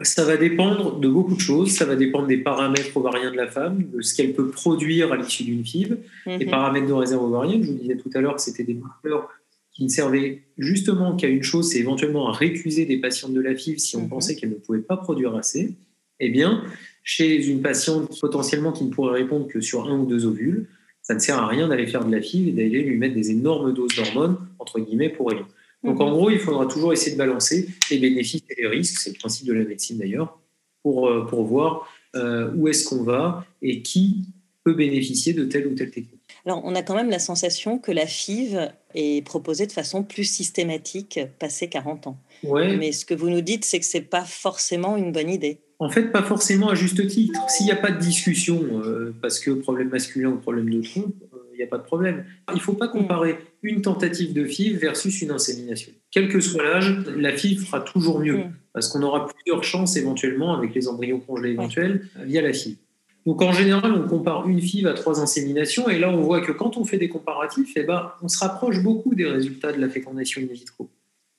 ça 0.01 0.25
va 0.25 0.35
dépendre 0.35 0.99
de 0.99 1.07
beaucoup 1.07 1.35
de 1.35 1.39
choses. 1.39 1.71
Ça 1.71 1.85
va 1.85 1.95
dépendre 1.95 2.27
des 2.27 2.37
paramètres 2.37 2.95
ovariens 2.97 3.31
de 3.31 3.37
la 3.37 3.47
femme, 3.47 3.83
de 3.93 4.01
ce 4.01 4.13
qu'elle 4.15 4.33
peut 4.33 4.49
produire 4.49 5.13
à 5.13 5.17
l'issue 5.17 5.43
d'une 5.43 5.63
FIV. 5.63 5.97
Les 6.25 6.45
mhm. 6.45 6.51
paramètres 6.51 6.87
de 6.87 6.93
réserve 6.93 7.23
ovarienne, 7.23 7.63
je 7.63 7.71
vous 7.71 7.77
disais 7.77 7.95
tout 7.95 8.09
à 8.13 8.21
l'heure 8.21 8.35
que 8.35 8.41
c'était 8.41 8.63
des 8.63 8.73
marqueurs 8.73 9.29
qui 9.71 9.83
ne 9.83 9.89
servaient 9.89 10.43
justement 10.57 11.15
qu'à 11.15 11.27
une 11.27 11.43
chose, 11.43 11.69
c'est 11.69 11.79
éventuellement 11.79 12.29
à 12.29 12.31
récuser 12.31 12.85
des 12.85 12.97
patientes 12.97 13.33
de 13.33 13.41
la 13.41 13.55
FIV 13.55 13.77
si 13.77 13.95
on 13.95 14.03
mhm. 14.03 14.09
pensait 14.09 14.35
qu'elles 14.35 14.49
ne 14.49 14.55
pouvaient 14.55 14.79
pas 14.79 14.97
produire 14.97 15.35
assez. 15.35 15.73
Eh 16.19 16.29
bien, 16.29 16.63
chez 17.05 17.47
une 17.47 17.61
patiente 17.61 18.19
potentiellement 18.19 18.73
qui 18.73 18.83
ne 18.83 18.89
pourrait 18.89 19.21
répondre 19.21 19.47
que 19.47 19.61
sur 19.61 19.87
un 19.87 19.99
ou 19.99 20.05
deux 20.05 20.25
ovules, 20.25 20.67
ça 21.03 21.13
ne 21.13 21.19
sert 21.19 21.37
à 21.37 21.47
rien 21.47 21.67
d'aller 21.67 21.85
faire 21.85 22.03
de 22.03 22.13
la 22.13 22.19
FIV 22.19 22.49
et 22.49 22.51
d'aller 22.51 22.81
lui 22.81 22.97
mettre 22.97 23.13
des 23.13 23.29
énormes 23.29 23.73
doses 23.73 23.95
d'hormones, 23.95 24.37
entre 24.57 24.79
guillemets, 24.79 25.09
pour 25.09 25.29
rien. 25.29 25.47
Donc 25.83 26.01
en 26.01 26.07
mhm. 26.07 26.13
gros, 26.13 26.29
il 26.31 26.39
faudra 26.39 26.65
toujours 26.65 26.91
essayer 26.93 27.11
de 27.11 27.17
balancer 27.17 27.69
les 27.91 27.99
bénéfices 27.99 28.41
et 28.49 28.63
les 28.63 28.67
risques, 28.67 28.99
c'est 28.99 29.11
le 29.11 29.19
principe 29.19 29.45
de 29.45 29.53
la 29.53 29.63
médecine 29.63 29.99
d'ailleurs, 29.99 30.39
pour, 30.81 31.07
euh, 31.07 31.25
pour 31.27 31.43
voir 31.43 31.87
euh, 32.15 32.51
où 32.55 32.67
est-ce 32.67 32.89
qu'on 32.89 33.03
va 33.03 33.45
et 33.61 33.83
qui 33.83 34.25
peut 34.63 34.73
bénéficier 34.73 35.33
de 35.33 35.45
telle 35.45 35.67
ou 35.67 35.75
telle 35.75 35.91
technique. 35.91 36.19
Alors, 36.43 36.61
on 36.63 36.73
a 36.73 36.81
quand 36.81 36.95
même 36.95 37.11
la 37.11 37.19
sensation 37.19 37.77
que 37.77 37.91
la 37.91 38.07
FIV 38.07 38.71
est 38.95 39.23
proposée 39.23 39.67
de 39.67 39.71
façon 39.71 40.03
plus 40.03 40.23
systématique 40.23 41.19
passé 41.37 41.69
40 41.69 42.07
ans. 42.07 42.17
Ouais. 42.43 42.75
Mais 42.77 42.91
ce 42.91 43.05
que 43.05 43.13
vous 43.13 43.29
nous 43.29 43.41
dites, 43.41 43.63
c'est 43.63 43.79
que 43.79 43.85
ce 43.85 43.97
n'est 43.97 44.03
pas 44.03 44.23
forcément 44.23 44.97
une 44.97 45.11
bonne 45.11 45.29
idée. 45.29 45.59
En 45.79 45.89
fait, 45.89 46.11
pas 46.11 46.23
forcément 46.23 46.69
à 46.69 46.75
juste 46.75 47.05
titre. 47.07 47.39
S'il 47.49 47.65
n'y 47.65 47.71
a 47.71 47.75
pas 47.75 47.91
de 47.91 47.99
discussion, 47.99 48.61
euh, 48.83 49.13
parce 49.21 49.39
que 49.39 49.51
problème 49.51 49.89
masculin 49.89 50.29
ou 50.29 50.37
problème 50.37 50.69
de 50.69 50.81
trompe, 50.81 51.13
euh, 51.33 51.37
il 51.53 51.57
n'y 51.57 51.63
a 51.63 51.67
pas 51.67 51.77
de 51.77 51.83
problème. 51.83 52.25
Il 52.49 52.55
ne 52.55 52.59
faut 52.59 52.73
pas 52.73 52.87
comparer 52.87 53.37
une 53.61 53.81
tentative 53.81 54.33
de 54.33 54.45
FIV 54.45 54.77
versus 54.77 55.21
une 55.21 55.31
insémination. 55.31 55.91
Quel 56.11 56.29
que 56.29 56.39
soit 56.39 56.63
l'âge, 56.63 56.95
la 57.17 57.31
FIV 57.31 57.65
fera 57.65 57.81
toujours 57.81 58.19
mieux, 58.19 58.37
mm. 58.37 58.53
parce 58.73 58.87
qu'on 58.87 59.03
aura 59.03 59.27
plusieurs 59.27 59.63
chances 59.63 59.97
éventuellement 59.97 60.55
avec 60.57 60.73
les 60.73 60.87
embryons 60.87 61.19
congelés 61.19 61.51
éventuels 61.51 62.07
via 62.23 62.41
la 62.41 62.53
FIV. 62.53 62.77
Donc 63.25 63.41
en 63.41 63.51
général, 63.51 63.91
on 63.91 64.07
compare 64.07 64.47
une 64.47 64.61
FIV 64.61 64.87
à 64.87 64.93
trois 64.93 65.19
inséminations, 65.19 65.89
et 65.89 65.97
là 65.97 66.09
on 66.09 66.21
voit 66.21 66.41
que 66.41 66.51
quand 66.51 66.77
on 66.77 66.85
fait 66.85 66.99
des 66.99 67.09
comparatifs, 67.09 67.73
eh 67.75 67.83
ben, 67.83 68.11
on 68.21 68.27
se 68.27 68.37
rapproche 68.37 68.83
beaucoup 68.83 69.15
des 69.15 69.25
résultats 69.25 69.71
de 69.71 69.81
la 69.81 69.89
fécondation 69.89 70.41
in 70.41 70.53
vitro. 70.53 70.89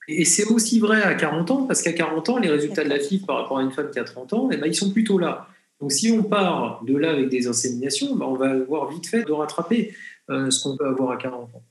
Et 0.08 0.24
c'est 0.24 0.44
aussi 0.44 0.78
vrai 0.78 1.02
à 1.02 1.14
40 1.14 1.50
ans, 1.50 1.62
parce 1.64 1.82
qu'à 1.82 1.92
40 1.92 2.28
ans, 2.28 2.38
les 2.38 2.48
résultats 2.48 2.84
de 2.84 2.88
la 2.88 3.00
FIV 3.00 3.26
par 3.26 3.36
rapport 3.36 3.58
à 3.58 3.62
une 3.62 3.72
femme 3.72 3.90
qui 3.90 3.98
a 3.98 4.04
30 4.04 4.32
ans, 4.32 4.48
eh 4.52 4.56
ben, 4.56 4.66
ils 4.66 4.74
sont 4.74 4.90
plutôt 4.90 5.18
là. 5.18 5.48
Donc 5.80 5.92
si 5.92 6.10
on 6.10 6.22
part 6.22 6.82
de 6.84 6.96
là 6.96 7.10
avec 7.10 7.28
des 7.28 7.48
inséminations, 7.48 8.14
ben, 8.14 8.26
on 8.26 8.36
va 8.36 8.50
avoir 8.50 8.90
vite 8.90 9.06
fait 9.06 9.24
de 9.24 9.32
rattraper 9.32 9.94
euh, 10.30 10.50
ce 10.50 10.62
qu'on 10.62 10.76
peut 10.76 10.86
avoir 10.86 11.10
à 11.10 11.16
40 11.16 11.54
ans. 11.54 11.62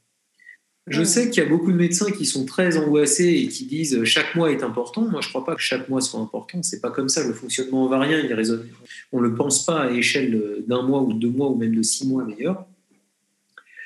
Je 0.87 1.03
sais 1.03 1.31
qu'il 1.31 1.41
y 1.41 1.45
a 1.45 1.49
beaucoup 1.49 1.71
de 1.71 1.77
médecins 1.77 2.11
qui 2.11 2.27
sont 2.27 2.45
très 2.45 2.77
angoissés 2.77 3.29
et 3.29 3.47
qui 3.47 3.65
disent 3.65 4.03
chaque 4.03 4.35
mois 4.35 4.51
est 4.51 4.61
important. 4.61 5.01
Moi, 5.01 5.19
je 5.21 5.27
ne 5.27 5.29
crois 5.31 5.43
pas 5.43 5.55
que 5.55 5.61
chaque 5.61 5.89
mois 5.89 5.99
soit 5.99 6.19
important. 6.19 6.61
C'est 6.61 6.79
pas 6.79 6.91
comme 6.91 7.09
ça. 7.09 7.25
Le 7.25 7.33
fonctionnement 7.33 7.85
ovarien, 7.85 8.19
il 8.19 8.31
résonne. 8.31 8.67
On 9.11 9.19
ne 9.19 9.27
le 9.27 9.33
pense 9.33 9.65
pas 9.65 9.85
à 9.85 9.91
échelle 9.91 10.63
d'un 10.67 10.83
mois 10.83 11.01
ou 11.01 11.13
de 11.13 11.19
deux 11.19 11.31
mois 11.31 11.49
ou 11.49 11.55
même 11.55 11.73
de 11.73 11.81
six 11.81 12.07
mois 12.07 12.23
d'ailleurs. 12.23 12.67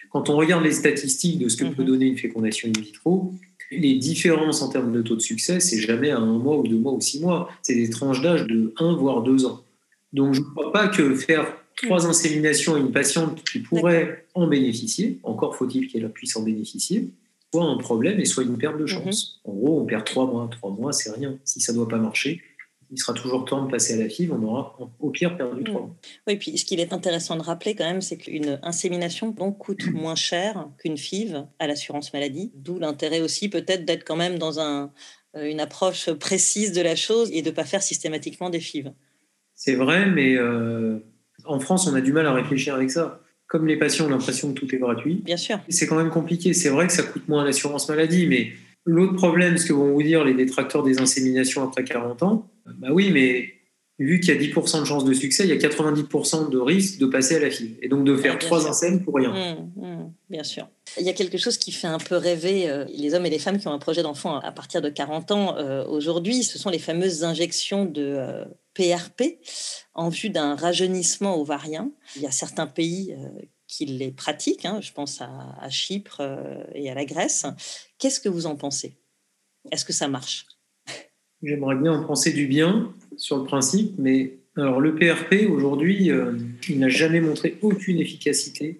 Quand 0.10 0.30
on 0.30 0.36
regarde 0.36 0.64
les 0.66 0.74
statistiques 0.74 1.40
de 1.40 1.48
ce 1.48 1.56
que 1.56 1.66
peut 1.66 1.84
mhm. 1.84 1.88
donner 1.88 2.06
une 2.08 2.18
fécondation 2.18 2.68
in 2.68 2.82
vitro, 2.82 3.34
les 3.72 3.96
différences 3.96 4.62
en 4.62 4.70
termes 4.70 4.92
de 4.92 5.02
taux 5.02 5.16
de 5.16 5.22
succès, 5.22 5.60
c'est 5.60 5.80
jamais 5.80 6.12
à 6.12 6.18
un 6.18 6.38
mois 6.38 6.58
ou 6.58 6.68
deux 6.68 6.78
mois 6.78 6.94
ou 6.94 7.02
six 7.02 7.22
mois. 7.22 7.50
C'est 7.62 7.76
des 7.76 7.90
tranches 7.90 8.22
d'âge 8.22 8.46
de 8.46 8.74
un 8.78 8.96
voire 8.96 9.22
deux 9.22 9.46
ans. 9.46 9.64
Donc 10.14 10.34
je 10.34 10.42
ne 10.42 10.46
crois 10.46 10.72
pas 10.72 10.88
que 10.88 11.16
faire 11.16 11.56
trois 11.76 12.08
inséminations 12.08 12.76
à 12.76 12.80
une 12.80 12.92
patiente 12.92 13.44
qui 13.44 13.60
pourrait 13.60 14.26
en 14.34 14.48
bénéficier, 14.48 15.20
encore 15.24 15.56
faut-il 15.56 15.88
qu'elle 15.88 16.10
puisse 16.10 16.36
en 16.36 16.44
bénéficier, 16.44 17.10
soit 17.52 17.64
un 17.64 17.78
problème 17.78 18.20
et 18.20 18.26
soit 18.26 18.44
une 18.44 18.58
perte 18.58 18.78
de 18.78 18.84
mhm. 18.84 18.88
chance. 18.88 19.40
En 19.44 19.54
gros, 19.54 19.82
on 19.82 19.86
perd 19.86 20.06
trois 20.06 20.26
mois. 20.26 20.50
Trois 20.52 20.72
mois, 20.72 20.94
c'est 20.94 21.12
rien. 21.12 21.38
Si 21.46 21.62
ça 21.62 21.72
ne 21.72 21.78
doit 21.78 21.88
pas 21.88 21.98
marcher, 21.98 22.42
il 22.92 22.98
sera 22.98 23.14
toujours 23.14 23.46
temps 23.46 23.66
de 23.66 23.72
passer 23.72 23.94
à 23.94 23.98
la 23.98 24.10
FIV, 24.10 24.34
on 24.34 24.44
aura 24.44 24.78
au 25.00 25.10
pire 25.12 25.38
perdu 25.38 25.64
trois 25.64 25.82
mois. 25.82 25.96
Oui, 26.28 26.38
puis 26.38 26.58
ce 26.58 26.66
qu'il 26.66 26.80
est 26.80 26.92
intéressant 26.92 27.36
de 27.36 27.42
rappeler 27.42 27.76
quand 27.76 27.86
même, 27.86 28.02
c'est 28.02 28.18
qu'une 28.18 28.60
insémination 28.64 29.30
donc, 29.30 29.60
coûte 29.60 29.92
moins 29.92 30.16
cher 30.16 30.68
qu'une 30.80 30.98
FIV 30.98 31.46
à 31.60 31.68
l'assurance 31.68 32.14
maladie, 32.14 32.52
d'où 32.56 32.80
l'intérêt 32.80 33.22
aussi 33.22 33.50
peut-être 33.50 33.86
d'être 33.86 34.04
quand 34.04 34.16
même 34.16 34.40
dans 34.40 34.60
un, 34.60 34.92
euh, 35.36 35.50
une 35.50 35.60
approche 35.60 36.12
précise 36.14 36.72
de 36.72 36.82
la 36.82 36.96
chose 36.96 37.30
et 37.32 37.42
de 37.42 37.50
ne 37.50 37.56
pas 37.56 37.64
faire 37.64 37.84
systématiquement 37.84 38.50
des 38.50 38.60
FIV. 38.60 38.92
C'est 39.54 39.76
vrai, 39.76 40.08
mais 40.08 40.36
euh, 40.36 41.00
en 41.46 41.60
France, 41.60 41.88
on 41.88 41.94
a 41.94 42.02
du 42.02 42.14
mal 42.14 42.26
à 42.26 42.34
réfléchir 42.34 42.76
avec 42.76 42.90
ça. 42.90 43.22
Comme 43.48 43.68
les 43.68 43.78
patients 43.78 44.06
ont 44.06 44.10
l'impression 44.10 44.54
que 44.54 44.60
tout 44.60 44.74
est 44.74 44.78
gratuit, 44.78 45.16
bien 45.26 45.38
sûr. 45.38 45.60
C'est 45.70 45.88
quand 45.88 45.96
même 45.96 46.12
compliqué. 46.12 46.54
C'est 46.54 46.70
vrai 46.70 46.88
que 46.88 46.94
ça 46.94 47.04
coûte 47.04 47.28
moins 47.28 47.42
à 47.42 47.46
l'assurance 47.46 47.90
maladie, 47.90 48.28
mais 48.28 48.52
l'autre 48.86 49.16
problème, 49.16 49.58
ce 49.58 49.66
que 49.66 49.74
vont 49.74 49.94
vous 49.94 50.04
dire 50.04 50.24
les 50.24 50.34
détracteurs 50.34 50.84
des 50.84 51.00
inséminations 51.00 51.64
après 51.64 51.84
40 51.84 52.24
ans, 52.24 52.50
bah 52.66 52.90
oui, 52.92 53.12
mais 53.12 53.60
vu 54.00 54.20
qu'il 54.20 54.34
y 54.34 54.38
a 54.38 54.40
10% 54.40 54.80
de 54.80 54.86
chances 54.86 55.04
de 55.04 55.14
succès, 55.14 55.44
il 55.44 55.50
y 55.50 55.54
a 55.54 55.58
90% 55.58 56.50
de 56.50 56.58
risque 56.58 57.00
de 57.00 57.06
passer 57.06 57.36
à 57.36 57.40
la 57.40 57.52
file. 57.52 57.78
Et 57.82 57.90
donc 57.90 58.06
de 58.06 58.16
faire 58.16 58.40
trois 58.40 58.68
insèmes 58.68 59.04
pour 59.04 59.16
rien. 59.16 59.32
Mmh, 59.32 59.82
mmh, 59.82 60.14
bien 60.30 60.44
sûr. 60.44 60.70
Il 60.98 61.06
y 61.06 61.10
a 61.10 61.14
quelque 61.14 61.38
chose 61.38 61.58
qui 61.58 61.72
fait 61.72 61.88
un 61.88 61.98
peu 61.98 62.16
rêver 62.16 62.70
euh, 62.70 62.86
les 62.90 63.14
hommes 63.14 63.26
et 63.26 63.30
les 63.30 63.40
femmes 63.40 63.60
qui 63.60 63.68
ont 63.68 63.74
un 63.74 63.80
projet 63.80 64.02
d'enfant 64.02 64.40
à 64.40 64.52
partir 64.52 64.82
de 64.82 64.90
40 64.90 65.32
ans 65.32 65.58
euh, 65.58 65.86
aujourd'hui. 65.86 66.44
Ce 66.44 66.58
sont 66.58 66.70
les 66.70 66.80
fameuses 66.80 67.26
injections 67.26 67.84
de 67.86 68.46
PRP 68.74 69.22
euh, 69.22 69.26
en 69.94 70.08
vue 70.08 70.30
d'un 70.30 70.56
rajeunissement 70.56 71.40
ovarien. 71.40 71.92
Il 72.16 72.22
y 72.22 72.26
a 72.26 72.32
certains 72.32 72.68
pays 72.68 73.14
qui 73.68 73.86
les 73.86 74.12
pratiquent. 74.12 74.66
Hein. 74.66 74.80
je 74.82 74.94
pense 74.94 75.22
à, 75.22 75.30
à 75.60 75.70
Chypre 75.70 76.22
et 76.74 76.90
à 76.90 76.94
la 76.94 77.04
Grèce. 77.04 77.46
Qu'est-ce 78.00 78.22
que 78.22 78.30
vous 78.30 78.46
en 78.46 78.56
pensez? 78.56 78.94
Est-ce 79.72 79.84
que 79.84 79.92
ça 79.92 80.08
marche? 80.08 80.46
J'aimerais 81.44 81.76
bien 81.76 81.92
en 81.92 82.04
penser 82.06 82.32
du 82.32 82.48
bien 82.48 82.94
sur 83.18 83.38
le 83.38 83.44
principe, 83.44 83.94
mais 83.98 84.38
alors 84.56 84.80
le 84.80 84.96
PRP 84.96 85.50
aujourd'hui, 85.50 86.10
euh, 86.10 86.32
il 86.70 86.80
n'a 86.80 86.88
jamais 86.88 87.20
montré 87.20 87.58
aucune 87.62 88.00
efficacité 88.00 88.80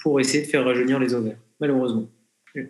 pour 0.00 0.20
essayer 0.20 0.44
de 0.44 0.48
faire 0.48 0.64
rajeunir 0.64 0.98
les 0.98 1.14
ovaires, 1.14 1.38
malheureusement. 1.60 2.08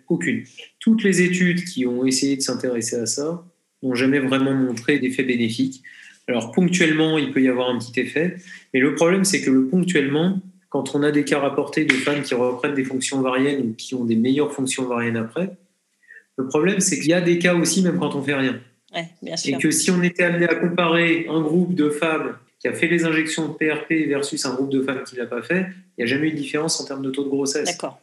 Aucune. 0.07 0.45
Toutes 0.79 1.03
les 1.03 1.21
études 1.21 1.65
qui 1.65 1.85
ont 1.85 2.05
essayé 2.05 2.37
de 2.37 2.41
s'intéresser 2.41 2.95
à 2.95 3.05
ça 3.05 3.45
n'ont 3.81 3.95
jamais 3.95 4.19
vraiment 4.19 4.53
montré 4.53 4.99
d'effet 4.99 5.23
bénéfique. 5.23 5.83
Alors 6.29 6.53
ponctuellement, 6.53 7.17
il 7.17 7.33
peut 7.33 7.41
y 7.41 7.49
avoir 7.49 7.69
un 7.69 7.77
petit 7.77 7.99
effet, 7.99 8.37
mais 8.73 8.79
le 8.79 8.95
problème 8.95 9.25
c'est 9.25 9.41
que 9.41 9.51
le 9.51 9.67
ponctuellement, 9.67 10.39
quand 10.69 10.95
on 10.95 11.03
a 11.03 11.11
des 11.11 11.25
cas 11.25 11.39
rapportés 11.39 11.83
de 11.83 11.93
femmes 11.93 12.21
qui 12.21 12.33
reprennent 12.33 12.73
des 12.75 12.85
fonctions 12.85 13.21
variennes 13.21 13.67
ou 13.67 13.73
qui 13.73 13.95
ont 13.95 14.05
des 14.05 14.15
meilleures 14.15 14.53
fonctions 14.53 14.87
variennes 14.87 15.17
après, 15.17 15.57
le 16.37 16.47
problème 16.47 16.79
c'est 16.79 16.99
qu'il 16.99 17.09
y 17.09 17.13
a 17.13 17.21
des 17.21 17.39
cas 17.39 17.55
aussi 17.55 17.81
même 17.81 17.99
quand 17.99 18.15
on 18.15 18.23
fait 18.23 18.35
rien. 18.35 18.59
bien 19.21 19.37
sûr. 19.37 19.55
Et 19.55 19.61
que 19.61 19.71
si 19.71 19.91
on 19.91 20.01
était 20.01 20.23
amené 20.23 20.47
à 20.47 20.55
comparer 20.55 21.27
un 21.29 21.41
groupe 21.41 21.75
de 21.75 21.89
femmes 21.89 22.37
qui 22.59 22.67
a 22.67 22.73
fait 22.73 22.87
les 22.87 23.05
injections 23.05 23.49
de 23.49 23.53
PRP 23.53 24.07
versus 24.07 24.45
un 24.45 24.53
groupe 24.53 24.69
de 24.69 24.81
femmes 24.81 25.03
qui 25.03 25.15
ne 25.15 25.21
l'a 25.21 25.27
pas 25.27 25.41
fait, 25.41 25.67
il 25.97 25.99
n'y 25.99 26.03
a 26.03 26.07
jamais 26.07 26.27
eu 26.27 26.31
de 26.31 26.37
différence 26.37 26.79
en 26.79 26.85
termes 26.85 27.01
de 27.01 27.11
taux 27.11 27.23
de 27.23 27.29
grossesse. 27.29 27.67
D'accord. 27.67 27.99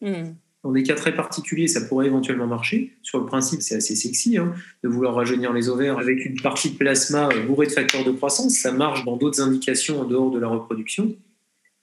Hmm. 0.00 0.34
Dans 0.62 0.70
des 0.70 0.84
cas 0.84 0.94
très 0.94 1.12
particuliers, 1.12 1.66
ça 1.66 1.80
pourrait 1.80 2.06
éventuellement 2.06 2.46
marcher. 2.46 2.92
Sur 3.02 3.18
le 3.18 3.26
principe, 3.26 3.62
c'est 3.62 3.74
assez 3.74 3.96
sexy 3.96 4.38
hein, 4.38 4.54
de 4.84 4.88
vouloir 4.88 5.14
rajeunir 5.14 5.52
les 5.52 5.68
ovaires 5.68 5.98
avec 5.98 6.24
une 6.24 6.40
partie 6.40 6.70
de 6.70 6.76
plasma 6.76 7.28
bourrée 7.46 7.66
de 7.66 7.72
facteurs 7.72 8.04
de 8.04 8.12
croissance. 8.12 8.54
Ça 8.54 8.70
marche 8.70 9.04
dans 9.04 9.16
d'autres 9.16 9.40
indications 9.40 10.00
en 10.00 10.04
dehors 10.04 10.30
de 10.30 10.38
la 10.38 10.46
reproduction. 10.46 11.16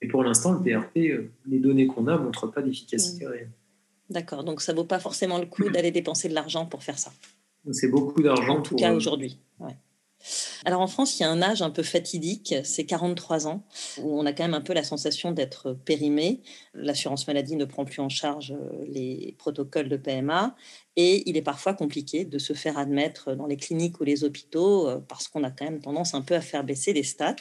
Et 0.02 0.08
pour 0.08 0.24
l'instant, 0.24 0.54
le 0.54 0.60
PRP, 0.60 0.98
euh, 0.98 1.30
les 1.46 1.60
données 1.60 1.88
qu'on 1.88 2.08
a 2.08 2.18
ne 2.18 2.24
montrent 2.24 2.48
pas 2.48 2.62
d'efficacité 2.62 3.26
mmh. 3.26 3.28
réelle. 3.28 3.50
D'accord, 4.10 4.44
donc 4.44 4.62
ça 4.62 4.74
ne 4.74 4.78
vaut 4.78 4.86
pas 4.86 5.00
forcément 5.00 5.38
le 5.38 5.46
coup 5.46 5.70
d'aller 5.72 5.92
dépenser 5.92 6.30
de 6.30 6.34
l'argent 6.34 6.66
pour 6.66 6.84
faire 6.84 7.00
ça. 7.00 7.12
C'est 7.72 7.90
beaucoup 7.90 8.22
d'argent. 8.22 8.58
En 8.58 8.62
tout 8.62 8.76
cas 8.76 8.92
euh, 8.92 8.96
aujourd'hui. 8.96 9.40
Alors 10.66 10.82
en 10.82 10.88
France, 10.88 11.18
il 11.18 11.24
y 11.24 11.26
a 11.26 11.30
un 11.30 11.42
âge 11.42 11.62
un 11.62 11.70
peu 11.70 11.82
fatidique, 11.82 12.54
c'est 12.66 12.86
43 12.86 13.48
ans, 13.48 13.64
où 14.00 14.20
on 14.20 14.26
a 14.26 14.34
quand 14.34 14.44
même 14.44 14.54
un 14.54 14.60
peu 14.60 14.74
la 14.74 14.84
sensation 14.84 15.32
d'être 15.32 15.72
périmé. 15.86 16.42
L'assurance 16.74 17.26
maladie 17.26 17.56
ne 17.56 17.64
prend 17.64 17.86
plus 17.86 18.02
en 18.02 18.10
charge 18.10 18.52
euh, 18.52 18.86
les 18.86 19.34
protocoles 19.38 19.88
de 19.88 19.96
PMA 19.96 20.58
et 20.98 21.30
il 21.30 21.38
est 21.38 21.42
parfois 21.42 21.74
compliqué 21.74 22.26
de 22.26 22.38
se 22.38 22.52
faire 22.52 22.78
admettre 22.78 23.34
dans 23.34 23.46
les 23.46 23.56
cliniques 23.56 24.02
ou 24.02 24.04
les 24.04 24.26
hôpitaux 24.26 24.90
parce 25.08 25.30
qu'on 25.30 25.46
a 25.46 25.52
quand 25.52 25.64
même 25.64 25.80
tendance 25.80 26.14
un 26.14 26.22
peu 26.22 26.36
à 26.36 26.42
faire 26.42 26.66
baisser 26.66 26.92
les 26.92 27.04
stats. 27.04 27.38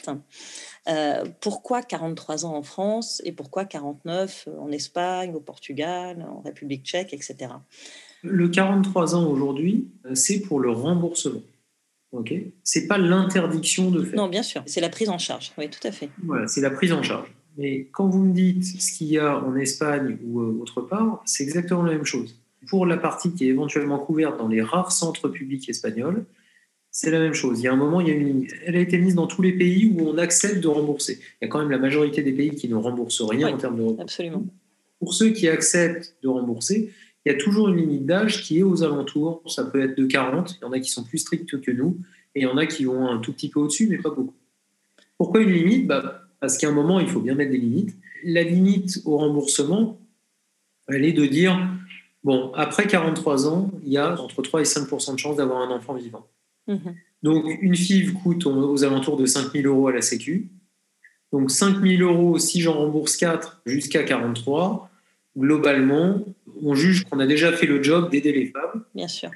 Euh, 0.87 1.25
pourquoi 1.41 1.81
43 1.81 2.45
ans 2.45 2.55
en 2.55 2.63
France 2.63 3.21
et 3.25 3.31
pourquoi 3.31 3.65
49 3.65 4.47
en 4.59 4.71
Espagne, 4.71 5.35
au 5.35 5.39
Portugal, 5.39 6.25
en 6.29 6.41
République 6.41 6.85
tchèque, 6.85 7.13
etc. 7.13 7.51
Le 8.23 8.47
43 8.47 9.15
ans 9.15 9.27
aujourd'hui, 9.27 9.89
euh, 10.05 10.15
c'est 10.15 10.39
pour 10.41 10.59
le 10.59 10.71
remboursement. 10.71 11.41
Ok, 12.11 12.33
c'est 12.63 12.87
pas 12.87 12.97
l'interdiction 12.97 13.91
de 13.91 14.03
faire. 14.03 14.15
Non, 14.15 14.29
bien 14.29 14.41
sûr, 14.41 14.63
c'est 14.65 14.81
la 14.81 14.89
prise 14.89 15.09
en 15.09 15.19
charge. 15.19 15.51
Oui, 15.59 15.69
tout 15.69 15.85
à 15.87 15.91
fait. 15.91 16.09
Voilà, 16.23 16.47
c'est 16.47 16.61
la 16.61 16.71
prise 16.71 16.91
en 16.91 17.03
charge. 17.03 17.31
Mais 17.57 17.87
quand 17.91 18.07
vous 18.07 18.23
me 18.23 18.33
dites 18.33 18.63
ce 18.63 18.97
qu'il 18.97 19.07
y 19.07 19.19
a 19.19 19.37
en 19.37 19.55
Espagne 19.55 20.17
ou 20.25 20.39
euh, 20.39 20.57
autre 20.59 20.81
part, 20.81 21.21
c'est 21.25 21.43
exactement 21.43 21.83
la 21.83 21.91
même 21.91 22.05
chose. 22.05 22.35
Pour 22.67 22.85
la 22.85 22.97
partie 22.97 23.31
qui 23.33 23.45
est 23.45 23.49
éventuellement 23.49 23.99
couverte 23.99 24.37
dans 24.37 24.47
les 24.47 24.61
rares 24.61 24.91
centres 24.91 25.29
publics 25.29 25.69
espagnols, 25.69 26.25
c'est 27.01 27.11
la 27.11 27.19
même 27.19 27.33
chose. 27.33 27.61
Il 27.61 27.63
y 27.63 27.67
a 27.69 27.71
un 27.71 27.77
moment, 27.77 28.01
il 28.01 28.09
y 28.09 28.11
a 28.11 28.13
une 28.13 28.25
limite. 28.25 28.53
Elle 28.65 28.75
a 28.75 28.79
été 28.81 28.97
mise 28.97 29.15
dans 29.15 29.25
tous 29.25 29.41
les 29.41 29.53
pays 29.53 29.85
où 29.85 30.09
on 30.09 30.17
accepte 30.17 30.59
de 30.59 30.67
rembourser. 30.67 31.21
Il 31.21 31.45
y 31.45 31.47
a 31.47 31.47
quand 31.47 31.59
même 31.59 31.71
la 31.71 31.77
majorité 31.77 32.23
des 32.23 32.33
pays 32.33 32.53
qui 32.55 32.67
ne 32.67 32.75
remboursent 32.75 33.21
rien 33.21 33.53
en 33.53 33.55
termes 33.55 33.77
de 33.77 33.83
remboursement. 33.83 34.03
Absolument. 34.03 34.45
Pour 34.99 35.13
ceux 35.13 35.29
qui 35.29 35.47
acceptent 35.47 36.17
de 36.21 36.27
rembourser, 36.27 36.91
il 37.23 37.31
y 37.31 37.33
a 37.33 37.37
toujours 37.37 37.69
une 37.69 37.77
limite 37.77 38.05
d'âge 38.05 38.43
qui 38.43 38.59
est 38.59 38.63
aux 38.63 38.83
alentours. 38.83 39.41
Ça 39.47 39.63
peut 39.63 39.81
être 39.81 39.97
de 39.97 40.05
40. 40.05 40.57
Il 40.59 40.65
y 40.65 40.65
en 40.65 40.73
a 40.73 40.79
qui 40.81 40.89
sont 40.89 41.05
plus 41.05 41.19
stricts 41.19 41.61
que 41.61 41.71
nous. 41.71 41.95
Et 42.35 42.41
il 42.41 42.43
y 42.43 42.47
en 42.47 42.57
a 42.57 42.65
qui 42.65 42.83
vont 42.83 43.07
un 43.07 43.19
tout 43.19 43.31
petit 43.31 43.47
peu 43.47 43.61
au-dessus, 43.61 43.87
mais 43.87 43.97
pas 43.97 44.09
beaucoup. 44.09 44.35
Pourquoi 45.17 45.39
une 45.39 45.53
limite? 45.53 45.87
Bah, 45.87 46.27
Parce 46.41 46.57
qu'à 46.57 46.67
un 46.67 46.73
moment, 46.73 46.99
il 46.99 47.07
faut 47.07 47.21
bien 47.21 47.33
mettre 47.33 47.51
des 47.51 47.59
limites. 47.59 47.95
La 48.25 48.43
limite 48.43 49.01
au 49.05 49.15
remboursement, 49.15 49.97
elle 50.89 51.05
est 51.05 51.13
de 51.13 51.25
dire, 51.25 51.65
bon, 52.25 52.51
après 52.55 52.87
43 52.87 53.47
ans, 53.47 53.71
il 53.85 53.93
y 53.93 53.97
a 53.97 54.21
entre 54.21 54.41
3 54.41 54.59
et 54.59 54.65
5% 54.65 55.13
de 55.13 55.17
chances 55.17 55.37
d'avoir 55.37 55.61
un 55.61 55.73
enfant 55.73 55.93
vivant. 55.93 56.27
Mhm. 56.67 56.95
Donc, 57.23 57.45
une 57.61 57.75
FIV 57.75 58.13
coûte 58.13 58.45
aux 58.45 58.83
alentours 58.83 59.17
de 59.17 59.25
5 59.25 59.51
000 59.51 59.67
euros 59.67 59.87
à 59.87 59.91
la 59.91 60.01
Sécu. 60.01 60.49
Donc, 61.31 61.51
5 61.51 61.81
000 61.81 62.01
euros, 62.01 62.37
si 62.39 62.61
j'en 62.61 62.73
rembourse 62.73 63.17
4 63.17 63.61
jusqu'à 63.65 64.03
43, 64.03 64.89
globalement, 65.37 66.25
on 66.63 66.75
juge 66.75 67.03
qu'on 67.03 67.19
a 67.19 67.27
déjà 67.27 67.51
fait 67.51 67.67
le 67.67 67.83
job 67.83 68.09
d'aider 68.09 68.31
les 68.31 68.47
femmes. 68.47 68.83
Bien 68.95 69.07
sûr. 69.07 69.29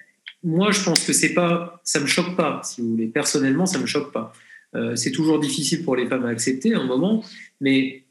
Moi, 0.43 0.71
je 0.71 0.83
pense 0.83 1.05
que 1.05 1.13
c'est 1.13 1.33
pas, 1.33 1.81
ça 1.83 1.99
me 1.99 2.05
choque 2.05 2.35
pas, 2.35 2.61
si 2.63 2.81
vous 2.81 2.89
voulez. 2.91 3.07
Personnellement, 3.07 3.65
ça 3.65 3.79
me 3.79 3.85
choque 3.85 4.11
pas. 4.11 4.33
Euh, 4.75 4.95
c'est 4.95 5.11
toujours 5.11 5.39
difficile 5.39 5.83
pour 5.83 5.95
les 5.95 6.07
femmes 6.07 6.25
à 6.25 6.29
accepter 6.29 6.73
à 6.73 6.79
un 6.79 6.85
moment, 6.85 7.23
mais 7.61 8.03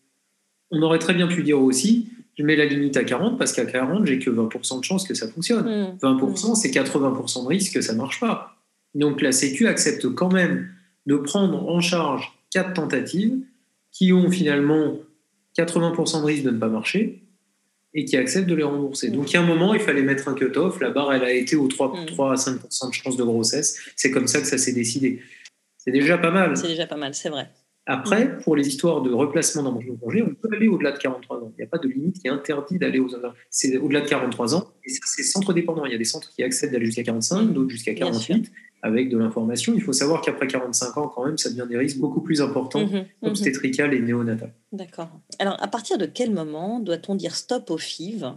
on 0.71 0.81
aurait 0.83 0.99
très 0.99 1.13
bien 1.13 1.27
pu 1.27 1.43
dire 1.43 1.61
aussi, 1.61 2.09
je 2.39 2.43
mets 2.45 2.57
la 2.57 2.65
limite 2.65 2.97
à 2.97 3.05
40 3.05 3.39
parce 3.39 3.53
qu'à 3.53 3.67
40, 3.67 4.07
j'ai 4.07 4.19
que 4.19 4.31
20% 4.31 4.79
de 4.79 4.85
chance 4.85 5.07
que 5.07 5.15
ça 5.15 5.29
fonctionne. 5.29 5.97
20%, 6.01 6.53
mmh. 6.53 6.55
c'est 6.55 6.71
80% 6.71 7.43
de 7.43 7.49
risque 7.49 7.75
que 7.75 7.81
ça 7.81 7.95
marche 7.95 8.21
pas. 8.21 8.57
Donc 8.95 9.23
la 9.23 9.33
Sécu 9.33 9.67
accepte 9.67 10.09
quand 10.15 10.33
même 10.33 10.69
de 11.07 11.17
prendre 11.17 11.69
en 11.69 11.81
charge 11.81 12.33
quatre 12.51 12.75
tentatives 12.75 13.39
qui 13.91 14.13
ont 14.13 14.31
finalement 14.31 14.99
80% 15.57 16.21
de 16.21 16.27
risque 16.27 16.45
de 16.45 16.51
ne 16.51 16.59
pas 16.59 16.69
marcher 16.69 17.23
et 17.95 18.05
qui 18.05 18.17
acceptent 18.17 18.49
de 18.49 18.55
les 18.55 18.63
rembourser. 18.63 19.11
Donc 19.11 19.31
il 19.31 19.35
y 19.35 19.37
a 19.37 19.43
un 19.43 19.47
moment, 19.47 19.75
il 19.75 19.81
fallait 19.81 20.03
mettre 20.03 20.29
un 20.29 20.35
cut-off. 20.35 20.81
La 20.81 20.91
barre, 20.91 21.13
elle 21.13 21.25
a 21.25 21.33
été 21.33 21.57
aux 21.57 21.69
3, 21.69 21.93
3 22.07 22.29
mm. 22.29 22.33
à 22.33 22.37
5% 22.37 22.89
de 22.89 22.95
chance 22.95 23.17
de 23.17 23.25
grossesse. 23.25 23.79
C'est 23.97 24.11
comme 24.11 24.27
ça 24.27 24.41
que 24.41 24.47
ça 24.47 24.59
s'est 24.59 24.73
décidé. 24.73 25.21
C'est 25.77 25.91
déjà 25.91 26.17
pas 26.17 26.31
mal. 26.31 26.57
C'est 26.57 26.69
déjà 26.69 26.87
pas 26.87 26.97
mal, 26.97 27.15
c'est 27.15 27.29
vrai. 27.29 27.51
Après, 27.85 28.27
mm. 28.27 28.39
pour 28.45 28.57
les 28.57 28.67
histoires 28.67 29.03
de 29.03 29.13
replacement 29.13 29.63
dans 29.63 29.73
mon 29.73 29.83
congé, 29.97 30.23
on 30.23 30.35
peut 30.35 30.49
aller 30.55 30.69
au-delà 30.69 30.93
de 30.93 30.99
43 30.99 31.39
ans. 31.39 31.53
Il 31.59 31.61
n'y 31.61 31.65
a 31.65 31.69
pas 31.69 31.79
de 31.79 31.89
limite 31.89 32.21
qui 32.21 32.29
est 32.29 32.31
interdit 32.31 32.79
d'aller 32.79 32.99
aux 32.99 33.11
C'est 33.51 33.77
au-delà 33.77 34.01
de 34.01 34.09
43 34.09 34.55
ans. 34.55 34.73
Et 34.87 34.91
c'est 34.91 35.23
centre 35.23 35.53
dépendant. 35.53 35.85
Il 35.85 35.93
y 35.93 35.95
a 35.95 35.99
des 35.99 36.05
centres 36.05 36.31
qui 36.31 36.43
acceptent 36.43 36.73
d'aller 36.73 36.87
jusqu'à 36.87 37.03
45, 37.03 37.53
d'autres 37.53 37.71
jusqu'à 37.71 37.95
48 37.95 38.51
avec 38.83 39.09
de 39.09 39.17
l'information. 39.17 39.73
Il 39.75 39.81
faut 39.81 39.93
savoir 39.93 40.21
qu'après 40.21 40.49
45 40.49 40.97
ans, 40.99 41.09
quand 41.09 41.25
même, 41.25 41.39
ça 41.39 41.51
devient 41.51 41.67
des 41.69 41.79
risques 41.79 41.99
beaucoup 41.99 42.21
plus 42.21 42.43
importants, 42.43 42.85
mmh, 42.85 43.05
obstétricales 43.23 43.95
et 43.95 44.01
néonatales. 44.01 44.53
D'accord. 44.73 45.09
Alors, 45.39 45.57
à 45.63 45.69
partir 45.69 45.99
de 45.99 46.07
quel 46.07 46.33
moment 46.33 46.81
doit-on 46.81 47.15
dire 47.15 47.37
stop 47.37 47.71
aux 47.71 47.79
FIV 47.79 48.35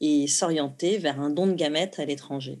et 0.00 0.26
s'orienter 0.26 0.98
vers 0.98 1.20
un 1.20 1.30
don 1.30 1.46
de 1.46 1.54
gamètes 1.54 1.98
à 1.98 2.04
l'étranger? 2.04 2.60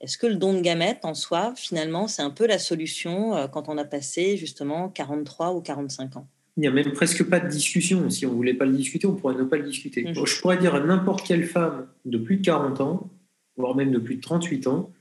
Est-ce 0.00 0.16
que 0.16 0.28
le 0.28 0.36
don 0.36 0.54
de 0.54 0.60
gamètes, 0.60 1.00
en 1.02 1.14
soi, 1.14 1.52
finalement, 1.56 2.06
c'est 2.06 2.22
un 2.22 2.30
peu 2.30 2.46
la 2.46 2.60
solution 2.60 3.34
euh, 3.34 3.48
quand 3.48 3.68
on 3.68 3.76
a 3.76 3.84
passé 3.84 4.36
justement 4.36 4.88
43 4.88 5.54
ou 5.54 5.60
45 5.60 6.16
ans? 6.16 6.28
Il 6.56 6.60
n'y 6.60 6.68
a 6.68 6.70
même 6.70 6.92
presque 6.92 7.28
pas 7.28 7.40
de 7.40 7.48
discussion. 7.48 8.08
Si 8.08 8.24
on 8.24 8.30
ne 8.30 8.34
voulait 8.36 8.54
pas 8.54 8.64
le 8.64 8.76
discuter, 8.76 9.08
on 9.08 9.14
pourrait 9.14 9.34
ne 9.34 9.44
pas 9.44 9.56
le 9.56 9.64
discuter. 9.64 10.04
Mmh. 10.04 10.24
Je 10.24 10.40
pourrais 10.40 10.58
dire 10.58 10.76
à 10.76 10.80
n'importe 10.80 11.26
quelle 11.26 11.44
femme 11.44 11.88
de 12.04 12.18
plus 12.18 12.36
de 12.36 12.44
40 12.44 12.80
ans, 12.80 13.10
voire 13.56 13.74
même 13.74 13.90
de 13.90 13.98
plus 13.98 14.16
de 14.16 14.20
38 14.20 14.68
ans, 14.68 14.92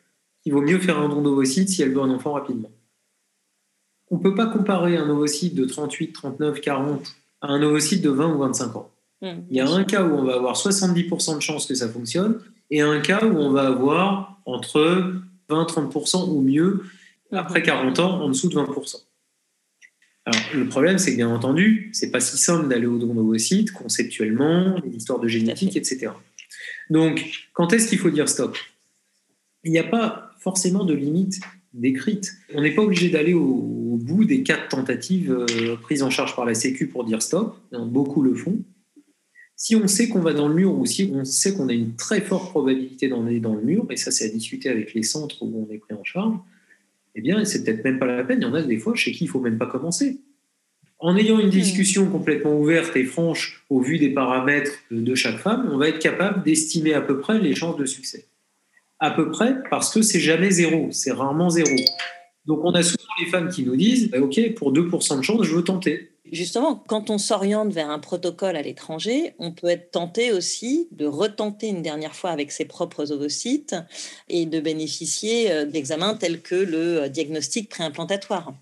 il 0.48 0.54
vaut 0.54 0.62
mieux 0.62 0.80
faire 0.80 0.98
un 0.98 1.10
don 1.10 1.22
d'ovocytes 1.22 1.68
si 1.68 1.82
elle 1.82 1.92
veut 1.92 2.00
un 2.00 2.10
enfant 2.10 2.32
rapidement. 2.32 2.72
On 4.10 4.18
ne 4.18 4.24
peut 4.24 4.34
pas 4.34 4.46
comparer 4.46 4.96
un 4.96 5.10
ovocyte 5.10 5.54
de 5.56 5.66
38, 5.66 6.14
39, 6.14 6.62
40 6.62 7.16
à 7.42 7.48
un 7.48 7.62
ovocyte 7.62 8.02
de 8.02 8.10
20 8.10 8.34
ou 8.34 8.38
25 8.38 8.76
ans. 8.78 8.90
Mmh, 9.22 9.28
il 9.50 9.58
y 9.58 9.60
a 9.60 9.68
un 9.68 9.84
cas 9.84 10.06
où 10.06 10.14
on 10.14 10.24
va 10.24 10.36
avoir 10.36 10.56
70% 10.56 11.36
de 11.36 11.42
chances 11.42 11.66
que 11.66 11.76
ça 11.76 11.90
fonctionne 11.90 12.40
et 12.72 12.80
un 12.80 13.02
cas 13.02 13.26
où 13.26 13.36
on 13.36 13.52
va 13.52 13.68
avoir 13.68 14.40
entre 14.46 15.16
20-30% 15.50 16.30
ou 16.30 16.40
mieux 16.40 16.86
après 17.34 17.62
40 17.62 18.00
ans 18.00 18.22
en 18.22 18.30
dessous 18.30 18.48
de 18.48 18.56
20%. 18.56 19.02
Alors, 20.24 20.42
le 20.56 20.70
problème, 20.70 20.98
c'est 20.98 21.12
que 21.12 21.18
bien 21.18 21.30
entendu, 21.30 21.90
c'est 21.92 22.10
pas 22.10 22.22
si 22.22 22.38
simple 22.38 22.70
d'aller 22.70 22.88
au 22.88 22.98
don 22.98 23.14
d'ovocytes 23.14 23.72
conceptuellement, 23.72 24.78
les 24.86 24.96
histoires 24.96 25.20
de 25.20 25.28
génétique, 25.28 25.76
etc. 25.76 26.12
Donc, 26.90 27.50
quand 27.52 27.74
est-ce 27.74 27.90
qu'il 27.90 28.00
faut 28.00 28.12
dire 28.12 28.30
stop? 28.30 28.58
Il 29.66 29.72
n'y 29.72 29.80
a 29.80 29.84
pas 29.84 30.27
forcément 30.48 30.86
de 30.86 30.94
limites 30.94 31.42
décrites. 31.74 32.32
On 32.54 32.62
n'est 32.62 32.74
pas 32.74 32.82
obligé 32.82 33.10
d'aller 33.10 33.34
au, 33.34 34.00
bout 34.00 34.24
des 34.24 34.44
quatre 34.44 34.70
tentatives 34.70 35.30
euh, 35.34 35.76
prises 35.76 36.04
en 36.04 36.10
charge 36.10 36.38
par 36.38 36.46
la 36.46 36.54
Sécu 36.54 36.88
pour 36.88 37.04
dire 37.04 37.22
stop. 37.22 37.58
Beaucoup 37.74 38.22
le 38.22 38.34
font. 38.34 38.60
Si 39.58 39.76
on 39.76 39.88
sait 39.88 40.08
qu'on 40.08 40.22
va 40.22 40.32
dans 40.32 40.48
le 40.48 40.54
mur 40.54 40.74
ou 40.74 40.86
si 40.86 41.12
on 41.14 41.26
sait 41.26 41.54
qu'on 41.54 41.68
a 41.68 41.74
une 41.74 41.96
très 41.96 42.22
forte 42.22 42.52
probabilité 42.52 43.10
d'en 43.10 43.26
aller 43.26 43.42
dans 43.42 43.56
le 43.56 43.62
mur, 43.62 43.86
et 43.90 43.98
ça 43.98 44.12
c'est 44.12 44.24
à 44.24 44.30
discuter 44.30 44.70
avec 44.70 44.94
les 44.94 45.04
centres 45.04 45.44
où 45.44 45.68
on 45.68 45.74
est 45.74 45.80
pris 45.80 45.96
en 45.96 46.04
charge, 46.06 46.38
eh 47.16 47.22
bien 47.22 47.44
c'est 47.44 47.66
peut-être 47.66 47.84
même 47.84 48.00
pas 48.00 48.06
la 48.06 48.24
peine. 48.24 48.40
Il 48.40 48.46
y 48.46 48.48
en 48.48 48.54
a 48.54 48.62
des 48.62 48.78
fois 48.78 48.96
chez 48.96 49.12
qui 49.12 49.26
il 49.26 49.28
faut 49.28 49.42
même 49.42 49.58
pas 49.58 49.68
commencer. 49.68 50.22
En 51.00 51.18
ayant 51.18 51.40
une 51.40 51.50
discussion 51.50 52.10
complètement 52.10 52.58
ouverte 52.58 52.96
et 52.96 53.04
franche 53.04 53.66
au 53.70 53.82
vu 53.82 53.98
des 53.98 54.12
paramètres 54.12 54.72
de 54.92 55.14
chaque 55.14 55.40
femme, 55.40 55.68
on 55.74 55.78
va 55.78 55.90
être 55.90 56.00
capable 56.00 56.44
d'estimer 56.44 56.94
à 56.94 57.02
peu 57.02 57.20
près 57.20 57.38
les 57.38 57.54
chances 57.54 57.76
de 57.76 57.86
succès 57.86 58.28
à 59.00 59.12
peu 59.12 59.30
près 59.30 59.56
parce 59.70 59.94
que 59.94 60.02
c'est 60.02 60.20
jamais 60.20 60.52
zéro, 60.52 60.90
c'est 60.92 61.12
rarement 61.12 61.50
zéro. 61.50 61.76
Donc 62.46 62.60
on 62.64 62.72
a 62.72 62.82
souvent 62.82 63.04
les 63.20 63.28
femmes 63.28 63.50
qui 63.50 63.64
nous 63.64 63.76
disent 63.76 64.10
bah, 64.10 64.20
OK, 64.20 64.40
pour 64.56 64.74
2% 64.74 65.18
de 65.18 65.22
chance, 65.22 65.44
je 65.44 65.56
veux 65.56 65.64
tenter. 65.64 66.12
Justement, 66.32 66.76
quand 66.76 67.10
on 67.10 67.18
s'oriente 67.18 67.72
vers 67.72 67.90
un 67.90 68.00
protocole 68.00 68.58
à 68.58 68.62
l'étranger, 68.62 69.34
on 69.40 69.54
peut 69.54 69.68
être 69.68 69.92
tenté 69.92 70.34
aussi 70.34 70.90
de 70.92 71.06
retenter 71.06 71.68
une 71.68 71.82
dernière 71.82 72.16
fois 72.16 72.32
avec 72.32 72.52
ses 72.52 72.66
propres 72.66 73.14
ovocytes 73.14 73.76
et 74.28 74.46
de 74.46 74.60
bénéficier 74.60 75.52
euh, 75.52 75.66
d'examens 75.66 76.16
tels 76.16 76.42
que 76.42 76.56
le 76.56 77.04
euh, 77.04 77.08
diagnostic 77.08 77.70
préimplantatoire, 77.70 78.54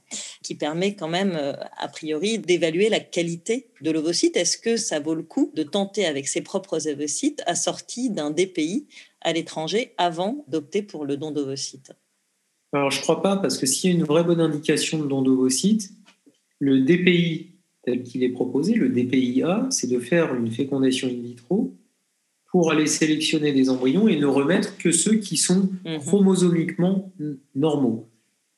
qui 0.43 0.53
permet 0.53 0.95
quand 0.95 1.07
même, 1.07 1.35
euh, 1.35 1.53
a 1.77 1.87
priori, 1.87 2.37
d'évaluer 2.37 2.89
la 2.89 2.99
qualité 2.99 3.69
de 3.81 3.89
l'ovocyte. 3.89 4.37
Est-ce 4.37 4.59
que 4.59 4.77
ça 4.77 4.99
vaut 4.99 5.15
le 5.15 5.23
coup 5.23 5.51
de 5.55 5.63
tenter 5.63 6.05
avec 6.05 6.27
ses 6.27 6.41
propres 6.41 6.87
ovocytes 6.87 7.41
assortis 7.47 8.11
d'un 8.11 8.29
DPI 8.29 8.87
à 9.25 9.33
l'étranger 9.33 9.91
avant 9.97 10.45
d'opter 10.47 10.83
pour 10.83 11.03
le 11.03 11.17
don 11.17 11.31
d'ovocytes 11.31 11.91
Alors, 12.71 12.91
je 12.91 12.99
ne 12.99 13.01
crois 13.01 13.21
pas, 13.21 13.35
parce 13.35 13.57
que 13.57 13.65
s'il 13.65 13.89
y 13.89 13.93
a 13.93 13.97
une 13.97 14.05
vraie 14.05 14.23
bonne 14.23 14.39
indication 14.39 14.99
de 14.99 15.07
don 15.07 15.23
d'ovocytes, 15.23 15.91
le 16.59 16.81
DPI 16.81 17.55
tel 17.83 18.03
qu'il 18.03 18.23
est 18.23 18.29
proposé, 18.29 18.73
le 18.73 18.89
DPIA, 18.89 19.67
c'est 19.69 19.87
de 19.87 19.99
faire 19.99 20.33
une 20.35 20.51
fécondation 20.51 21.07
in 21.07 21.21
vitro 21.21 21.73
pour 22.51 22.71
aller 22.71 22.87
sélectionner 22.87 23.51
des 23.51 23.69
embryons 23.69 24.07
et 24.07 24.17
ne 24.17 24.25
remettre 24.25 24.77
que 24.77 24.91
ceux 24.91 25.15
qui 25.15 25.37
sont 25.37 25.69
mhm. 25.85 25.99
chromosomiquement 25.99 27.11
normaux. 27.53 28.07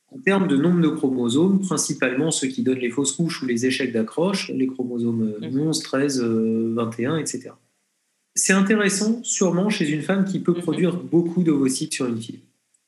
En 0.10 0.19
termes 0.19 0.47
de 0.47 0.56
nombre 0.56 0.82
de 0.82 0.88
chromosomes, 0.88 1.60
principalement 1.60 2.32
ceux 2.32 2.47
qui 2.47 2.63
donnent 2.63 2.80
les 2.80 2.89
fausses 2.89 3.12
couches 3.13 3.43
ou 3.43 3.45
les 3.45 3.65
échecs 3.65 3.91
d'accroche, 3.91 4.49
les 4.49 4.67
chromosomes 4.67 5.34
11, 5.41 5.80
13, 5.80 6.23
21, 6.23 7.17
etc. 7.17 7.51
C'est 8.38 8.54
intéressant, 8.54 9.19
sûrement, 9.23 9.69
chez 9.69 9.89
une 9.89 10.04
femme 10.04 10.23
qui 10.23 10.39
peut 10.39 10.54
mhm. 10.54 10.62
produire 10.62 10.95
beaucoup 10.95 11.41
d'ovocytes 11.41 11.93
sur 11.93 12.06
une 12.06 12.21
fille. 12.21 12.39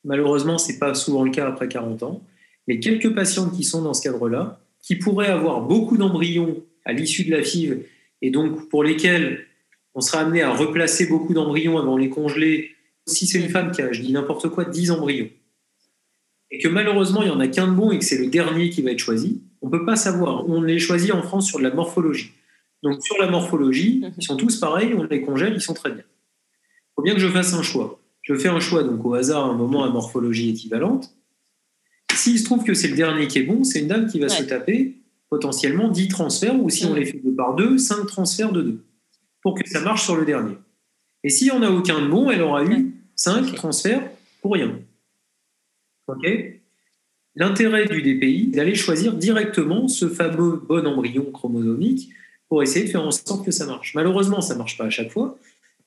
Malheureusement, 0.04 0.58
ce 0.58 0.72
n'est 0.72 0.78
pas 0.78 0.94
souvent 0.94 1.24
le 1.24 1.32
cas 1.32 1.48
après 1.48 1.68
40 1.68 2.04
ans. 2.04 2.22
Mais 2.68 2.78
quelques 2.78 3.12
patientes 3.12 3.52
qui 3.54 3.64
sont 3.64 3.82
dans 3.82 3.92
ce 3.92 4.02
cadre-là, 4.02 4.60
qui 4.80 4.94
pourraient 4.94 5.26
avoir 5.26 5.62
beaucoup 5.62 5.96
d'embryons 5.96 6.62
à 6.84 6.92
l'issue 6.92 7.24
de 7.24 7.32
la 7.32 7.42
FIV, 7.42 7.84
et 8.22 8.30
donc 8.30 8.68
pour 8.68 8.84
lesquels 8.84 9.46
on 9.94 10.00
sera 10.00 10.20
amené 10.20 10.40
à 10.42 10.52
replacer 10.54 11.06
beaucoup 11.06 11.34
d'embryons 11.34 11.78
avant 11.78 11.96
les 11.96 12.08
congeler, 12.08 12.70
si 13.06 13.26
c'est 13.26 13.40
une 13.40 13.48
femme 13.48 13.72
qui 13.72 13.82
a, 13.82 13.92
je 13.92 14.02
dis 14.02 14.12
n'importe 14.12 14.48
quoi, 14.48 14.64
10 14.64 14.92
embryons, 14.92 15.28
et 16.50 16.58
que 16.58 16.68
malheureusement 16.68 17.22
il 17.22 17.26
n'y 17.26 17.34
en 17.34 17.40
a 17.40 17.48
qu'un 17.48 17.66
de 17.66 17.72
bon 17.72 17.90
et 17.90 17.98
que 17.98 18.04
c'est 18.04 18.18
le 18.18 18.28
dernier 18.28 18.70
qui 18.70 18.82
va 18.82 18.92
être 18.92 18.98
choisi, 18.98 19.42
on 19.62 19.66
ne 19.66 19.72
peut 19.72 19.84
pas 19.84 19.96
savoir. 19.96 20.48
On 20.48 20.62
les 20.62 20.78
choisit 20.78 21.12
en 21.12 21.22
France 21.22 21.48
sur 21.48 21.58
de 21.58 21.64
la 21.64 21.74
morphologie. 21.74 22.32
Donc 22.82 23.02
sur 23.02 23.18
la 23.18 23.30
morphologie, 23.30 24.00
mhm. 24.02 24.12
ils 24.16 24.24
sont 24.24 24.36
tous 24.36 24.58
pareils, 24.58 24.94
on 24.94 25.02
les 25.04 25.22
congèle, 25.22 25.54
ils 25.54 25.60
sont 25.60 25.74
très 25.74 25.90
bien. 25.90 26.04
Il 26.04 26.92
faut 26.96 27.02
bien 27.02 27.14
que 27.14 27.20
je 27.20 27.28
fasse 27.28 27.52
un 27.54 27.62
choix. 27.62 28.00
Je 28.22 28.34
fais 28.34 28.48
un 28.48 28.60
choix 28.60 28.82
donc 28.82 29.04
au 29.04 29.14
hasard 29.14 29.46
à 29.46 29.48
un 29.48 29.54
moment 29.54 29.84
à 29.84 29.90
morphologie 29.90 30.50
équivalente. 30.50 31.14
S'il 32.14 32.38
se 32.38 32.44
trouve 32.44 32.64
que 32.64 32.74
c'est 32.74 32.88
le 32.88 32.96
dernier 32.96 33.28
qui 33.28 33.38
est 33.38 33.44
bon, 33.44 33.64
c'est 33.64 33.80
une 33.80 33.88
dame 33.88 34.06
qui 34.06 34.18
va 34.18 34.28
se 34.28 34.42
taper 34.42 34.96
potentiellement 35.30 35.88
10 35.88 36.08
transferts, 36.08 36.60
ou 36.60 36.68
si 36.68 36.84
on 36.84 36.90
mhm. 36.90 36.96
les 36.96 37.04
fait 37.06 37.18
deux 37.18 37.34
par 37.34 37.54
deux, 37.54 37.78
5 37.78 38.06
transferts 38.06 38.52
de 38.52 38.62
deux, 38.62 38.84
pour 39.42 39.54
que 39.54 39.66
ça 39.68 39.80
marche 39.80 40.04
sur 40.04 40.16
le 40.16 40.24
dernier. 40.24 40.54
Et 41.22 41.30
s'il 41.30 41.46
n'y 41.46 41.52
en 41.52 41.62
a 41.62 41.70
aucun 41.70 42.00
de 42.02 42.08
bon, 42.08 42.30
elle 42.30 42.42
aura 42.42 42.64
eu 42.64 42.94
5 43.14 43.54
transferts 43.54 44.02
pour 44.42 44.54
rien. 44.54 44.78
L'intérêt 47.36 47.86
du 47.86 48.02
DPI, 48.02 48.50
c'est 48.50 48.56
d'aller 48.56 48.74
choisir 48.74 49.14
directement 49.14 49.86
ce 49.86 50.08
fameux 50.08 50.62
bon 50.68 50.86
embryon 50.86 51.30
chromosomique 51.30 52.10
pour 52.50 52.64
essayer 52.64 52.84
de 52.84 52.90
faire 52.90 53.06
en 53.06 53.12
sorte 53.12 53.46
que 53.46 53.52
ça 53.52 53.64
marche. 53.64 53.94
Malheureusement, 53.94 54.40
ça 54.40 54.54
ne 54.54 54.58
marche 54.58 54.76
pas 54.76 54.84
à 54.84 54.90
chaque 54.90 55.10
fois. 55.10 55.38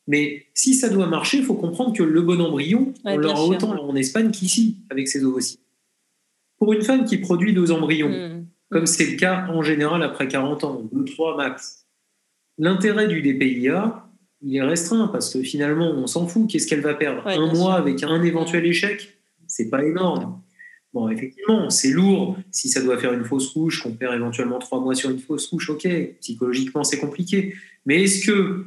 Mais 0.08 0.45
si 0.54 0.73
ça 0.73 0.89
doit 0.89 1.08
marcher, 1.08 1.38
il 1.38 1.43
faut 1.43 1.56
comprendre 1.56 1.93
que 1.93 2.04
le 2.04 2.21
bon 2.21 2.41
embryon, 2.41 2.93
on 3.04 3.17
l'aura 3.17 3.43
autant 3.43 3.71
en 3.71 3.95
Espagne 3.95 4.32
qu'ici, 4.32 4.78
avec 4.89 5.10
ses 5.10 5.23
ovocytes. 5.26 5.60
Pour 6.58 6.71
une 6.71 6.82
femme 6.82 7.04
qui 7.04 7.17
produit 7.17 7.54
deux 7.54 7.71
embryons, 7.71 8.10
hmm. 8.10 8.45
comme 8.69 8.86
c'est 8.86 9.12
le 9.12 9.17
cas 9.17 9.45
en 9.49 9.62
général 9.62 10.04
après 10.04 10.30
40 10.30 10.63
ans, 10.63 10.82
deux, 10.91 11.04
trois 11.04 11.36
max, 11.36 11.86
l'intérêt 12.58 13.08
du 13.08 13.21
DPIA, 13.21 14.08
il 14.41 14.56
est 14.56 14.62
restreint 14.62 15.08
parce 15.08 15.34
que 15.34 15.41
finalement, 15.41 15.91
on 15.91 16.08
s'en 16.08 16.28
fout. 16.28 16.49
Qu'est-ce 16.49 16.67
qu'elle 16.67 16.82
va 16.82 16.93
perdre? 16.93 17.28
Un 17.28 17.54
mois 17.54 17.76
avec 17.76 18.04
un 18.04 18.23
éventuel 18.23 18.65
échec 18.65 19.17
C'est 19.47 19.69
pas 19.69 19.84
énorme. 19.84 20.41
Bon, 20.93 21.10
effectivement, 21.10 21.69
c'est 21.69 21.89
lourd. 21.89 22.38
Si 22.51 22.69
ça 22.69 22.82
doit 22.82 22.99
faire 22.99 23.13
une 23.13 23.25
fausse 23.25 23.51
couche, 23.51 23.82
qu'on 23.82 23.93
perd 23.93 24.13
éventuellement 24.13 24.60
trois 24.60 24.79
mois 24.79 24.93
sur 24.93 25.10
une 25.10 25.19
fausse 25.19 25.47
couche, 25.47 25.69
ok. 25.69 25.88
Psychologiquement, 26.21 26.84
c'est 26.84 26.99
compliqué. 26.99 27.56
Mais 27.86 28.03
est-ce 28.03 28.25
que 28.25 28.65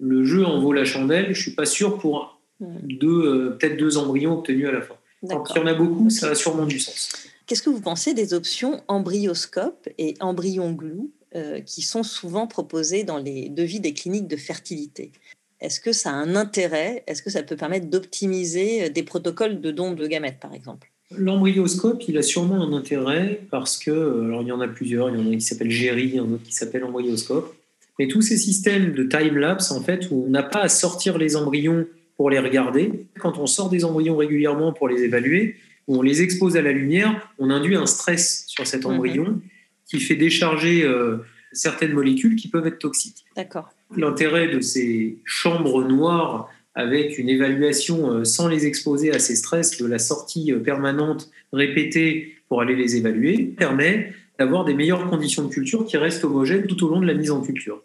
le 0.00 0.24
jeu 0.24 0.44
en 0.44 0.60
vaut 0.60 0.72
la 0.72 0.84
chandelle? 0.84 1.34
Je 1.34 1.40
suis 1.40 1.54
pas 1.54 1.66
sûr 1.66 1.98
pour 1.98 2.40
deux, 2.60 3.08
euh, 3.08 3.50
peut-être 3.50 3.76
deux 3.76 3.96
embryons 3.96 4.38
obtenus 4.38 4.66
à 4.66 4.72
la 4.72 4.82
fin. 4.82 4.96
Donc, 5.22 5.48
il 5.50 5.56
y 5.56 5.60
en 5.60 5.66
a 5.66 5.74
beaucoup, 5.74 6.10
ça 6.10 6.30
a 6.30 6.34
sûrement 6.34 6.66
du 6.66 6.80
sens. 6.80 7.12
Qu'est-ce 7.46 7.62
que 7.62 7.70
vous 7.70 7.80
pensez 7.80 8.12
des 8.12 8.34
options 8.34 8.82
embryoscope 8.88 9.88
et 9.98 10.14
embryon 10.20 10.72
glue 10.72 11.10
euh, 11.36 11.60
qui 11.60 11.82
sont 11.82 12.02
souvent 12.02 12.46
proposées 12.46 13.04
dans 13.04 13.18
les 13.18 13.48
devis 13.48 13.78
des 13.78 13.94
cliniques 13.94 14.28
de 14.28 14.36
fertilité? 14.36 15.12
Est-ce 15.60 15.80
que 15.80 15.92
ça 15.92 16.10
a 16.10 16.14
un 16.14 16.34
intérêt? 16.34 17.04
Est-ce 17.06 17.22
que 17.22 17.30
ça 17.30 17.44
peut 17.44 17.56
permettre 17.56 17.86
d'optimiser 17.86 18.90
des 18.90 19.04
protocoles 19.04 19.60
de 19.60 19.70
don 19.70 19.92
de 19.92 20.06
gamètes, 20.08 20.40
par 20.40 20.54
exemple? 20.54 20.91
L'embryoscope, 21.16 22.02
il 22.08 22.18
a 22.18 22.22
sûrement 22.22 22.62
un 22.62 22.72
intérêt 22.72 23.40
parce 23.50 23.78
que, 23.78 23.90
alors 23.90 24.42
il 24.42 24.48
y 24.48 24.52
en 24.52 24.60
a 24.60 24.68
plusieurs, 24.68 25.10
il 25.10 25.18
y 25.18 25.22
en 25.22 25.32
a 25.32 25.34
qui 25.34 25.40
s'appelle 25.40 25.70
Géry, 25.70 26.18
un 26.18 26.32
autre 26.32 26.42
qui 26.44 26.52
s'appelle 26.52 26.84
embryoscope. 26.84 27.54
Mais 27.98 28.08
tous 28.08 28.22
ces 28.22 28.36
systèmes 28.36 28.94
de 28.94 29.04
time-lapse, 29.04 29.70
en 29.70 29.82
fait, 29.82 30.08
où 30.10 30.24
on 30.26 30.30
n'a 30.30 30.42
pas 30.42 30.60
à 30.60 30.68
sortir 30.68 31.18
les 31.18 31.36
embryons 31.36 31.86
pour 32.16 32.30
les 32.30 32.38
regarder, 32.38 33.06
quand 33.18 33.38
on 33.38 33.46
sort 33.46 33.68
des 33.68 33.84
embryons 33.84 34.16
régulièrement 34.16 34.72
pour 34.72 34.88
les 34.88 35.02
évaluer, 35.02 35.56
où 35.88 35.98
on 35.98 36.02
les 36.02 36.22
expose 36.22 36.56
à 36.56 36.62
la 36.62 36.72
lumière, 36.72 37.32
on 37.38 37.50
induit 37.50 37.76
un 37.76 37.86
stress 37.86 38.44
sur 38.46 38.66
cet 38.66 38.84
mhm. 38.84 38.92
embryon 38.92 39.40
qui 39.88 40.00
fait 40.00 40.16
décharger 40.16 40.84
euh, 40.84 41.18
certaines 41.52 41.92
molécules 41.92 42.36
qui 42.36 42.48
peuvent 42.48 42.66
être 42.66 42.78
toxiques. 42.78 43.24
D'accord. 43.36 43.70
L'intérêt 43.96 44.48
de 44.48 44.60
ces 44.60 45.18
chambres 45.24 45.84
noires 45.84 46.48
avec 46.74 47.18
une 47.18 47.28
évaluation 47.28 48.10
euh, 48.10 48.24
sans 48.24 48.48
les 48.48 48.66
exposer 48.66 49.12
à 49.12 49.18
ces 49.18 49.36
stress 49.36 49.78
de 49.78 49.86
la 49.86 49.98
sortie 49.98 50.52
euh, 50.52 50.58
permanente 50.58 51.30
répétée 51.52 52.34
pour 52.48 52.60
aller 52.60 52.74
les 52.74 52.96
évaluer, 52.96 53.44
permet 53.44 54.12
d'avoir 54.38 54.64
des 54.64 54.74
meilleures 54.74 55.08
conditions 55.08 55.44
de 55.44 55.52
culture 55.52 55.84
qui 55.84 55.96
restent 55.96 56.24
homogènes 56.24 56.66
tout 56.66 56.84
au 56.84 56.88
long 56.88 57.00
de 57.00 57.06
la 57.06 57.14
mise 57.14 57.30
en 57.30 57.42
culture. 57.42 57.82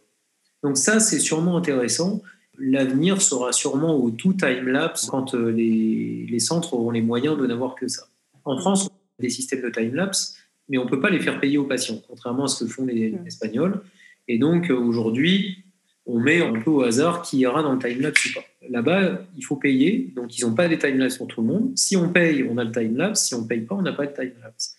Donc 0.63 0.77
ça, 0.77 0.99
c'est 0.99 1.19
sûrement 1.19 1.57
intéressant. 1.57 2.21
L'avenir 2.57 3.21
sera 3.21 3.51
sûrement 3.51 3.95
au 3.95 4.09
tout 4.09 4.33
time-lapse 4.33 5.07
quand 5.07 5.35
euh, 5.35 5.51
les, 5.51 6.25
les, 6.29 6.39
centres 6.39 6.73
auront 6.73 6.91
les 6.91 7.01
moyens 7.01 7.37
de 7.37 7.45
n'avoir 7.45 7.75
que 7.75 7.87
ça. 7.87 8.07
En 8.45 8.57
France, 8.57 8.85
on 8.85 8.87
a 8.87 9.21
des 9.21 9.29
systèmes 9.29 9.61
de 9.61 9.69
time-lapse, 9.69 10.37
mais 10.69 10.77
on 10.77 10.85
ne 10.85 10.89
peut 10.89 10.99
pas 10.99 11.09
les 11.09 11.19
faire 11.19 11.39
payer 11.39 11.57
aux 11.57 11.65
patients, 11.65 12.01
contrairement 12.07 12.45
à 12.45 12.47
ce 12.47 12.63
que 12.63 12.69
font 12.69 12.85
les 12.85 13.11
mmh. 13.11 13.27
Espagnols. 13.27 13.81
Et 14.27 14.39
donc 14.39 14.69
aujourd'hui, 14.69 15.63
on 16.07 16.19
met 16.19 16.41
un 16.41 16.53
peu 16.53 16.71
au 16.71 16.81
hasard 16.83 17.21
qui 17.21 17.39
ira 17.39 17.61
dans 17.61 17.73
le 17.73 17.79
timelapse 17.79 18.25
ou 18.25 18.33
pas. 18.33 18.45
Là-bas, 18.69 19.21
il 19.37 19.43
faut 19.43 19.57
payer, 19.57 20.11
donc 20.15 20.37
ils 20.37 20.45
n'ont 20.45 20.55
pas 20.55 20.67
des 20.67 20.79
timelapse 20.79 21.17
pour 21.17 21.27
tout 21.27 21.41
le 21.41 21.47
monde. 21.47 21.77
Si 21.77 21.95
on 21.95 22.09
paye, 22.09 22.47
on 22.49 22.57
a 22.57 22.63
le 22.63 22.71
timelapse. 22.71 23.27
Si 23.27 23.35
on 23.35 23.41
ne 23.41 23.47
paye 23.47 23.61
pas, 23.61 23.75
on 23.75 23.81
n'a 23.81 23.93
pas 23.93 24.07
de 24.07 24.13
timelapse. 24.13 24.75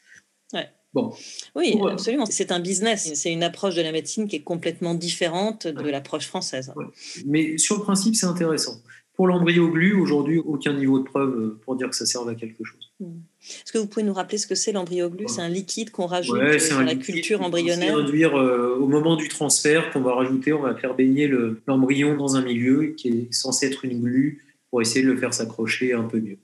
Ouais. 0.53 0.69
Bon. 0.95 1.13
Oui, 1.55 1.79
absolument. 1.91 2.25
C'est 2.27 2.51
un 2.51 2.61
business. 2.61 3.13
C'est 3.15 3.33
une 3.33 3.43
approche 3.43 3.75
de 3.75 3.83
la 3.83 3.93
médecine 3.93 4.27
qui 4.27 4.37
est 4.37 4.43
complètement 4.43 4.95
différente 4.95 5.67
de 5.67 5.89
l'approche 5.89 6.27
française. 6.27 6.73
Mais 7.27 7.59
sur 7.59 7.77
le 7.77 7.83
principe, 7.83 8.17
c'est 8.17 8.27
intéressant. 8.27 8.81
Pour 9.19 9.27
l'embryo 9.27 9.69
glu, 9.69 9.95
aujourd'hui, 9.95 10.39
aucun 10.39 10.75
niveau 10.75 11.01
de 11.01 11.05
preuve 11.05 11.35
euh, 11.35 11.59
pour 11.65 11.75
dire 11.75 11.91
que 11.91 11.97
ça 11.97 12.07
serve 12.07 12.29
à 12.29 12.37
quelque 12.37 12.63
chose. 12.63 12.93
Hmm. 13.01 13.17
Est-ce 13.43 13.73
que 13.73 13.79
vous 13.79 13.89
pouvez 13.89 14.05
nous 14.05 14.13
rappeler 14.15 14.39
ce 14.39 14.47
que 14.47 14.55
c'est 14.55 14.71
l'embryo 14.71 15.11
glu 15.11 15.25
C'est 15.27 15.41
un 15.41 15.49
liquide 15.49 15.91
qu'on 15.91 16.07
rajoute 16.07 16.39
ouais, 16.39 16.61
sur 16.61 16.81
la 16.81 16.95
culture 16.95 17.43
embryonnaire 17.43 17.97
réduire, 17.97 18.37
euh, 18.37 18.79
Au 18.79 18.87
moment 18.87 19.17
du 19.17 19.27
transfert, 19.27 19.91
qu'on 19.91 20.03
va 20.03 20.15
rajouter, 20.15 20.53
on 20.53 20.63
va 20.63 20.77
faire 20.77 20.95
baigner 20.95 21.29
l'embryon 21.67 22.17
dans 22.17 22.37
un 22.37 22.43
milieu 22.43 22.95
qui 22.97 23.09
est 23.09 23.35
censé 23.35 23.67
être 23.67 23.85
une 23.85 24.01
glu 24.01 24.45
pour 24.71 24.83
essayer 24.83 25.05
de 25.05 25.11
le 25.11 25.17
faire 25.17 25.35
s'accrocher 25.35 25.95
un 25.95 26.05
peu 26.05 26.21
mieux. 26.21 26.39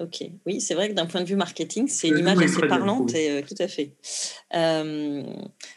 Ok, 0.00 0.22
oui, 0.46 0.60
c'est 0.60 0.74
vrai 0.74 0.90
que 0.90 0.94
d'un 0.94 1.06
point 1.06 1.22
de 1.22 1.26
vue 1.26 1.34
marketing, 1.34 1.88
c'est 1.88 2.08
une 2.08 2.18
image 2.18 2.38
assez 2.38 2.66
parlante, 2.68 3.14
et, 3.14 3.30
euh, 3.30 3.42
tout 3.42 3.56
à 3.58 3.66
fait. 3.66 3.96
Euh, 4.54 5.24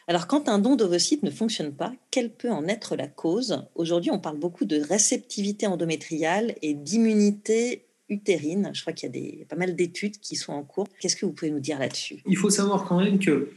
alors, 0.07 0.27
quand 0.27 0.47
un 0.47 0.59
don 0.59 0.75
d'ovocytes 0.75 1.23
ne 1.23 1.31
fonctionne 1.31 1.73
pas, 1.73 1.91
quelle 2.11 2.31
peut 2.31 2.51
en 2.51 2.67
être 2.67 2.95
la 2.95 3.07
cause? 3.07 3.63
Aujourd'hui, 3.73 4.11
on 4.11 4.19
parle 4.19 4.37
beaucoup 4.37 4.65
de 4.65 4.79
réceptivité 4.79 5.65
endométriale 5.65 6.53
et 6.61 6.75
d'immunité 6.75 7.87
utérine. 8.09 8.69
Je 8.73 8.81
crois 8.81 8.93
qu'il 8.93 9.07
y 9.07 9.09
a 9.09 9.13
des, 9.13 9.45
pas 9.49 9.55
mal 9.55 9.75
d'études 9.75 10.19
qui 10.19 10.35
sont 10.35 10.53
en 10.53 10.63
cours. 10.63 10.87
Qu'est-ce 10.99 11.15
que 11.15 11.25
vous 11.25 11.33
pouvez 11.33 11.49
nous 11.49 11.59
dire 11.59 11.79
là-dessus? 11.79 12.21
Il 12.27 12.37
faut 12.37 12.51
savoir 12.51 12.85
quand 12.85 12.99
même 12.99 13.17
que 13.17 13.49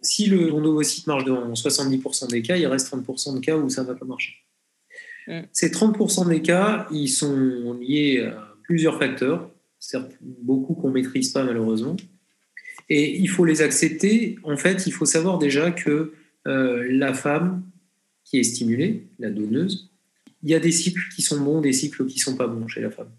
si 0.00 0.26
le 0.26 0.50
don 0.50 0.60
d'ovocytes 0.60 1.06
marche 1.06 1.24
dans 1.24 1.52
70% 1.52 2.30
des 2.30 2.42
cas, 2.42 2.56
il 2.56 2.66
reste 2.66 2.92
30% 2.92 3.36
de 3.36 3.40
cas 3.40 3.56
où 3.56 3.68
ça 3.70 3.82
ne 3.82 3.86
va 3.86 3.94
pas 3.94 4.06
marcher. 4.06 4.34
Mm. 5.28 5.42
Ces 5.52 5.70
30% 5.70 6.28
des 6.28 6.42
cas, 6.42 6.88
ils 6.90 7.08
sont 7.08 7.78
liés 7.80 8.22
à 8.26 8.56
plusieurs 8.64 8.98
facteurs 8.98 9.53
beaucoup 10.20 10.74
qu'on 10.74 10.90
maîtrise 10.90 11.30
pas 11.30 11.44
malheureusement. 11.44 11.96
Et 12.88 13.18
il 13.18 13.28
faut 13.28 13.44
les 13.44 13.62
accepter. 13.62 14.38
En 14.42 14.56
fait, 14.56 14.86
il 14.86 14.92
faut 14.92 15.06
savoir 15.06 15.38
déjà 15.38 15.70
que 15.70 16.12
euh, 16.46 16.86
la 16.90 17.14
femme 17.14 17.62
qui 18.24 18.38
est 18.38 18.42
stimulée, 18.42 19.06
la 19.18 19.30
donneuse, 19.30 19.90
il 20.42 20.50
y 20.50 20.54
a 20.54 20.60
des 20.60 20.72
cycles 20.72 21.08
qui 21.14 21.22
sont 21.22 21.40
bons, 21.40 21.60
des 21.60 21.72
cycles 21.72 22.04
qui 22.06 22.18
sont 22.18 22.36
pas 22.36 22.46
bons 22.46 22.68
chez 22.68 22.80
la 22.80 22.90
femme. 22.90 23.10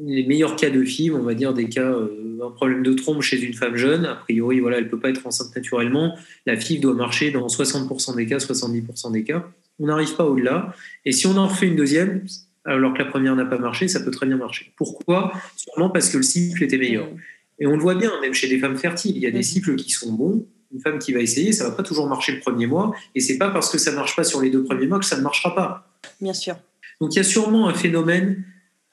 Les 0.00 0.24
meilleurs 0.24 0.56
cas 0.56 0.70
de 0.70 0.82
FIV, 0.82 1.14
on 1.14 1.22
va 1.22 1.34
dire 1.34 1.52
des 1.52 1.68
cas, 1.68 1.92
euh, 1.92 2.38
un 2.42 2.50
problème 2.50 2.82
de 2.82 2.92
trompe 2.94 3.20
chez 3.20 3.42
une 3.42 3.52
femme 3.52 3.76
jeune, 3.76 4.06
a 4.06 4.14
priori, 4.14 4.60
voilà, 4.60 4.78
elle 4.78 4.88
peut 4.88 4.98
pas 4.98 5.10
être 5.10 5.26
enceinte 5.26 5.54
naturellement. 5.54 6.16
La 6.46 6.56
FIV 6.56 6.80
doit 6.80 6.94
marcher 6.94 7.30
dans 7.30 7.46
60% 7.46 8.16
des 8.16 8.26
cas, 8.26 8.38
70% 8.38 9.12
des 9.12 9.24
cas. 9.24 9.50
On 9.78 9.86
n'arrive 9.86 10.14
pas 10.16 10.24
au-delà. 10.24 10.74
Et 11.04 11.12
si 11.12 11.26
on 11.26 11.36
en 11.36 11.48
refait 11.48 11.66
une 11.66 11.76
deuxième, 11.76 12.24
alors 12.64 12.94
que 12.94 12.98
la 12.98 13.06
première 13.06 13.34
n'a 13.34 13.44
pas 13.44 13.58
marché, 13.58 13.88
ça 13.88 14.00
peut 14.00 14.10
très 14.10 14.26
bien 14.26 14.36
marcher. 14.36 14.72
Pourquoi? 14.76 15.32
Sûrement 15.56 15.90
parce 15.90 16.08
que 16.08 16.18
le 16.18 16.22
cycle 16.22 16.62
était 16.62 16.78
meilleur. 16.78 17.06
Mm. 17.06 17.16
Et 17.58 17.66
on 17.66 17.72
le 17.72 17.80
voit 17.80 17.94
bien, 17.94 18.10
même 18.20 18.34
chez 18.34 18.46
les 18.48 18.58
femmes 18.58 18.76
fertiles, 18.76 19.16
il 19.16 19.22
y 19.22 19.26
a 19.26 19.30
des 19.30 19.40
mm. 19.40 19.44
cycles 19.44 19.76
qui 19.76 19.90
sont 19.90 20.12
bons. 20.12 20.46
Une 20.72 20.80
femme 20.80 20.98
qui 20.98 21.12
va 21.12 21.20
essayer, 21.20 21.52
ça 21.52 21.68
va 21.68 21.74
pas 21.74 21.82
toujours 21.82 22.08
marcher 22.08 22.32
le 22.32 22.40
premier 22.40 22.66
mois, 22.66 22.94
et 23.14 23.20
c'est 23.20 23.36
pas 23.36 23.50
parce 23.50 23.70
que 23.70 23.76
ça 23.76 23.92
marche 23.92 24.16
pas 24.16 24.24
sur 24.24 24.40
les 24.40 24.48
deux 24.48 24.64
premiers 24.64 24.86
mois 24.86 24.98
que 24.98 25.04
ça 25.04 25.18
ne 25.18 25.22
marchera 25.22 25.54
pas. 25.54 25.92
Bien 26.18 26.32
sûr. 26.32 26.56
Donc 26.98 27.14
il 27.14 27.18
y 27.18 27.20
a 27.20 27.24
sûrement 27.24 27.68
un 27.68 27.74
phénomène 27.74 28.44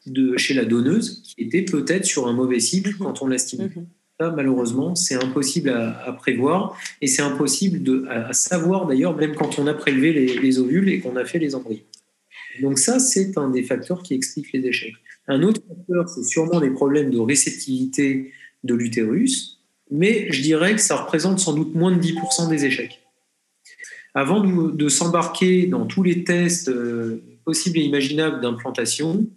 de 0.06 0.36
chez 0.38 0.54
la 0.54 0.66
donneuse 0.66 1.22
qui 1.24 1.44
était 1.44 1.62
peut-être 1.62 2.06
sur 2.06 2.28
un 2.28 2.34
mauvais 2.34 2.60
cycle 2.60 2.96
quand 2.98 3.22
on 3.22 3.28
l'a 3.28 3.38
stimulé. 3.38 3.72
Ça, 4.20 4.32
malheureusement, 4.32 4.96
c'est 4.96 5.16
impossible 5.16 5.70
à, 5.70 6.12
prévoir 6.12 6.78
et 7.02 7.08
c'est 7.08 7.22
impossible 7.22 7.84
de, 7.84 8.06
à, 8.10 8.34
savoir 8.34 8.86
d'ailleurs, 8.86 9.16
même 9.16 9.34
quand 9.34 9.60
on 9.60 9.68
a 9.68 9.74
prélevé 9.74 10.12
les, 10.12 10.60
ovules 10.60 10.90
et 10.90 11.00
qu'on 11.00 11.16
a 11.16 11.24
fait 11.24 11.40
les 11.40 11.56
embryons. 11.56 11.80
Donc 12.62 12.80
ça, 12.80 13.00
c'est 13.00 13.38
un 13.38 13.50
des 13.50 13.64
facteurs 13.64 14.04
qui 14.04 14.14
explique 14.14 14.52
les 14.54 14.66
échecs. 14.66 14.96
Un 15.28 15.44
autre 15.44 15.62
facteur, 15.68 16.10
c'est 16.10 16.24
sûrement 16.24 16.60
des 16.60 16.72
problèmes 16.72 17.12
de 17.12 17.20
réceptivité 17.20 18.32
de 18.64 18.74
l'utérus, 18.74 19.62
mais 19.92 20.32
je 20.32 20.42
dirais 20.42 20.76
que 20.76 20.82
ça 20.82 20.96
représente 20.96 21.40
sans 21.40 21.54
doute 21.54 21.76
moins 21.76 21.96
de 21.96 22.02
10% 22.02 22.50
des 22.50 22.66
échecs. 22.66 23.02
Avant 24.14 24.42
de, 24.42 24.90
s'embarquer 24.90 25.68
dans 25.68 25.86
tous 25.86 26.04
les 26.04 26.24
tests 26.24 26.70
euh, 26.70 27.22
possibles 27.46 27.78
et 27.78 27.84
imaginables 27.84 28.42
d'implantation, 28.42 29.28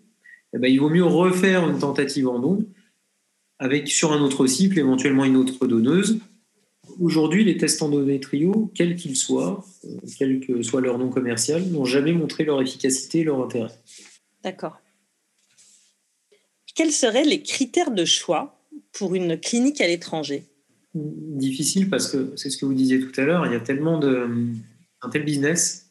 eh 0.55 0.59
ben, 0.59 0.69
il 0.69 0.81
vaut 0.81 0.89
mieux 0.89 1.05
refaire 1.05 1.69
une 1.69 1.79
tentative 1.79 2.29
en 2.29 2.39
don 2.39 2.67
avec 3.59 3.87
sur 3.89 4.13
un 4.13 4.21
autre 4.21 4.47
cycle, 4.49 4.79
éventuellement 4.79 5.25
une 5.25 5.37
autre 5.37 5.69
donneuse. 5.69 6.19
Aujourd'hui, 7.01 7.45
les 7.45 7.57
tests 7.57 7.81
endométriaux, 7.83 8.71
quels 8.75 8.97
qu'ils 8.97 9.17
soient, 9.17 9.65
euh, 9.85 9.97
quel 10.19 10.41
que 10.41 10.63
soit 10.63 10.81
leur 10.81 10.99
nom 10.99 11.11
commercial, 11.11 11.65
n'ont 11.71 11.85
jamais 11.85 12.13
montré 12.13 12.45
leur 12.45 12.61
efficacité 12.61 13.21
et 13.21 13.25
leur 13.25 13.43
intérêt. 13.43 13.71
D'accord. 14.43 14.79
Quels 16.75 16.93
seraient 16.93 17.25
les 17.25 17.43
critères 17.43 17.93
de 17.93 18.05
choix 18.05 18.59
pour 18.93 19.15
une 19.15 19.39
clinique 19.39 19.81
à 19.81 19.87
l'étranger? 19.87 20.45
Difficile 20.95 21.89
parce 21.89 22.11
que 22.11 22.33
c'est 22.37 22.51
ce 22.51 22.57
que 22.57 22.67
vous 22.67 22.75
disiez 22.75 23.01
tout 23.01 23.19
à 23.21 23.25
l'heure, 23.25 23.47
il 23.47 23.53
y 23.53 23.57
a 23.57 23.61
tellement 23.61 23.99
de, 23.99 24.29
un 25.01 25.09
tel 25.09 25.25
business 25.25 25.91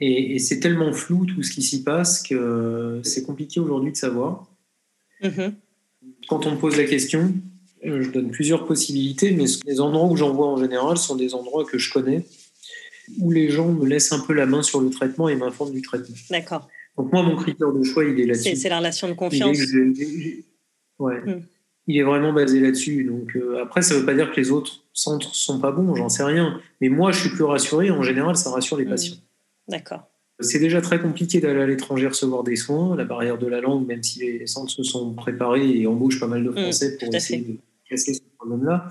et, 0.00 0.38
c'est 0.38 0.60
tellement 0.60 0.92
flou 0.92 1.26
tout 1.26 1.42
ce 1.42 1.52
qui 1.52 1.62
s'y 1.62 1.84
passe 1.84 2.22
que 2.22 3.00
c'est 3.04 3.22
compliqué 3.22 3.60
aujourd'hui 3.60 3.92
de 3.92 3.96
savoir. 3.96 4.48
Mm-hmm. 5.22 5.52
Quand 6.28 6.46
on 6.46 6.52
me 6.52 6.56
pose 6.56 6.76
la 6.76 6.84
question, 6.84 7.34
je 7.84 8.10
donne 8.10 8.30
plusieurs 8.30 8.64
possibilités, 8.64 9.32
mais 9.32 9.44
les 9.66 9.80
endroits 9.80 10.08
où 10.08 10.16
j'en 10.16 10.32
vois 10.32 10.48
en 10.48 10.56
général 10.56 10.96
sont 10.96 11.16
des 11.16 11.34
endroits 11.34 11.64
que 11.64 11.78
je 11.78 11.92
connais, 11.92 12.24
où 13.18 13.30
les 13.30 13.48
gens 13.48 13.68
me 13.68 13.86
laissent 13.86 14.12
un 14.12 14.20
peu 14.20 14.32
la 14.32 14.46
main 14.46 14.62
sur 14.62 14.80
le 14.80 14.90
traitement 14.90 15.28
et 15.28 15.36
m'informent 15.36 15.72
du 15.72 15.82
traitement. 15.82 16.16
D'accord. 16.30 16.68
Donc 16.96 17.12
moi, 17.12 17.22
mon 17.22 17.36
critère 17.36 17.72
de 17.72 17.82
choix, 17.82 18.04
il 18.04 18.20
est 18.20 18.26
là-dessus. 18.26 18.56
C'est 18.56 18.68
la 18.68 18.78
relation 18.78 19.08
de 19.08 19.14
confiance. 19.14 19.58
ouais. 20.98 21.20
Mm 21.24 21.42
il 21.86 21.98
est 21.98 22.02
vraiment 22.02 22.32
basé 22.32 22.60
là-dessus. 22.60 23.04
Donc 23.04 23.36
euh, 23.36 23.62
après, 23.62 23.82
ça 23.82 23.94
ne 23.94 24.00
veut 24.00 24.06
pas 24.06 24.14
dire 24.14 24.30
que 24.30 24.36
les 24.36 24.50
autres 24.50 24.84
centres 24.92 25.34
sont 25.34 25.58
pas 25.58 25.72
bons, 25.72 25.94
j'en 25.94 26.08
sais 26.08 26.24
rien. 26.24 26.60
Mais 26.80 26.88
moi, 26.88 27.12
je 27.12 27.20
suis 27.20 27.30
plus 27.30 27.44
rassuré. 27.44 27.90
En 27.90 28.02
général, 28.02 28.36
ça 28.36 28.50
rassure 28.50 28.76
les 28.76 28.84
hmm. 28.84 28.90
patients. 28.90 29.16
D'accord. 29.68 30.08
C'est 30.40 30.58
déjà 30.58 30.80
très 30.80 31.00
compliqué 31.00 31.40
d'aller 31.40 31.60
à 31.60 31.66
l'étranger 31.66 32.08
recevoir 32.08 32.42
des 32.42 32.56
soins, 32.56 32.96
la 32.96 33.04
barrière 33.04 33.38
de 33.38 33.46
la 33.46 33.60
langue, 33.60 33.86
même 33.86 34.02
si 34.02 34.18
les 34.18 34.46
centres 34.46 34.72
se 34.72 34.82
sont 34.82 35.12
préparés 35.14 35.78
et 35.78 35.86
embauchent 35.86 36.18
pas 36.18 36.26
mal 36.26 36.42
de 36.42 36.50
hmm, 36.50 36.56
Français 36.56 36.98
pour 36.98 37.14
essayer 37.14 37.42
de 37.42 37.58
casser 37.92 38.14
ce 38.14 38.20
problème-là. 38.38 38.88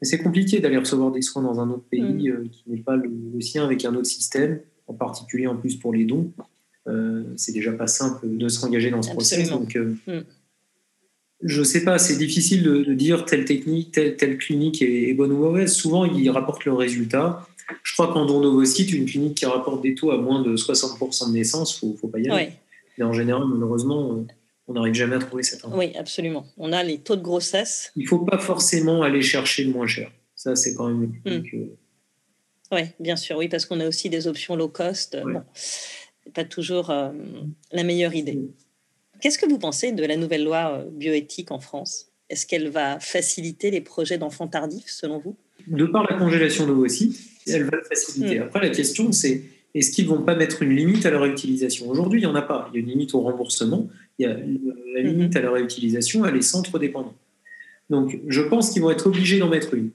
Mais 0.00 0.06
c'est 0.06 0.18
compliqué 0.18 0.60
d'aller 0.60 0.76
recevoir 0.76 1.10
des 1.10 1.22
soins 1.22 1.42
dans 1.42 1.60
un 1.60 1.70
autre 1.70 1.84
pays 1.90 2.02
hmm. 2.02 2.28
euh, 2.28 2.48
qui 2.50 2.64
n'est 2.68 2.82
pas 2.82 2.96
le, 2.96 3.40
sien, 3.40 3.64
avec 3.64 3.84
un 3.84 3.94
autre 3.94 4.06
système, 4.06 4.60
en 4.86 4.94
particulier 4.94 5.46
en 5.46 5.56
plus 5.56 5.76
pour 5.76 5.92
les 5.92 6.04
dons. 6.04 6.32
Euh, 6.86 7.24
c'est 7.36 7.52
déjà 7.52 7.72
pas 7.72 7.86
simple 7.86 8.26
de 8.28 8.48
s'engager 8.48 8.90
dans 8.90 9.02
ce 9.02 9.10
processus. 9.10 9.50
Donc, 9.50 9.76
je 11.42 11.60
ne 11.60 11.64
sais 11.64 11.84
pas, 11.84 11.98
c'est 11.98 12.16
difficile 12.16 12.62
de, 12.62 12.94
dire 12.94 13.24
telle 13.24 13.44
technique, 13.44 13.92
telle, 13.92 14.16
telle 14.16 14.38
clinique 14.38 14.80
est, 14.82 15.12
bonne 15.14 15.32
ou 15.32 15.38
mauvaise. 15.38 15.72
Souvent, 15.72 16.04
ils 16.04 16.30
rapportent 16.30 16.64
le 16.64 16.72
résultat. 16.72 17.46
Je 17.82 17.92
crois 17.94 18.12
qu'en 18.12 18.26
don 18.26 18.64
site, 18.64 18.92
une 18.92 19.06
clinique 19.06 19.38
qui 19.38 19.46
rapporte 19.46 19.82
des 19.82 19.94
taux 19.94 20.12
à 20.12 20.18
moins 20.18 20.42
de 20.42 20.56
60% 20.56 21.28
de 21.28 21.32
naissance, 21.32 21.80
il 21.82 21.90
ne 21.90 21.96
faut 21.96 22.08
pas 22.08 22.20
y 22.20 22.28
aller. 22.28 22.52
Mais 22.98 23.04
en 23.04 23.12
général, 23.12 23.42
malheureusement, 23.46 24.24
on 24.68 24.74
n'arrive 24.74 24.94
jamais 24.94 25.16
à 25.16 25.18
trouver 25.18 25.42
cette 25.42 25.64
info. 25.64 25.76
Oui, 25.76 25.92
absolument. 25.96 26.46
On 26.56 26.72
a 26.72 26.82
les 26.82 26.98
taux 26.98 27.16
de 27.16 27.22
grossesse. 27.22 27.92
Il 27.96 28.02
ne 28.02 28.08
faut 28.08 28.24
pas 28.24 28.38
forcément 28.38 29.02
aller 29.02 29.22
chercher 29.22 29.64
le 29.64 29.72
moins 29.72 29.86
cher. 29.86 30.10
Ça, 30.34 30.56
c'est 30.56 30.74
quand 30.74 30.88
même 30.88 31.12
une 31.24 31.38
hmm. 31.38 31.68
Oui, 32.72 32.80
bien 32.98 33.16
sûr, 33.16 33.36
oui, 33.36 33.48
parce 33.48 33.64
qu'on 33.64 33.78
a 33.78 33.86
aussi 33.86 34.10
des 34.10 34.26
options 34.26 34.56
low 34.56 34.68
cost. 34.68 35.16
Bon, 35.22 35.42
pas 36.34 36.44
toujours 36.44 36.90
euh, 36.90 37.10
la 37.72 37.84
meilleure 37.84 38.14
idée. 38.14 38.34
Hmm. 38.34 38.48
Qu'est-ce 39.20 39.38
que 39.38 39.46
vous 39.46 39.58
pensez 39.58 39.92
de 39.92 40.04
la 40.04 40.16
nouvelle 40.16 40.44
loi 40.44 40.78
euh, 40.78 40.90
bioéthique 40.90 41.52
en 41.52 41.60
France? 41.60 42.08
Est-ce 42.28 42.44
qu'elle 42.44 42.68
va 42.68 42.98
faciliter 42.98 43.70
les 43.70 43.80
projets 43.80 44.18
d'enfants 44.18 44.48
tardifs, 44.48 44.88
selon 44.88 45.20
vous? 45.20 45.36
De 45.68 45.86
par 45.86 46.10
la 46.10 46.18
congélation 46.18 46.66
d'ovocytes, 46.66 47.16
elle 47.46 47.64
va 47.64 47.76
le 47.76 47.84
faciliter. 47.84 48.40
Hmm. 48.40 48.44
Après, 48.44 48.60
la 48.60 48.70
question, 48.70 49.12
c'est 49.12 49.42
est-ce 49.74 49.92
qu'ils 49.92 50.06
ne 50.06 50.10
vont 50.10 50.22
pas 50.22 50.34
mettre 50.34 50.62
une 50.62 50.74
limite 50.74 51.06
à 51.06 51.10
leur 51.10 51.22
réutilisation 51.22 51.88
Aujourd'hui, 51.88 52.20
il 52.20 52.24
n'y 52.24 52.30
en 52.30 52.34
a 52.34 52.42
pas. 52.42 52.68
Il 52.72 52.76
y 52.76 52.78
a 52.78 52.80
une 52.80 52.90
limite 52.90 53.14
au 53.14 53.20
remboursement. 53.20 53.88
Il 54.18 54.22
y 54.22 54.26
a 54.26 54.34
la 54.34 55.02
limite 55.02 55.34
hmm. 55.34 55.38
à 55.38 55.40
la 55.42 55.50
réutilisation, 55.52 56.24
elle 56.24 56.36
est 56.36 56.42
centre 56.42 56.78
dépendant. 56.78 57.14
Donc, 57.90 58.18
je 58.26 58.40
pense 58.40 58.70
qu'ils 58.70 58.82
vont 58.82 58.90
être 58.90 59.06
obligés 59.06 59.38
d'en 59.38 59.48
mettre 59.48 59.74
une. 59.74 59.90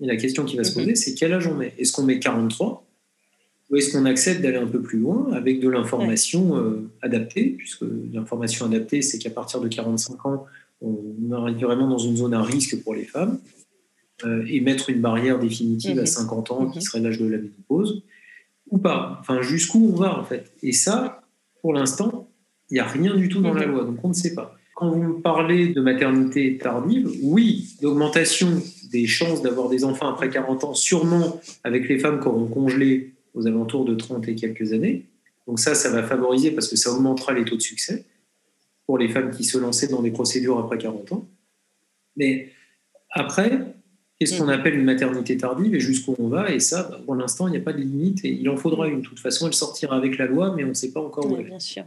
Et 0.00 0.06
la 0.06 0.16
question 0.16 0.44
qui 0.44 0.56
va 0.56 0.64
se 0.64 0.72
hmm. 0.72 0.82
poser, 0.82 0.94
c'est 0.94 1.14
quel 1.14 1.32
âge 1.32 1.46
on 1.46 1.54
met? 1.54 1.74
Est-ce 1.78 1.92
qu'on 1.92 2.04
met 2.04 2.18
43 2.18 2.86
ou 3.70 3.76
est-ce 3.76 3.92
qu'on 3.92 4.04
accepte 4.04 4.42
d'aller 4.42 4.58
un 4.58 4.66
peu 4.66 4.80
plus 4.80 4.98
loin 4.98 5.32
avec 5.32 5.60
de 5.60 5.68
l'information 5.68 6.56
euh, 6.56 6.88
adaptée, 7.02 7.50
puisque 7.58 7.84
l'information 8.12 8.66
adaptée, 8.66 9.02
c'est 9.02 9.18
qu'à 9.18 9.30
partir 9.30 9.60
de 9.60 9.66
45 9.68 10.24
ans, 10.26 10.46
on 10.80 11.32
arrive 11.32 11.58
vraiment 11.58 11.88
dans 11.88 11.98
une 11.98 12.16
zone 12.16 12.34
à 12.34 12.42
risque 12.42 12.80
pour 12.82 12.94
les 12.94 13.04
femmes, 13.04 13.40
euh, 14.24 14.44
et 14.48 14.60
mettre 14.60 14.88
une 14.88 15.00
barrière 15.00 15.38
définitive 15.38 15.98
à 15.98 16.06
50 16.06 16.50
mhm. 16.50 16.56
ans, 16.56 16.70
qui 16.70 16.78
mhm. 16.78 16.82
serait 16.82 17.00
l'âge 17.00 17.18
de 17.18 17.26
la 17.26 17.38
ménopause, 17.38 18.02
ou 18.70 18.78
pas. 18.78 19.18
Enfin, 19.20 19.42
jusqu'où 19.42 19.90
on 19.92 19.96
va, 19.96 20.18
en 20.18 20.24
fait. 20.24 20.52
Et 20.62 20.72
ça, 20.72 21.22
pour 21.60 21.72
l'instant, 21.72 22.30
il 22.70 22.74
n'y 22.74 22.80
a 22.80 22.86
rien 22.86 23.14
du 23.14 23.28
tout 23.28 23.40
dans 23.40 23.54
la 23.54 23.66
mhm. 23.66 23.72
loi, 23.72 23.84
donc 23.84 23.98
on 24.02 24.08
ne 24.08 24.14
sait 24.14 24.34
pas. 24.34 24.56
Quand 24.74 24.90
vous 24.90 25.02
me 25.02 25.20
parlez 25.22 25.68
de 25.68 25.80
maternité 25.80 26.58
tardive, 26.58 27.08
oui, 27.22 27.76
d'augmentation 27.80 28.48
des 28.90 29.06
chances 29.06 29.42
d'avoir 29.42 29.68
des 29.68 29.84
enfants 29.84 30.08
après 30.08 30.28
40 30.28 30.64
ans, 30.64 30.74
sûrement 30.74 31.40
avec 31.64 31.88
les 31.88 31.98
femmes 31.98 32.20
qui 32.20 32.28
auront 32.28 32.46
congelé 32.46 33.14
aux 33.34 33.46
alentours 33.46 33.84
de 33.84 33.94
30 33.94 34.28
et 34.28 34.34
quelques 34.34 34.72
années. 34.72 35.06
Donc 35.46 35.60
ça, 35.60 35.74
ça 35.74 35.90
va 35.90 36.02
favoriser 36.02 36.50
parce 36.50 36.68
que 36.68 36.76
ça 36.76 36.92
augmentera 36.92 37.32
les 37.32 37.44
taux 37.44 37.56
de 37.56 37.62
succès 37.62 38.04
pour 38.86 38.98
les 38.98 39.08
femmes 39.08 39.30
qui 39.30 39.44
se 39.44 39.58
lançaient 39.58 39.88
dans 39.88 40.02
des 40.02 40.10
procédures 40.10 40.58
après 40.58 40.78
40 40.78 41.12
ans. 41.12 41.28
Mais 42.16 42.50
après, 43.10 43.60
qu'est-ce 44.18 44.38
qu'on 44.38 44.46
mm. 44.46 44.50
appelle 44.50 44.74
une 44.74 44.84
maternité 44.84 45.36
tardive 45.36 45.74
et 45.74 45.80
jusqu'où 45.80 46.14
on 46.18 46.28
va? 46.28 46.52
Et 46.52 46.60
ça, 46.60 46.84
pour 47.04 47.14
l'instant, 47.14 47.48
il 47.48 47.52
n'y 47.52 47.56
a 47.56 47.60
pas 47.60 47.72
de 47.72 47.80
limite 47.80 48.24
et 48.24 48.30
il 48.30 48.48
en 48.48 48.56
faudra 48.56 48.88
une. 48.88 49.00
De 49.00 49.06
toute 49.06 49.20
façon, 49.20 49.46
elle 49.46 49.54
sortira 49.54 49.96
avec 49.96 50.18
la 50.18 50.26
loi, 50.26 50.54
mais 50.56 50.64
on 50.64 50.68
ne 50.68 50.74
sait 50.74 50.92
pas 50.92 51.00
encore 51.00 51.30
où 51.30 51.36
elle 51.36 51.46
Bien 51.46 51.58
sûr. 51.58 51.84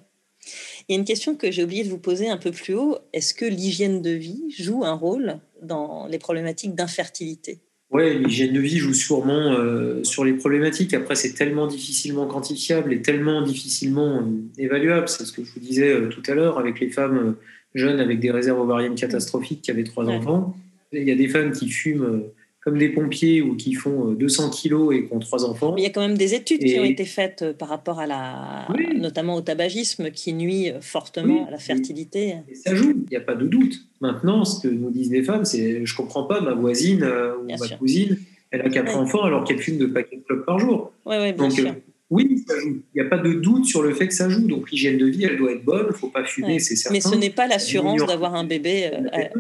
Il 0.90 0.94
y 0.94 0.96
a 0.96 1.00
une 1.00 1.06
question 1.06 1.36
que 1.36 1.52
j'ai 1.52 1.64
oublié 1.64 1.84
de 1.84 1.90
vous 1.90 2.00
poser 2.00 2.30
un 2.30 2.38
peu 2.38 2.50
plus 2.50 2.74
haut. 2.74 2.98
Est-ce 3.14 3.36
que 3.36 3.46
l'hygiène 3.46 4.02
de 4.02 4.10
vie 4.10 4.42
joue 4.58 4.84
un 4.84 4.94
rôle 4.94 5.38
dans 5.62 6.08
les 6.08 6.18
problématiques 6.18 6.74
d'infertilité? 6.74 7.60
Oui, 7.92 8.18
l'hygiène 8.18 8.54
de 8.54 8.60
vie 8.60 8.80
joue 8.80 8.96
sûrement 8.96 9.54
euh, 9.54 10.04
sur 10.04 10.26
les 10.26 10.34
problématiques. 10.34 10.96
Après, 10.96 11.14
c'est 11.14 11.34
tellement 11.34 11.68
difficilement 11.68 12.26
quantifiable 12.26 12.92
et 12.92 13.04
tellement 13.04 13.44
difficilement 13.44 14.18
euh, 14.18 14.24
évaluable. 14.58 15.08
C'est 15.08 15.26
ce 15.26 15.32
que 15.32 15.44
je 15.44 15.54
vous 15.54 15.60
disais 15.60 15.94
euh, 15.94 16.08
tout 16.08 16.24
à 16.26 16.34
l'heure 16.34 16.58
avec 16.58 16.80
les 16.80 16.90
femmes 16.90 17.36
jeunes 17.76 18.00
avec 18.00 18.20
des 18.20 18.32
réserves 18.32 18.60
ovariennes 18.60 18.96
catastrophiques 18.96 19.62
qui 19.62 19.70
avaient 19.70 19.84
trois 19.84 20.08
enfants. 20.08 20.58
Il 20.92 21.04
y 21.04 21.12
a 21.12 21.16
des 21.16 21.28
femmes 21.28 21.52
qui 21.52 21.70
fument 21.70 22.24
comme 22.62 22.78
des 22.78 22.90
pompiers 22.90 23.42
ou 23.42 23.56
qui 23.56 23.74
font 23.74 24.12
200 24.12 24.48
euh, 24.48 24.50
kilos 24.50 24.96
et 24.96 25.06
qui 25.06 25.14
ont 25.14 25.20
trois 25.20 25.46
enfants. 25.46 25.76
il 25.78 25.84
y 25.84 25.88
a 25.88 25.92
quand 25.92 26.02
même 26.02 26.18
des 26.18 26.34
études 26.34 26.64
qui 26.64 26.78
ont 26.78 26.84
été 26.84 27.06
faites 27.06 27.42
euh, 27.42 27.54
par 27.54 27.70
rapport 27.70 28.00
à 28.00 28.08
la, 28.08 28.68
notamment 28.96 29.36
au 29.36 29.42
tabagisme 29.42 30.12
qui 30.12 30.34
nuit 30.34 30.70
euh, 30.70 30.82
fortement 30.82 31.48
à 31.48 31.52
la 31.52 31.58
fertilité. 31.58 32.36
ça 32.54 32.76
joue, 32.76 32.92
il 32.92 33.10
n'y 33.10 33.18
a 33.18 33.22
pas 33.22 33.36
de 33.36 33.48
doute. 33.48 33.76
Maintenant, 34.02 34.44
ce 34.44 34.62
que 34.62 34.68
nous 34.68 34.92
disent 34.92 35.12
les 35.12 35.24
femmes, 35.24 35.46
c'est 35.46 35.86
je 35.86 35.96
comprends 35.96 36.24
pas, 36.24 36.42
ma 36.42 36.54
voisine 36.54 37.04
ou 37.04 37.48
ma 37.48 37.78
cousine, 37.78 38.18
elle 38.52 38.62
a 38.62 38.70
quatre 38.70 38.98
enfants 38.98 39.24
alors 39.24 39.46
qu'elle 39.46 39.60
fume 39.60 39.78
deux 39.78 39.92
paquets 39.92 40.18
de 40.18 40.24
clopes 40.24 40.46
par 40.46 40.60
jour. 40.60 40.92
bien 41.06 41.32
Donc, 41.34 41.52
sûr. 41.54 41.74
oui, 42.10 42.44
ça 42.46 42.60
joue. 42.60 42.82
Il 42.94 43.02
n'y 43.02 43.08
a 43.08 43.10
pas 43.10 43.20
de 43.20 43.34
doute 43.34 43.66
sur 43.66 43.84
le 43.84 43.94
fait 43.94 44.08
que 44.08 44.14
ça 44.14 44.28
joue. 44.28 44.48
Donc 44.48 44.70
l'hygiène 44.72 44.98
de 44.98 45.06
vie, 45.06 45.24
elle 45.24 45.38
doit 45.38 45.52
être 45.52 45.64
bonne. 45.64 45.86
Il 45.90 45.94
ne 45.94 45.98
faut 45.98 46.10
pas 46.10 46.26
fumer, 46.26 46.60
c'est 46.60 46.76
certain. 46.76 46.94
Mais 46.94 47.02
ce 47.02 47.16
n'est 47.16 47.30
pas 47.30 47.48
l'assurance 47.48 48.06
d'avoir 48.06 48.36
un 48.36 48.44
bébé 48.44 48.92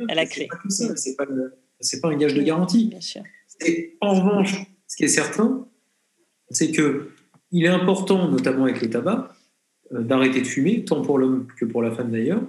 à, 0.07 0.15
la 0.15 0.25
clé. 0.25 0.47
C'est 0.69 1.17
pas, 1.17 1.25
c'est 1.79 2.01
pas 2.01 2.09
un 2.09 2.17
gage 2.17 2.33
de 2.33 2.41
garantie. 2.41 2.87
Bien 2.87 3.01
sûr. 3.01 3.23
Et 3.65 3.97
en 4.01 4.13
revanche, 4.13 4.55
ce 4.87 4.95
qui 4.95 5.03
est 5.03 5.09
certain, 5.09 5.67
c'est 6.49 6.71
que 6.71 7.11
il 7.51 7.65
est 7.65 7.69
important, 7.69 8.29
notamment 8.29 8.65
avec 8.65 8.81
le 8.81 8.89
tabac, 8.89 9.35
euh, 9.93 10.01
d'arrêter 10.01 10.41
de 10.41 10.47
fumer, 10.47 10.83
tant 10.85 11.01
pour 11.01 11.17
l'homme 11.17 11.47
que 11.57 11.65
pour 11.65 11.81
la 11.81 11.91
femme 11.91 12.11
d'ailleurs, 12.11 12.43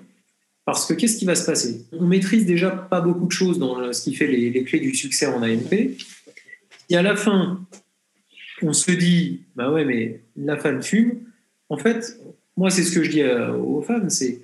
parce 0.64 0.86
que 0.86 0.94
qu'est-ce 0.94 1.16
qui 1.16 1.24
va 1.24 1.34
se 1.34 1.46
passer? 1.46 1.86
On 1.92 2.06
maîtrise 2.06 2.44
déjà 2.44 2.70
pas 2.70 3.00
beaucoup 3.00 3.26
de 3.26 3.32
choses 3.32 3.58
dans 3.58 3.92
ce 3.92 4.02
qui 4.02 4.14
fait 4.14 4.26
les, 4.26 4.64
clés 4.64 4.80
du 4.80 4.94
succès 4.94 5.26
en 5.26 5.42
AMP. 5.42 5.96
Et 6.90 6.96
à 6.96 7.02
la 7.02 7.16
fin, 7.16 7.66
on 8.62 8.72
se 8.72 8.90
dit, 8.90 9.40
bah 9.56 9.72
ouais, 9.72 9.84
mais 9.84 10.20
la 10.36 10.56
femme 10.56 10.82
fume. 10.82 11.20
En 11.70 11.78
fait, 11.78 12.20
moi, 12.56 12.70
c'est 12.70 12.82
ce 12.82 12.92
que 12.92 13.02
je 13.02 13.10
dis 13.10 13.22
aux 13.24 13.80
femmes, 13.82 14.10
c'est 14.10 14.42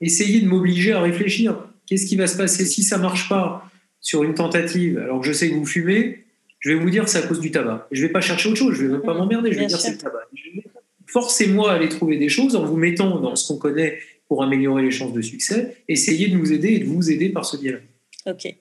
essayer 0.00 0.40
de 0.40 0.48
m'obliger 0.48 0.92
à 0.92 1.00
réfléchir. 1.00 1.56
Qu'est-ce 1.86 2.06
qui 2.06 2.16
va 2.16 2.26
se 2.26 2.36
passer? 2.36 2.64
Si 2.64 2.82
ça 2.82 2.98
marche 2.98 3.28
pas 3.28 3.70
sur 4.02 4.24
une 4.24 4.34
tentative, 4.34 4.98
alors 4.98 5.20
que 5.20 5.26
je 5.26 5.32
sais 5.32 5.48
que 5.48 5.54
vous 5.54 5.64
fumez, 5.64 6.24
je 6.58 6.70
vais 6.70 6.78
vous 6.78 6.90
dire 6.90 7.08
c'est 7.08 7.18
à 7.18 7.22
cause 7.22 7.40
du 7.40 7.50
tabac. 7.50 7.88
Je 7.90 8.02
ne 8.02 8.06
vais 8.06 8.12
pas 8.12 8.20
chercher 8.20 8.50
autre 8.50 8.58
chose, 8.58 8.74
je 8.74 8.82
ne 8.82 8.88
vais 8.88 8.92
même 8.94 9.02
pas 9.02 9.14
m'emmerder, 9.14 9.52
je 9.52 9.58
vais 9.58 9.66
dire 9.66 9.80
c'est 9.80 9.92
le 9.92 9.98
tabac. 9.98 10.28
Forcez-moi 11.06 11.72
à 11.72 11.74
aller 11.76 11.88
trouver 11.88 12.18
des 12.18 12.28
choses 12.28 12.56
en 12.56 12.64
vous 12.64 12.76
mettant 12.76 13.20
dans 13.20 13.36
ce 13.36 13.48
qu'on 13.48 13.58
connaît 13.58 13.98
pour 14.28 14.42
améliorer 14.42 14.82
les 14.82 14.90
chances 14.90 15.12
de 15.12 15.22
succès, 15.22 15.76
essayez 15.88 16.28
de 16.28 16.36
nous 16.36 16.52
aider 16.52 16.68
et 16.68 16.78
de 16.78 16.86
vous 16.86 17.10
aider 17.10 17.28
par 17.28 17.44
ce 17.44 17.56
biais-là. 17.56 17.78
Ok. 18.26 18.54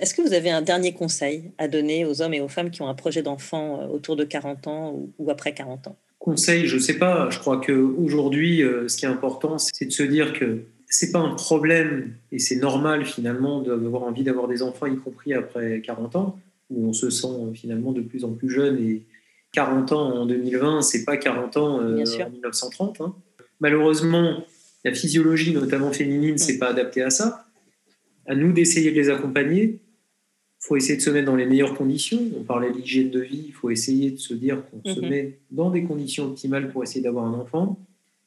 Est-ce 0.00 0.12
que 0.12 0.22
vous 0.22 0.32
avez 0.32 0.50
un 0.50 0.62
dernier 0.62 0.92
conseil 0.92 1.52
à 1.56 1.68
donner 1.68 2.04
aux 2.04 2.20
hommes 2.20 2.34
et 2.34 2.40
aux 2.40 2.48
femmes 2.48 2.70
qui 2.70 2.82
ont 2.82 2.88
un 2.88 2.94
projet 2.94 3.22
d'enfant 3.22 3.80
euh, 3.80 3.86
autour 3.86 4.16
de 4.16 4.24
40 4.24 4.66
ans 4.66 5.08
ou 5.18 5.30
après 5.30 5.54
40 5.54 5.86
ans? 5.88 5.96
Conseil, 6.18 6.66
je 6.66 6.76
ne 6.76 6.80
sais 6.80 6.98
pas. 6.98 7.28
Je 7.30 7.38
crois 7.38 7.60
qu'aujourd'hui, 7.60 8.62
euh, 8.62 8.88
ce 8.88 8.96
qui 8.96 9.04
est 9.04 9.08
important, 9.08 9.56
c'est 9.58 9.86
de 9.86 9.92
se 9.92 10.02
dire 10.02 10.32
que 10.32 10.64
c'est 10.96 11.10
pas 11.10 11.18
un 11.18 11.34
problème 11.34 12.14
et 12.30 12.38
c'est 12.38 12.54
normal 12.54 13.04
finalement 13.04 13.60
d'avoir 13.60 14.04
envie 14.04 14.22
d'avoir 14.22 14.46
des 14.46 14.62
enfants, 14.62 14.86
y 14.86 14.96
compris 14.96 15.34
après 15.34 15.82
40 15.84 16.14
ans, 16.14 16.38
où 16.70 16.88
on 16.88 16.92
se 16.92 17.10
sent 17.10 17.50
finalement 17.54 17.90
de 17.90 18.00
plus 18.00 18.24
en 18.24 18.30
plus 18.30 18.48
jeune 18.48 18.78
et 18.78 19.02
40 19.50 19.90
ans 19.90 20.20
en 20.20 20.24
2020, 20.24 20.82
c'est 20.82 21.04
pas 21.04 21.16
40 21.16 21.56
ans 21.56 21.80
euh, 21.80 22.04
en 22.22 22.30
1930. 22.30 23.00
Hein. 23.00 23.12
Malheureusement, 23.58 24.44
la 24.84 24.94
physiologie, 24.94 25.52
notamment 25.52 25.90
féminine, 25.92 26.38
c'est 26.38 26.58
pas 26.58 26.68
adapté 26.68 27.02
à 27.02 27.10
ça. 27.10 27.44
À 28.26 28.36
nous 28.36 28.52
d'essayer 28.52 28.92
de 28.92 28.96
les 28.96 29.10
accompagner. 29.10 29.80
Il 30.60 30.66
faut 30.68 30.76
essayer 30.76 30.96
de 30.96 31.02
se 31.02 31.10
mettre 31.10 31.26
dans 31.26 31.36
les 31.36 31.46
meilleures 31.46 31.74
conditions. 31.74 32.22
On 32.38 32.44
parlait 32.44 32.70
de 32.70 32.76
l'hygiène 32.76 33.10
de 33.10 33.20
vie. 33.20 33.46
Il 33.48 33.52
faut 33.52 33.70
essayer 33.70 34.12
de 34.12 34.18
se 34.18 34.32
dire 34.32 34.62
qu'on 34.70 34.94
se 34.94 35.00
mhm. 35.00 35.08
met 35.08 35.38
dans 35.50 35.70
des 35.70 35.82
conditions 35.82 36.26
optimales 36.26 36.70
pour 36.70 36.84
essayer 36.84 37.00
d'avoir 37.00 37.24
un 37.24 37.34
enfant, 37.34 37.80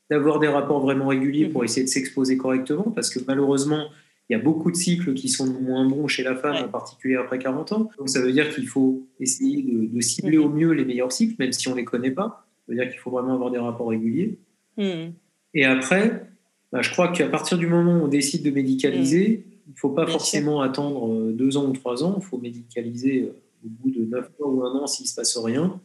d'avoir 0.10 0.40
des 0.40 0.48
rapports 0.48 0.80
vraiment 0.80 1.08
réguliers 1.08 1.48
pour 1.48 1.62
mhm. 1.62 1.66
essayer 1.66 1.84
de 1.86 1.90
s'exposer 1.90 2.38
correctement, 2.38 2.92
parce 2.92 3.10
que 3.10 3.20
malheureusement, 3.28 3.88
il 4.30 4.34
y 4.34 4.36
a 4.36 4.44
beaucoup 4.44 4.72
de 4.72 4.76
cycles 4.76 5.14
qui 5.14 5.30
sont 5.30 5.48
moins 5.48 5.88
bons 5.88 6.08
chez 6.08 6.24
la 6.24 6.36
femme, 6.36 6.66
en 6.66 6.68
particulier 6.68 7.16
après 7.16 7.40
40 7.40 7.72
ans. 7.72 7.90
Donc 7.98 8.10
ça 8.10 8.22
veut 8.22 8.32
dire 8.32 8.54
qu'il 8.54 8.68
faut 8.68 9.08
essayer 9.20 9.64
de, 9.64 10.02
cibler 10.02 10.38
au 10.38 10.50
mieux 10.50 10.72
les 10.72 10.84
meilleurs 10.84 11.14
cycles, 11.14 11.36
même 11.40 11.54
si 11.54 11.68
on 11.70 11.72
ne 11.72 11.78
les 11.78 11.86
connaît 11.86 12.12
pas. 12.12 12.46
Ça 12.66 12.74
veut 12.74 12.76
dire 12.76 12.90
qu'il 12.90 13.00
faut 13.00 13.10
vraiment 13.10 13.34
avoir 13.34 13.52
des 13.52 13.58
rapports 13.58 13.88
réguliers. 13.88 14.38
Hmm. 14.76 15.12
Et 15.54 15.64
après, 15.64 16.30
bah, 16.74 16.82
je 16.82 16.92
crois 16.92 17.08
qu'à 17.08 17.28
partir 17.30 17.58
du 17.58 17.68
moment 17.68 18.00
où 18.00 18.04
on 18.04 18.08
décide 18.10 18.44
de 18.44 18.52
médicaliser, 18.52 19.46
il 19.68 19.72
ne 19.72 19.78
faut 19.78 19.90
pas 19.90 20.06
forcément 20.06 20.62
attendre 20.62 21.12
euh, 21.12 21.32
deux 21.32 21.56
ans 21.56 21.66
ou 21.66 21.72
trois 21.72 22.04
ans. 22.04 22.16
Il 22.18 22.24
faut 22.24 22.38
médicaliser 22.38 23.24
euh, 23.24 23.66
au 23.66 23.70
bout 23.70 23.92
de 23.92 24.06
neuf 24.06 24.30
mois 24.40 24.50
ou 24.50 24.64
un 24.66 24.76
an 24.82 24.88
s'il 24.88 25.06
ne 25.06 25.10
se 25.10 25.16
passe 25.16 25.38
rien. 25.38 25.80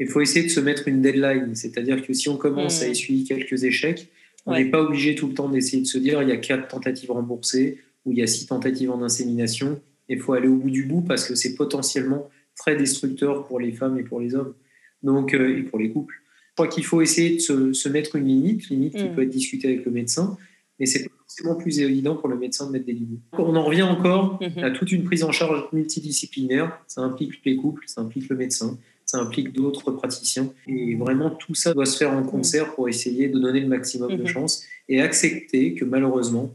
Il 0.00 0.08
faut 0.08 0.20
essayer 0.20 0.44
de 0.44 0.50
se 0.50 0.60
mettre 0.60 0.88
une 0.88 1.00
deadline. 1.00 1.54
C'est-à-dire 1.54 2.04
que 2.04 2.12
si 2.12 2.28
on 2.28 2.36
commence 2.36 2.82
à 2.82 2.88
hmm. 2.88 2.90
essuyer 2.90 3.24
quelques 3.24 3.64
échecs, 3.64 4.08
on 4.46 4.54
n'est 4.54 4.70
pas 4.70 4.82
obligé 4.82 5.14
tout 5.14 5.28
le 5.28 5.34
temps 5.34 5.48
d'essayer 5.48 5.82
de 5.82 5.86
se 5.86 5.98
dire 5.98 6.22
il 6.22 6.28
y 6.28 6.32
a 6.32 6.36
quatre 6.36 6.68
tentatives 6.68 7.10
remboursées 7.10 7.78
ou 8.04 8.12
il 8.12 8.18
y 8.18 8.22
a 8.22 8.26
six 8.26 8.46
tentatives 8.46 8.90
en 8.90 9.02
insémination. 9.02 9.80
Il 10.08 10.20
faut 10.20 10.32
aller 10.32 10.48
au 10.48 10.56
bout 10.56 10.70
du 10.70 10.84
bout 10.84 11.02
parce 11.02 11.26
que 11.26 11.34
c'est 11.34 11.54
potentiellement 11.54 12.28
très 12.56 12.76
destructeur 12.76 13.46
pour 13.46 13.60
les 13.60 13.72
femmes 13.72 13.98
et 13.98 14.02
pour 14.02 14.20
les 14.20 14.34
hommes, 14.34 14.54
donc 15.02 15.34
euh, 15.34 15.58
et 15.58 15.62
pour 15.62 15.78
les 15.78 15.90
couples. 15.90 16.14
Je 16.50 16.54
crois 16.56 16.68
qu'il 16.68 16.84
faut 16.84 17.00
essayer 17.00 17.36
de 17.36 17.72
se, 17.72 17.88
mettre 17.88 18.16
une 18.16 18.26
limite, 18.26 18.68
limite 18.68 18.94
qui 18.94 19.04
mm. 19.04 19.14
peut 19.14 19.22
être 19.22 19.30
discutée 19.30 19.68
avec 19.68 19.86
le 19.86 19.90
médecin, 19.90 20.36
mais 20.78 20.84
c'est 20.84 21.08
forcément 21.08 21.54
plus 21.54 21.80
évident 21.80 22.14
pour 22.14 22.28
le 22.28 22.36
médecin 22.36 22.66
de 22.66 22.72
mettre 22.72 22.84
des 22.84 22.92
limites. 22.92 23.22
On 23.32 23.56
en 23.56 23.64
revient 23.64 23.82
encore 23.82 24.38
mm-hmm. 24.42 24.62
à 24.62 24.70
toute 24.70 24.92
une 24.92 25.04
prise 25.04 25.24
en 25.24 25.32
charge 25.32 25.64
multidisciplinaire. 25.72 26.78
Ça 26.88 27.00
implique 27.00 27.40
les 27.46 27.56
couples, 27.56 27.84
ça 27.86 28.02
implique 28.02 28.28
le 28.28 28.36
médecin, 28.36 28.78
ça 29.12 29.18
implique 29.18 29.52
d'autres 29.52 29.90
praticiens. 29.90 30.54
Et 30.66 30.94
vraiment, 30.94 31.28
tout 31.28 31.54
ça 31.54 31.74
doit 31.74 31.84
se 31.84 31.98
faire 31.98 32.12
en 32.12 32.22
concert 32.22 32.74
pour 32.74 32.88
essayer 32.88 33.28
de 33.28 33.38
donner 33.38 33.60
le 33.60 33.68
maximum 33.68 34.10
de 34.10 34.22
mhm. 34.22 34.26
chances 34.26 34.64
et 34.88 35.02
accepter 35.02 35.74
que 35.74 35.84
malheureusement, 35.84 36.54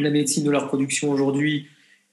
la 0.00 0.08
médecine 0.08 0.44
de 0.44 0.50
la 0.50 0.60
reproduction 0.60 1.10
aujourd'hui 1.10 1.66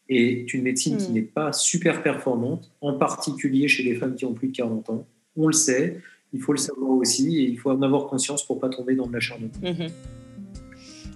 est 0.09 0.53
une 0.53 0.63
médecine 0.63 0.97
qui 0.97 1.07
mhm. 1.07 1.13
n'est 1.13 1.21
pas 1.21 1.53
super 1.53 2.03
performante, 2.03 2.69
en 2.81 2.97
particulier 2.97 3.69
chez 3.69 3.83
les 3.83 3.95
femmes 3.95 4.15
qui 4.15 4.25
ont 4.25 4.33
plus 4.33 4.49
de 4.49 4.57
40 4.57 4.89
ans. 4.89 5.07
On 5.37 5.47
le 5.47 5.53
sait, 5.53 6.01
il 6.33 6.41
faut 6.41 6.51
le 6.51 6.59
savoir 6.59 6.91
aussi 6.91 7.39
et 7.39 7.43
il 7.43 7.57
faut 7.57 7.71
en 7.71 7.81
avoir 7.81 8.07
conscience 8.07 8.45
pour 8.45 8.59
pas 8.59 8.67
tomber 8.67 8.95
dans 8.95 9.07
de 9.07 9.13
l'acharnement. 9.13 9.53
Mhm. 9.63 9.87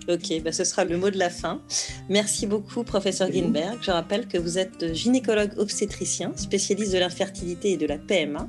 Ok, 0.08 0.42
bah 0.44 0.52
ce 0.52 0.64
sera 0.64 0.86
le 0.86 0.98
mot 0.98 1.10
de 1.10 1.18
la 1.18 1.32
fin. 1.32 1.62
Merci 2.10 2.46
beaucoup, 2.46 2.84
professeur 2.84 3.30
Greenberg. 3.30 3.80
Je 3.82 3.90
rappelle 3.90 4.28
que 4.28 4.38
vous 4.38 4.60
êtes 4.60 4.94
gynécologue 4.94 5.52
obstétricien, 5.58 6.32
spécialiste 6.36 6.94
de 6.94 7.00
l'infertilité 7.00 7.72
et 7.72 7.78
de 7.78 7.88
la 7.88 7.98
PMA, 7.98 8.48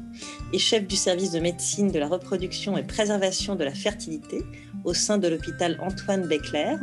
et 0.52 0.59
chef 0.59 0.86
du 0.86 0.96
service 0.96 1.32
de 1.32 1.40
médecine 1.40 1.90
de 1.90 1.98
la 1.98 2.09
reproduction 2.09 2.76
et 2.76 2.82
préservation 2.82 3.54
de 3.54 3.64
la 3.64 3.72
fertilité 3.72 4.44
au 4.84 4.92
sein 4.92 5.16
de 5.16 5.28
l'hôpital 5.28 5.78
Antoine 5.80 6.26
Becler. 6.26 6.76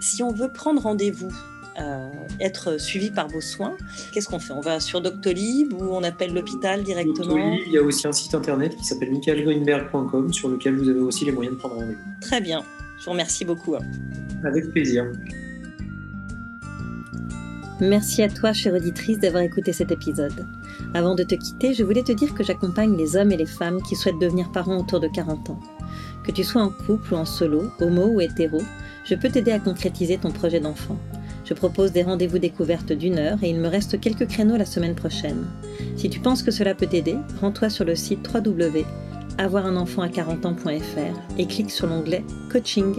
Si 0.00 0.22
on 0.22 0.32
veut 0.32 0.52
prendre 0.52 0.82
rendez-vous, 0.82 1.32
euh, 1.78 2.10
être 2.40 2.78
suivi 2.78 3.10
par 3.10 3.28
vos 3.28 3.40
soins, 3.40 3.76
qu'est-ce 4.12 4.28
qu'on 4.28 4.38
fait? 4.38 4.52
On 4.52 4.60
va 4.60 4.80
sur 4.80 5.00
Doctolib 5.00 5.72
ou 5.72 5.84
on 5.90 6.02
appelle 6.02 6.32
l'hôpital 6.32 6.82
directement? 6.82 7.34
Doctolib, 7.34 7.62
il 7.66 7.72
y 7.72 7.78
a 7.78 7.82
aussi 7.82 8.06
un 8.06 8.12
site 8.12 8.34
internet 8.34 8.76
qui 8.76 8.84
s'appelle 8.84 9.10
michaelgreenberg.com 9.10 10.32
sur 10.32 10.48
lequel 10.48 10.76
vous 10.76 10.88
avez 10.88 11.00
aussi 11.00 11.24
les 11.24 11.32
moyens 11.32 11.56
de 11.56 11.60
prendre 11.60 11.76
rendez-vous. 11.76 12.00
Très 12.20 12.40
bien. 12.40 12.62
Je 12.98 13.04
vous 13.04 13.10
remercie 13.10 13.44
beaucoup. 13.44 13.74
Avec 14.44 14.70
plaisir. 14.70 15.06
Merci 17.80 18.22
à 18.22 18.28
toi, 18.28 18.52
chère 18.54 18.74
auditrice, 18.74 19.18
d'avoir 19.18 19.42
écouté 19.42 19.72
cet 19.72 19.90
épisode. 19.90 20.46
Avant 20.94 21.14
de 21.14 21.22
te 21.22 21.34
quitter, 21.34 21.74
je 21.74 21.84
voulais 21.84 22.02
te 22.02 22.12
dire 22.12 22.34
que 22.34 22.42
j'accompagne 22.42 22.96
les 22.96 23.16
hommes 23.16 23.32
et 23.32 23.36
les 23.36 23.46
femmes 23.46 23.82
qui 23.82 23.96
souhaitent 23.96 24.18
devenir 24.18 24.50
parents 24.50 24.78
autour 24.78 25.00
de 25.00 25.08
40 25.08 25.50
ans. 25.50 25.60
Que 26.24 26.32
tu 26.32 26.42
sois 26.42 26.62
en 26.62 26.70
couple 26.70 27.12
ou 27.12 27.16
en 27.16 27.26
solo, 27.26 27.70
homo 27.80 28.06
ou 28.06 28.20
hétéro, 28.20 28.62
je 29.04 29.14
peux 29.14 29.28
t'aider 29.28 29.52
à 29.52 29.58
concrétiser 29.58 30.16
ton 30.16 30.30
projet 30.30 30.60
d'enfant. 30.60 30.98
Je 31.44 31.54
propose 31.54 31.92
des 31.92 32.02
rendez-vous 32.02 32.38
découvertes 32.38 32.92
d'une 32.92 33.18
heure 33.18 33.38
et 33.42 33.50
il 33.50 33.60
me 33.60 33.68
reste 33.68 34.00
quelques 34.00 34.26
créneaux 34.26 34.56
la 34.56 34.64
semaine 34.64 34.94
prochaine. 34.94 35.44
Si 35.96 36.08
tu 36.08 36.18
penses 36.18 36.42
que 36.42 36.50
cela 36.50 36.74
peut 36.74 36.86
t'aider, 36.86 37.16
rends-toi 37.40 37.68
sur 37.68 37.84
le 37.84 37.94
site 37.94 38.28
www 38.34 38.84
avoir 39.38 39.66
un 39.66 39.76
enfant 39.76 40.02
à 40.02 40.08
40 40.08 40.46
ans.fr 40.46 41.38
et 41.38 41.46
clique 41.46 41.70
sur 41.70 41.86
l'onglet 41.86 42.24
Coaching. 42.50 42.94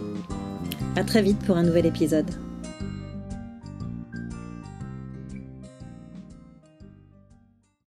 À 0.96 1.04
très 1.04 1.22
vite 1.22 1.40
pour 1.40 1.58
un 1.58 1.64
nouvel 1.64 1.86
épisode. 1.86 2.47